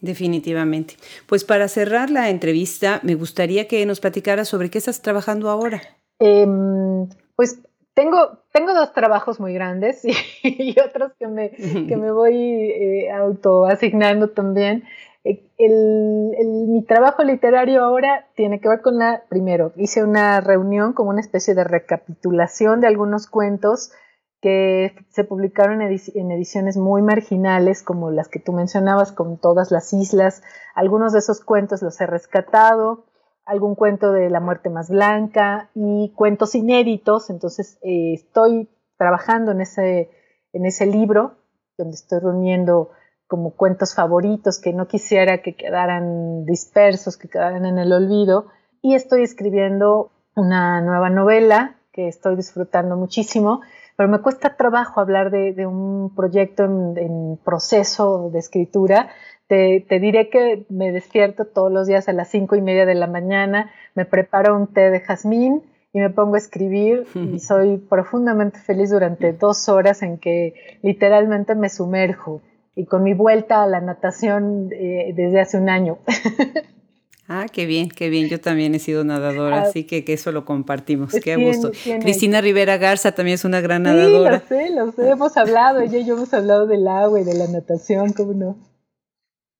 Definitivamente. 0.00 0.94
Pues 1.28 1.44
para 1.44 1.68
cerrar 1.68 2.10
la 2.10 2.30
entrevista, 2.30 2.98
me 3.02 3.14
gustaría 3.14 3.68
que 3.68 3.84
nos 3.84 4.00
platicara 4.00 4.46
sobre 4.46 4.70
qué 4.70 4.78
estás 4.78 5.02
trabajando 5.02 5.50
ahora. 5.50 5.82
Em, 6.18 7.08
pues 7.36 7.60
tengo, 7.94 8.38
tengo 8.52 8.74
dos 8.74 8.92
trabajos 8.92 9.40
muy 9.40 9.54
grandes 9.54 10.02
y, 10.42 10.78
otros 10.80 11.12
que 11.18 11.26
me, 11.26 11.50
que 11.50 11.96
me 11.96 12.12
voy 12.12 12.36
eh, 12.36 13.10
autoasignando 13.10 14.30
también. 14.30 14.84
Eh, 15.24 15.44
el, 15.58 16.32
mi 16.68 16.82
trabajo 16.84 17.22
literario 17.22 17.84
ahora 17.84 18.26
tiene 18.34 18.60
que 18.60 18.68
ver 18.68 18.80
con 18.80 18.98
la, 18.98 19.22
primero, 19.28 19.72
hice 19.76 20.02
una 20.02 20.40
reunión 20.40 20.92
como 20.92 21.10
una 21.10 21.20
especie 21.20 21.54
de 21.54 21.64
recapitulación 21.64 22.80
de 22.80 22.88
algunos 22.88 23.28
cuentos 23.28 23.92
que 24.40 24.96
se 25.10 25.22
publicaron 25.22 25.82
en 25.82 26.32
ediciones 26.32 26.76
muy 26.76 27.00
marginales, 27.00 27.84
como 27.84 28.10
las 28.10 28.26
que 28.26 28.40
tú 28.40 28.52
mencionabas, 28.52 29.12
con 29.12 29.38
todas 29.38 29.70
las 29.70 29.92
islas. 29.92 30.42
Algunos 30.74 31.12
de 31.12 31.20
esos 31.20 31.44
cuentos 31.44 31.80
los 31.80 32.00
he 32.00 32.06
rescatado, 32.06 33.04
algún 33.52 33.74
cuento 33.74 34.12
de 34.12 34.30
la 34.30 34.40
muerte 34.40 34.70
más 34.70 34.88
blanca 34.88 35.70
y 35.74 36.12
cuentos 36.16 36.54
inéditos. 36.54 37.30
Entonces 37.30 37.78
eh, 37.82 38.14
estoy 38.14 38.68
trabajando 38.96 39.52
en 39.52 39.60
ese, 39.60 40.10
en 40.52 40.66
ese 40.66 40.86
libro, 40.86 41.36
donde 41.76 41.94
estoy 41.94 42.20
reuniendo 42.20 42.90
como 43.26 43.54
cuentos 43.54 43.94
favoritos 43.94 44.58
que 44.58 44.72
no 44.72 44.88
quisiera 44.88 45.42
que 45.42 45.54
quedaran 45.54 46.44
dispersos, 46.44 47.16
que 47.16 47.28
quedaran 47.28 47.66
en 47.66 47.78
el 47.78 47.92
olvido. 47.92 48.46
Y 48.80 48.94
estoy 48.94 49.22
escribiendo 49.22 50.10
una 50.34 50.80
nueva 50.80 51.10
novela 51.10 51.76
que 51.92 52.08
estoy 52.08 52.36
disfrutando 52.36 52.96
muchísimo, 52.96 53.60
pero 53.96 54.08
me 54.08 54.20
cuesta 54.20 54.56
trabajo 54.56 55.00
hablar 55.00 55.30
de, 55.30 55.66
un 55.66 56.14
proyecto 56.14 56.64
en, 56.64 56.96
en, 56.96 57.36
proceso 57.44 58.30
de 58.32 58.38
escritura 58.38 59.10
te, 59.86 60.00
diré 60.00 60.30
que 60.30 60.64
me 60.70 60.92
despierto 60.92 61.44
todos 61.44 61.70
los 61.70 61.86
días 61.86 62.08
a 62.08 62.14
las 62.14 62.30
cinco 62.30 62.56
y 62.56 62.62
media 62.62 62.86
de 62.86 62.94
la 62.94 63.06
mañana, 63.06 63.70
me 63.94 64.06
preparo 64.06 64.56
un 64.56 64.66
té 64.66 64.90
de 64.90 65.00
jazmín 65.00 65.62
y 65.92 65.98
me 65.98 66.08
pongo 66.08 66.36
a 66.36 66.38
escribir 66.38 67.04
y 67.14 67.38
soy 67.38 67.76
profundamente 67.76 68.58
feliz 68.60 68.90
durante 68.90 69.34
dos 69.34 69.68
horas 69.68 70.02
en 70.02 70.16
que 70.16 70.54
literalmente 70.82 71.54
me 71.54 71.68
sumerjo 71.68 72.40
y 72.74 72.86
con 72.86 73.02
mi 73.02 73.12
vuelta 73.12 73.62
a 73.62 73.66
la 73.66 73.82
natación 73.82 74.70
eh, 74.72 75.12
desde 75.14 75.40
hace 75.40 75.58
un 75.58 75.68
año. 75.68 75.98
Ah, 77.28 77.46
qué 77.50 77.64
bien, 77.64 77.88
qué 77.88 78.10
bien. 78.10 78.28
Yo 78.28 78.40
también 78.40 78.74
he 78.74 78.78
sido 78.78 79.04
nadadora, 79.04 79.60
ah, 79.60 79.62
así 79.62 79.84
que, 79.84 80.04
que, 80.04 80.12
eso 80.12 80.32
lo 80.32 80.44
compartimos. 80.44 81.14
Qué 81.14 81.36
gusto. 81.36 81.70
Cristina 82.00 82.42
Rivera 82.42 82.76
Garza 82.76 83.12
también 83.12 83.36
es 83.36 83.44
una 83.46 83.62
gran 83.62 83.84
nadadora. 83.84 84.40
Sí, 84.40 84.54
lo 84.54 84.58
sé, 84.58 84.70
lo 84.74 84.92
sé. 84.92 85.08
Hemos 85.08 85.36
hablado, 85.38 85.80
ella 85.80 85.98
y 85.98 86.04
yo 86.04 86.16
hemos 86.16 86.34
hablado 86.34 86.66
del 86.66 86.86
agua 86.86 87.20
y 87.20 87.24
de 87.24 87.32
la 87.32 87.46
natación, 87.46 88.12
¿cómo 88.12 88.34
no? 88.34 88.71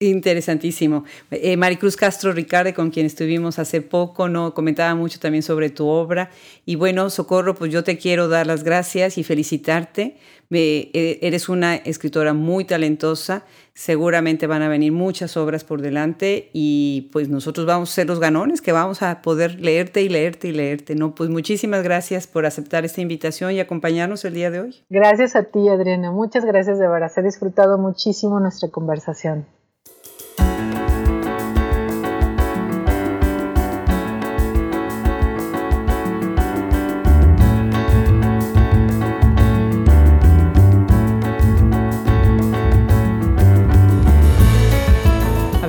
Interesantísimo. 0.02 1.04
Eh, 1.30 1.56
Maricruz 1.56 1.96
Castro 1.96 2.32
Ricardo, 2.32 2.74
con 2.74 2.90
quien 2.90 3.06
estuvimos 3.06 3.60
hace 3.60 3.80
poco, 3.82 4.28
no 4.28 4.52
comentaba 4.52 4.94
mucho 4.96 5.20
también 5.20 5.44
sobre 5.44 5.70
tu 5.70 5.86
obra. 5.86 6.30
Y 6.66 6.74
bueno, 6.74 7.08
Socorro, 7.08 7.54
pues 7.54 7.70
yo 7.70 7.84
te 7.84 7.98
quiero 7.98 8.26
dar 8.26 8.48
las 8.48 8.64
gracias 8.64 9.16
y 9.16 9.22
felicitarte. 9.22 10.16
Eh, 10.50 11.20
eres 11.22 11.48
una 11.48 11.76
escritora 11.76 12.34
muy 12.34 12.64
talentosa. 12.64 13.44
Seguramente 13.74 14.48
van 14.48 14.62
a 14.62 14.68
venir 14.68 14.90
muchas 14.90 15.36
obras 15.36 15.62
por 15.62 15.80
delante 15.80 16.50
y 16.52 17.08
pues 17.12 17.28
nosotros 17.28 17.64
vamos 17.64 17.90
a 17.90 17.94
ser 17.94 18.08
los 18.08 18.18
ganones 18.18 18.60
que 18.60 18.72
vamos 18.72 19.02
a 19.02 19.22
poder 19.22 19.60
leerte 19.60 20.02
y 20.02 20.08
leerte 20.08 20.48
y 20.48 20.52
leerte. 20.52 20.96
No, 20.96 21.14
pues 21.14 21.30
muchísimas 21.30 21.84
gracias 21.84 22.26
por 22.26 22.44
aceptar 22.44 22.84
esta 22.84 23.00
invitación 23.00 23.52
y 23.52 23.60
acompañarnos 23.60 24.24
el 24.24 24.34
día 24.34 24.50
de 24.50 24.60
hoy. 24.60 24.74
Gracias 24.90 25.36
a 25.36 25.44
ti, 25.44 25.68
Adriana. 25.68 26.10
Muchas 26.10 26.44
gracias 26.44 26.80
de 26.80 26.88
verdad. 26.88 27.12
He 27.16 27.22
disfrutado 27.22 27.78
muchísimo 27.78 28.40
nuestra 28.40 28.68
conversación. 28.68 29.46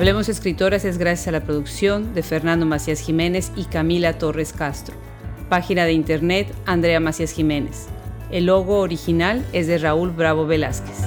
Hablemos 0.04 0.28
Escritoras 0.28 0.84
es 0.84 0.98
gracias 0.98 1.28
a 1.28 1.32
la 1.32 1.44
producción 1.44 2.12
de 2.12 2.22
Fernando 2.22 2.66
Macías 2.66 3.00
Jiménez 3.00 3.50
y 3.56 3.64
Camila 3.64 4.18
Torres 4.18 4.52
Castro. 4.52 4.94
Página 5.48 5.86
de 5.86 5.94
internet 5.94 6.54
Andrea 6.66 7.00
Macías 7.00 7.32
Jiménez. 7.32 7.86
El 8.30 8.44
logo 8.44 8.80
original 8.80 9.42
es 9.54 9.66
de 9.66 9.78
Raúl 9.78 10.10
Bravo 10.10 10.46
Velázquez. 10.46 10.98